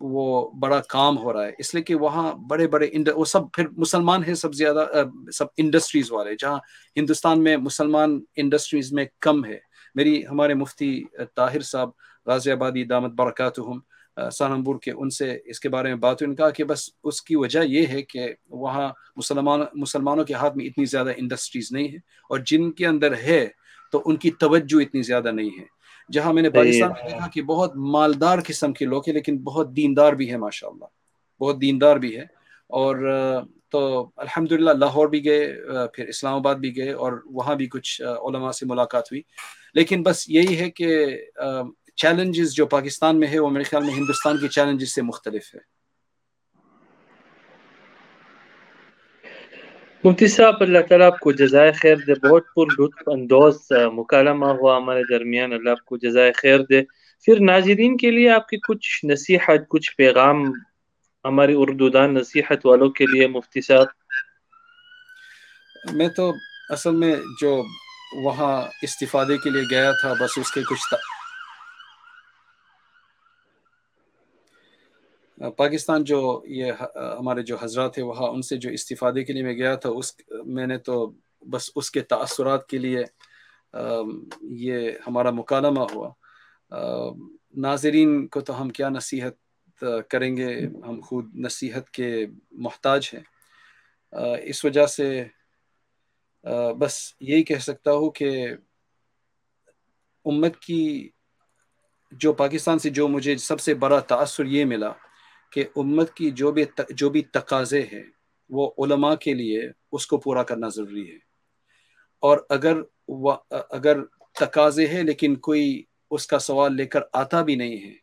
وہ 0.00 0.50
بڑا 0.60 0.80
کام 0.88 1.18
ہو 1.18 1.32
رہا 1.32 1.44
ہے۔ 1.46 1.52
اس 1.58 1.74
لیے 1.74 1.82
کہ 1.82 1.94
وہاں 1.94 2.32
بڑے 2.50 2.66
بڑے 2.68 2.88
وہ 3.16 3.24
سب 3.24 3.40
پھر 3.52 3.68
مسلمان 3.76 4.24
ہیں 4.24 4.34
سب 4.34 4.54
زیادہ 4.54 4.86
سب 5.32 5.46
انڈسٹریز 5.56 6.10
والے، 6.12 6.34
جہاں 6.38 6.58
ہندوستان 6.96 7.42
میں 7.42 7.56
مسلمان 7.56 8.20
انڈسٹریز 8.36 8.92
میں 8.92 9.04
کم 9.20 9.44
ہے۔ 9.44 9.58
میری، 9.94 10.26
ہمارے 10.26 10.54
مفتی 10.54 11.04
طاہر 11.34 11.60
صاحب، 11.60 11.90
غازی 12.26 12.50
آبادی، 12.50 12.84
دامت 12.84 13.12
برکات 13.12 13.60
سہارنپور 14.32 14.76
کے، 14.82 14.92
ان 14.92 15.10
سے 15.10 15.38
اس 15.44 15.60
کے 15.60 15.68
بارے 15.68 15.88
میں 15.88 15.96
بات 15.96 16.22
ہوئی۔ 16.22 16.30
ان 16.30 16.36
کہا 16.36 16.50
کہ 16.50 16.64
بس 16.64 16.88
اس 17.04 17.22
کی 17.22 17.36
وجہ 17.36 17.60
یہ 17.64 17.86
ہے 17.86 18.02
کہ 18.02 18.26
وہاں 18.50 18.88
مسلمان، 19.16 19.60
مسلمانوں 19.74 20.24
کے 20.24 20.34
ہاتھ 20.34 20.56
میں 20.56 20.66
اتنی 20.66 20.84
زیادہ 20.84 21.10
انڈسٹریز 21.16 21.68
نہیں 21.72 21.88
ہے 21.88 21.98
اور 22.30 22.38
جن 22.46 22.70
کے 22.72 22.86
اندر 22.86 23.14
ہے 23.22 23.46
تو 23.92 24.02
ان 24.04 24.16
کی 24.16 24.30
توجہ 24.30 24.82
اتنی 24.82 25.02
زیادہ 25.02 25.30
نہیں 25.32 25.50
ہے۔ 25.58 25.75
جہاں 26.10 26.32
میں 26.32 26.42
نے 26.42 26.50
پاکستان 26.50 26.90
میں 26.92 27.10
دیکھا 27.10 27.28
کہ 27.28 27.42
بہت 27.42 27.76
مالدار 27.76 28.38
قسم 28.46 28.72
کے 28.72 28.84
لوگ 28.84 29.02
ہیں 29.06 29.14
لیکن 29.14 29.38
بہت 29.38 29.76
دیندار 29.76 30.12
بھی 30.12 30.30
ہے 30.30 30.36
ماشاء 30.36 30.68
اللہ 30.68 30.84
بہت 31.40 31.60
دیندار 31.60 31.96
بھی 31.96 32.16
ہے 32.16 32.24
اور 32.70 32.96
تو 33.70 34.10
الحمد 34.16 34.52
للہ 34.52 34.70
لاہور 34.70 35.08
بھی 35.08 35.24
گئے 35.24 35.54
پھر 35.94 36.06
اسلام 36.08 36.34
آباد 36.34 36.54
بھی 36.54 36.76
گئے 36.76 36.92
اور 36.92 37.12
وہاں 37.24 37.54
بھی 37.54 37.66
کچھ 37.66 38.02
علماء 38.02 38.50
سے 38.50 38.66
ملاقات 38.66 39.12
ہوئی۔ 39.12 39.22
لیکن 39.74 40.02
بس 40.02 40.28
یہی 40.28 40.58
ہے 40.60 40.70
کہ 40.70 41.16
چیلنجز 41.96 42.54
جو 42.54 42.66
پاکستان 42.66 43.20
میں 43.20 43.28
ہے 43.28 43.38
وہ 43.38 43.50
میرے 43.50 43.64
خیال 43.64 43.84
میں 43.84 43.94
ہندوستان 43.94 44.38
کے 44.38 44.48
چیلنجز 44.48 44.94
سے 44.94 45.02
مختلف 45.02 45.54
ہے 45.54 45.75
مفتی 50.06 50.26
صاحب، 50.26 50.54
اللہ 50.60 50.78
تعالیٰ 50.88 51.06
آپ 51.06 51.20
کو 51.20 51.32
جزائے 51.32 51.72
خیر 51.72 51.96
دے۔ 51.96 52.28
بہت 52.28 52.42
پر 52.56 52.82
لطف 52.82 53.02
اندوز 53.06 53.58
مکالمہ 53.92 54.46
ہوا 54.46 54.76
ہمارے 54.76 55.02
درمیان۔ 55.10 55.52
اللہ 55.52 55.70
آپ 55.70 55.84
کو 55.84 55.96
جزائے 55.96 56.32
خیر 56.32 56.58
دے۔ 56.58 56.82
پھر 57.24 57.40
ناظرین 57.40 57.96
کے 57.96 58.10
لیے 58.10 58.30
آپ 58.30 58.48
کی 58.48 58.56
کچھ 58.56 59.04
نصیحت، 59.04 59.68
کچھ 59.68 59.96
پیغام 59.96 60.44
ہماری 61.24 61.54
اردو 61.56 61.88
دان 61.88 62.14
نصیحت 62.14 62.66
والوں 62.66 62.90
کے 62.90 63.06
لیے، 63.06 63.26
مفتی 63.26 63.60
صاحب۔ 63.60 63.86
میں 65.92 66.08
تو 66.08 66.32
اصل 66.70 66.90
میں 66.90 67.16
جو 67.40 67.64
وہاں 68.22 68.62
استفادے 68.82 69.36
کے 69.36 69.50
لیے 69.50 69.62
گیا 69.70 69.92
تھا، 69.92 70.12
بس 70.12 70.38
اس 70.38 70.50
کے 70.50 70.60
کچھ 70.62 70.94
پاکستان 75.56 76.04
جو 76.04 76.42
یہ 76.46 76.72
ہمارے 77.18 77.42
جو 77.42 77.56
حضرات 77.56 77.98
ہیں، 77.98 78.04
وہاں 78.04 78.28
ان 78.28 78.42
سے 78.42 78.56
جو 78.56 78.70
استفادے 78.70 79.24
کے 79.24 79.32
لیے 79.32 79.42
میں 79.42 79.54
گیا 79.54 79.74
تھا، 79.74 79.90
اس، 79.90 80.14
میں 80.44 80.66
نے 80.66 80.78
تو 80.78 81.12
بس 81.50 81.70
اس 81.76 81.90
کے 81.90 82.00
تاثرات 82.00 82.66
کے 82.66 82.78
لیے 82.78 83.02
یہ 84.42 84.90
ہمارا 85.06 85.30
مکالمہ 85.30 85.80
ہوا۔ 85.80 86.12
ناظرین 87.54 88.26
کو 88.26 88.40
تو 88.40 88.62
ہم 88.62 88.68
کیا 88.68 88.88
نصیحت 88.88 89.84
کریں 90.08 90.36
گے؟ 90.36 90.66
ہم 90.66 91.00
خود 91.00 91.34
نصیحت 91.34 91.90
کے 91.90 92.26
محتاج 92.50 93.10
ہیں۔ 93.14 93.22
اس 94.42 94.64
وجہ 94.64 94.86
سے 94.86 95.24
بس 96.78 97.14
یہی 97.20 97.42
کہہ 97.42 97.58
سکتا 97.58 97.92
ہوں 97.92 98.10
کہ 98.10 98.48
امت 100.24 100.56
کی 100.56 101.08
جو 102.12 102.32
پاکستان 102.32 102.78
سے 102.78 102.90
جو 102.90 103.08
مجھے 103.08 103.36
سب 103.36 103.60
سے 103.60 103.74
بڑا 103.74 103.98
تأثر 103.98 104.44
یہ 104.44 104.64
ملا 104.64 104.92
کہ 105.52 105.64
امت 105.76 106.14
کی 106.14 106.30
جو 106.30 106.52
بھی 106.52 106.64
جو 106.90 107.10
بھی 107.10 107.22
تقاضے 107.22 107.82
ہیں، 107.82 108.02
وہ 108.50 108.70
علماء 108.78 109.14
کے 109.14 109.34
لیے 109.34 109.70
اس 109.92 110.06
کو 110.06 110.16
پورا 110.16 110.42
کرنا 110.42 110.68
ضروری 110.68 111.10
ہے۔ 111.10 111.18
اور 112.20 112.38
اگر 112.48 112.80
اگر 113.70 114.04
تقاضے 114.40 114.86
ہیں 114.86 115.02
لیکن 115.02 115.34
کوئی 115.34 115.82
اس 116.10 116.26
کا 116.26 116.38
سوال 116.38 116.76
لے 116.76 116.86
کر 116.86 117.00
آتا 117.12 117.42
بھی 117.42 117.54
نہیں 117.54 117.76
ہے، 117.76 117.94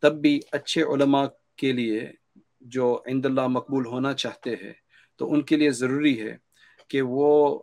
تب 0.00 0.12
بھی 0.12 0.40
اچھے 0.52 0.82
علماء 0.82 1.24
کے 1.56 1.72
لیے 1.72 2.10
جو 2.60 3.02
عند 3.06 3.26
اللہ 3.26 3.46
مقبول 3.46 3.86
ہونا 3.86 4.14
چاہتے 4.14 4.50
ہیں، 4.50 4.72
تو 5.16 5.32
ان 5.32 5.42
کے 5.42 5.56
لیے 5.56 5.70
ضروری 5.70 6.20
ہے 6.20 6.36
کہ 6.88 7.02
وہ 7.02 7.58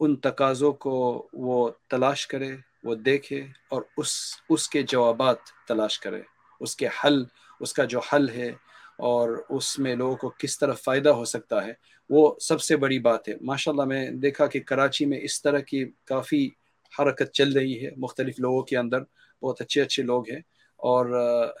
ان 0.00 0.16
تقاضوں 0.16 0.72
کو 0.72 1.28
وہ 1.32 1.70
تلاش 1.90 2.26
کرے، 2.26 2.56
وہ 2.84 2.94
دیکھے 2.94 3.46
اور 3.70 3.82
اس 3.96 4.08
اس 4.48 4.68
کے 4.68 4.82
جوابات 4.82 5.36
تلاش 5.68 6.00
کرے۔ 6.00 6.22
اس 6.60 6.76
کے 6.76 6.86
حل، 6.86 7.24
اس 7.60 7.72
کا 7.72 7.84
جو 7.84 7.98
حل 7.98 8.28
ہے 8.28 8.52
اور 8.98 9.28
اس 9.48 9.78
میں 9.78 9.94
لوگوں 9.96 10.16
کو 10.16 10.32
کس 10.38 10.58
طرح 10.58 10.72
فائدہ 10.72 11.08
ہو 11.08 11.24
سکتا 11.24 11.64
ہے، 11.66 11.72
وہ 12.10 12.34
سب 12.40 12.60
سے 12.60 12.76
بڑی 12.76 12.98
بات 12.98 13.28
ہے۔ 13.28 13.34
ماشاء 13.40 13.72
اللہ 13.72 13.84
میں 13.84 14.10
دیکھا 14.22 14.46
کہ 14.46 14.60
کراچی 14.60 15.06
میں 15.06 15.18
اس 15.22 15.40
طرح 15.42 15.58
کی 15.58 15.84
کافی 16.04 16.48
حرکت 16.92 17.32
چل 17.32 17.52
رہی 17.52 17.84
ہے، 17.84 17.90
مختلف 17.96 18.40
لوگوں 18.40 18.62
کے 18.62 18.76
اندر۔ 18.78 19.00
بہت 19.42 19.60
اچھے 19.60 19.82
اچھے 19.82 20.02
لوگ 20.02 20.30
ہیں 20.30 20.40
اور 20.80 21.06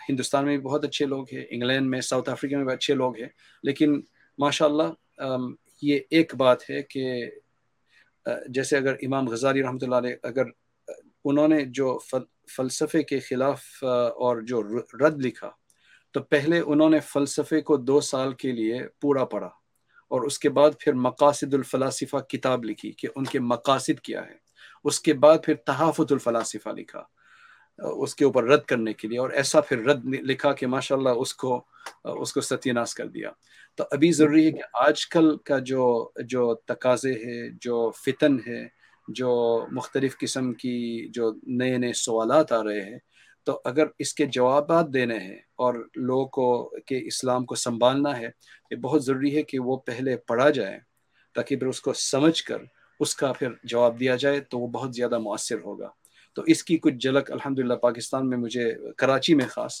ہندوستان 0.08 0.44
میں 0.44 0.56
بھی 0.56 0.64
بہت 0.64 0.84
اچھے 0.84 1.06
لوگ 1.06 1.24
ہیں، 1.32 1.44
انگلینڈ 1.50 1.90
میں، 1.90 2.00
ساؤتھ 2.00 2.28
افریقہ 2.30 2.56
میں 2.56 2.64
بھی 2.64 2.72
اچھے 2.72 2.94
لوگ 2.94 3.16
ہیں۔ 3.16 3.28
لیکن 3.62 4.00
ماشاء 4.38 4.66
اللہ 4.66 5.20
یہ 5.82 5.98
ایک 6.10 6.34
بات 6.34 6.70
ہے 6.70 6.82
کہ 6.82 7.30
جیسے 8.48 8.76
اگر 8.76 8.94
امام 9.02 9.28
غزالی 9.28 9.62
رحمۃ 9.62 9.82
اللہ 9.82 9.94
علیہ، 9.94 10.14
اگر 10.22 10.44
انہوں 11.24 11.48
نے 11.48 11.64
جو 11.64 11.98
فلسفے 12.56 13.02
کے 13.02 13.18
خلاف 13.18 13.62
اور 13.82 14.40
جو 14.40 14.62
رد 15.00 15.24
لکھا 15.24 15.50
تو 16.14 16.20
پہلے 16.22 16.60
انہوں 16.60 16.90
نے 16.90 17.00
فلسفے 17.00 17.60
کو 17.60 17.76
دو 17.76 18.00
سال 18.00 18.32
کے 18.32 18.52
لیے 18.52 18.80
پورا 19.00 19.24
پڑھا 19.24 19.48
اور 20.10 20.22
اس 20.22 20.38
کے 20.38 20.48
بعد 20.48 20.70
پھر 20.80 20.92
مقاصد 20.92 21.54
الفلاسفہ 21.54 22.16
کتاب 22.16 22.64
لکھی 22.64 22.92
کہ 22.92 23.08
ان 23.16 23.24
کے 23.24 23.38
مقاصد 23.38 24.00
کیا 24.00 24.26
ہے 24.26 24.36
اس 24.84 25.00
کے 25.00 25.12
بعد 25.12 25.38
پھر 25.44 25.54
تحافت 25.54 26.12
الفلاسفہ 26.12 26.68
لکھا، 26.68 27.02
اس 27.78 28.14
کے 28.14 28.24
اوپر 28.24 28.44
رد 28.44 28.62
کرنے 28.62 28.92
کے 28.92 29.08
لیے 29.08 29.18
اور 29.18 29.30
ایسا 29.30 29.60
پھر 29.60 29.84
رد 29.84 30.04
لکھا 30.04 30.52
کہ 30.52 30.66
ماشاء 30.66 30.96
اللہ 30.96 31.08
اس 31.08 31.34
کو 31.34 31.64
اس 32.04 32.32
کو 32.32 32.40
ستیہ 32.40 32.72
ناس 32.72 32.94
کر 32.94 33.06
دیا۔ 33.06 33.30
تو 33.78 33.84
ابھی 33.90 34.12
ضروری 34.12 34.46
ہے 34.46 34.50
کہ 34.52 34.62
آج 34.80 35.06
کل 35.08 35.36
کا 35.36 35.58
جو 35.58 36.10
جو 36.24 36.54
تقاضے 36.54 37.12
ہے 37.12 37.48
جو 37.60 37.90
فتن 38.04 38.36
ہے 38.46 38.62
جو 39.08 39.32
مختلف 39.72 40.18
قسم 40.18 40.52
کی 40.52 41.08
جو 41.08 41.32
نئے 41.46 41.76
نئے 41.78 41.92
سوالات 41.92 42.52
آ 42.52 42.62
رہے 42.64 42.80
ہیں 42.80 42.98
تو 43.46 43.60
اگر 43.64 43.86
اس 43.98 44.14
کے 44.14 44.26
جوابات 44.26 44.92
دینے 44.94 45.18
ہیں 45.18 45.38
اور 45.56 45.74
لوگوں 45.96 46.26
کو 46.26 46.78
کہ 46.86 47.00
اسلام 47.06 47.44
کو 47.44 47.54
سنبھالنا 47.54 48.16
ہے، 48.18 48.28
یہ 48.70 48.76
بہت 48.76 49.04
ضروری 49.04 49.36
ہے 49.36 49.42
کہ 49.42 49.58
وہ 49.58 49.76
پہلے 49.86 50.16
پڑھا 50.28 50.50
جائے 50.50 50.78
تاکہ 51.34 51.56
پھر 51.56 51.66
اس 51.66 51.80
کو 51.80 51.92
سمجھ 51.92 52.42
کر 52.44 52.62
اس 53.00 53.14
کا 53.16 53.32
پھر 53.32 53.48
جواب 53.64 53.98
دیا 54.00 54.16
جائے 54.16 54.40
تو 54.40 54.58
وہ 54.58 54.66
بہت 54.66 54.94
زیادہ 54.94 55.18
مؤثر 55.18 55.60
ہوگا۔ 55.64 55.88
تو 56.36 56.42
اس 56.46 56.62
کی 56.64 56.76
کچھ 56.78 56.94
جھلک 56.94 57.30
الحمدللہ 57.32 57.74
پاکستان 57.74 58.28
میں 58.28 58.38
مجھے 58.38 58.64
کراچی 58.98 59.34
میں 59.34 59.46
خاص، 59.50 59.74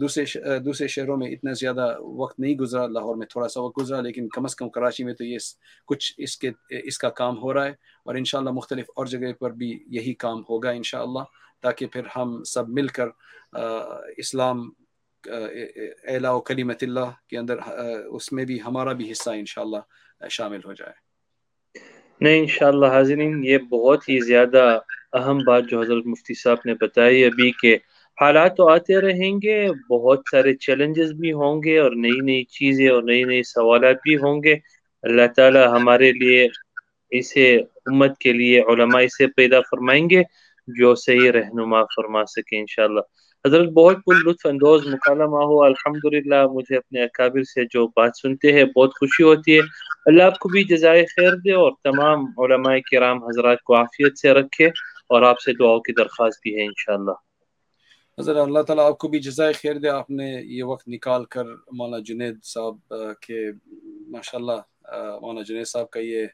دوسرے 0.00 0.58
دوسرے 0.60 0.86
شہروں 0.88 1.16
میں 1.16 1.28
اتنا 1.30 1.52
زیادہ 1.60 1.86
وقت 2.00 2.40
نہیں 2.40 2.54
گزرا، 2.58 2.86
لاہور 2.86 3.16
میں 3.16 3.26
تھوڑا 3.26 3.48
سا 3.48 3.60
وقت 3.60 3.78
گزرا، 3.78 4.00
لیکن 4.00 4.28
کم 4.28 4.44
از 4.44 4.54
کم 4.56 4.68
کراچی 4.68 5.04
میں 5.04 5.14
تو 5.14 5.24
یہ 5.24 5.38
کچھ 5.88 6.12
اس 6.18 6.36
کے، 6.38 6.50
اس 6.84 6.98
کا 6.98 7.08
کام 7.20 7.38
ہو 7.42 7.54
رہا 7.54 7.64
ہے 7.64 7.72
اور 8.06 8.14
انشاءاللہ 8.14 8.50
مختلف 8.50 8.90
اور 8.96 9.06
جگہ 9.06 9.32
پر 9.40 9.50
بھی 9.50 9.78
یہی 9.90 10.14
کام 10.14 10.42
ہوگا 10.50 10.70
انشاءاللہ۔ 10.70 11.22
تاکہ 11.64 11.86
پھر 11.86 12.04
ہم 12.16 12.42
سب 12.44 12.68
مل 12.68 12.88
کر 12.96 13.08
اسلام 14.16 14.58
اعلاء 16.08 16.32
و 16.32 16.40
کلیمت 16.40 16.82
اللہ 16.82 17.10
کے 17.28 17.38
اندر 17.38 17.58
اس 18.16 18.32
میں 18.32 18.44
بھی 18.44 18.58
ہمارا 18.66 18.92
بھی 18.92 19.10
حصہ 19.12 19.30
انشاءاللہ 19.30 19.82
شامل 20.30 20.60
ہو 20.66 20.72
جائے۔ 20.72 20.92
نہیں، 22.20 22.38
انشاءاللہ 22.40 22.86
حاضرین، 22.86 23.44
یہ 23.44 23.58
بہت 23.70 24.08
ہی 24.08 24.18
زیادہ 24.20 24.64
اہم 25.12 25.38
بات 25.46 25.64
جو 25.70 25.80
حضرت 25.80 26.06
مفتی 26.06 26.34
صاحب 26.34 26.58
نے 26.66 26.74
بتائی 26.80 27.24
ابھی 27.24 27.50
کہ 27.60 27.74
حالات 28.18 28.56
تو 28.56 28.68
آتے 28.68 29.00
رہیں 29.00 29.34
گے، 29.42 29.56
بہت 29.90 30.20
سارے 30.30 30.54
چیلنجز 30.56 31.12
بھی 31.20 31.32
ہوں 31.32 31.62
گے 31.62 31.78
اور 31.78 31.92
نئی 31.96 32.18
نئی 32.20 32.44
چیزیں 32.56 32.88
اور 32.88 33.02
نئی 33.02 33.22
نئی 33.24 33.42
سوالات 33.42 33.96
بھی 34.02 34.16
ہوں 34.16 34.42
گے۔ 34.42 34.54
اللہ 35.04 35.26
تعالی 35.36 35.62
ہمارے 35.72 36.10
لیے، 36.12 36.46
اسے، 37.12 37.46
امت 37.86 38.18
کے 38.18 38.32
لیے 38.32 38.60
علماء 38.62 39.00
اسے 39.00 39.26
پیدا 39.36 39.60
فرمائیں 39.70 40.08
گے۔ 40.10 40.22
جو 40.66 40.94
صحیح 40.94 41.32
رہنما 41.32 41.84
فرما 41.84 42.24
سکے 42.24 42.58
انشاءاللہ۔ 42.60 43.00
حضرت 43.46 43.68
بہت 43.68 43.96
پر 44.06 44.14
لطف 44.14 44.46
اندوز 44.46 44.86
مکالمہ 44.86 45.44
ہو 45.44 45.62
الحمدللہ 45.62 46.46
مجھے 46.52 46.76
اپنے 46.76 47.02
اکابر 47.02 47.42
سے 47.42 47.64
جو 47.70 47.86
بات 47.86 48.10
سنتے 48.22 48.52
ہیں 48.52 48.64
بہت 48.64 48.90
خوشی 48.90 49.22
ہوتی 49.22 49.54
ہے۔ 49.54 49.60
اللہ 50.06 50.22
آپ 50.22 50.38
کو 50.38 50.48
بھی 50.48 50.64
جزائے 50.64 51.04
خیر 51.04 51.34
دے 51.34 51.52
اور 51.52 51.72
تمام 51.84 52.24
علماء 52.38 52.76
کرام 52.90 53.24
حضرات 53.24 53.62
کو 53.62 53.76
عافیت 53.76 54.18
سے 54.18 54.32
رکھے 54.32 54.66
اور 55.08 55.22
آپ 55.22 55.40
سے 55.40 55.52
دعاؤں 55.52 55.80
کی 55.80 55.92
درخواست 55.92 56.40
بھی 56.42 56.58
ہے 56.58 56.64
انشاءاللہ۔ 56.64 57.12
حضرت، 58.20 58.36
اللہ 58.36 58.62
تعالیٰ 58.62 58.86
آپ 58.86 58.98
کو 58.98 59.08
بھی 59.08 59.18
جزائے 59.18 59.52
خیر 59.52 59.74
دے۔ 59.74 59.88
آپ 59.88 60.10
نے 60.10 60.40
یہ 60.44 60.62
وقت 60.62 60.88
نکال 60.88 61.24
کر 61.24 61.44
مولانا 61.72 62.02
جنید 62.06 62.44
صاحب 62.44 62.76
کے 63.26 63.50
ماشاءاللہ 64.08 64.58
مولانا 65.20 65.42
جنید 65.42 65.66
صاحب 65.66 65.90
کا 65.90 66.00
یہ 66.00 66.26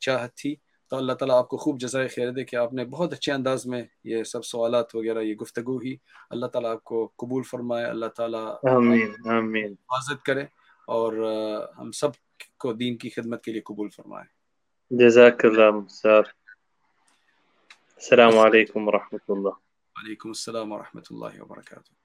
چاہت 0.00 0.34
تھی۔ 0.34 0.54
تو 0.92 0.96
اللہ 0.98 1.12
تعالیٰ 1.12 1.36
آپ 1.38 1.48
کو 1.48 1.56
خوب 1.56 1.80
جزائے 1.80 2.08
خیر 2.08 2.30
دے 2.30 2.44
کہ 2.44 2.56
آپ 2.56 2.72
نے 2.72 2.84
بہت 2.84 3.12
اچھے 3.12 3.32
انداز 3.32 3.66
میں 3.66 3.82
یہ 4.04 4.24
سب 4.24 4.44
سوالات 4.44 4.94
وغیرہ 4.94 5.18
یہ 5.18 5.34
گفتگو 5.34 5.78
ہی 5.78 5.96
اللہ 6.30 6.46
تعالیٰ 6.46 6.70
آپ 6.70 6.84
کو 6.84 7.12
قبول 7.16 7.42
فرمائے 7.42 7.84
اللہ 7.84 8.06
تعالیٰ 8.06 8.54
حفاظت 9.64 10.22
کرے 10.22 10.42
اور 10.88 11.12
ہم 11.78 11.90
سب 11.90 12.10
کو 12.58 12.72
دین 12.72 12.96
کی 12.96 13.10
خدمت 13.10 13.44
کے 13.44 13.52
لیے 13.52 13.60
قبول 13.60 13.88
فرمائے۔ 13.88 14.26
جزاک 14.90 15.44
اللہ 15.44 15.88
صاحب 15.88 16.24
السلام 17.96 18.38
علیکم 18.38 18.88
ورحمۃ 18.88 19.24
اللہ۔ 19.28 19.56
وعلیکم 19.96 20.28
السلام 20.28 20.72
ورحمۃ 20.72 21.08
اللہ 21.10 21.42
وبرکاتہ۔ 21.42 22.01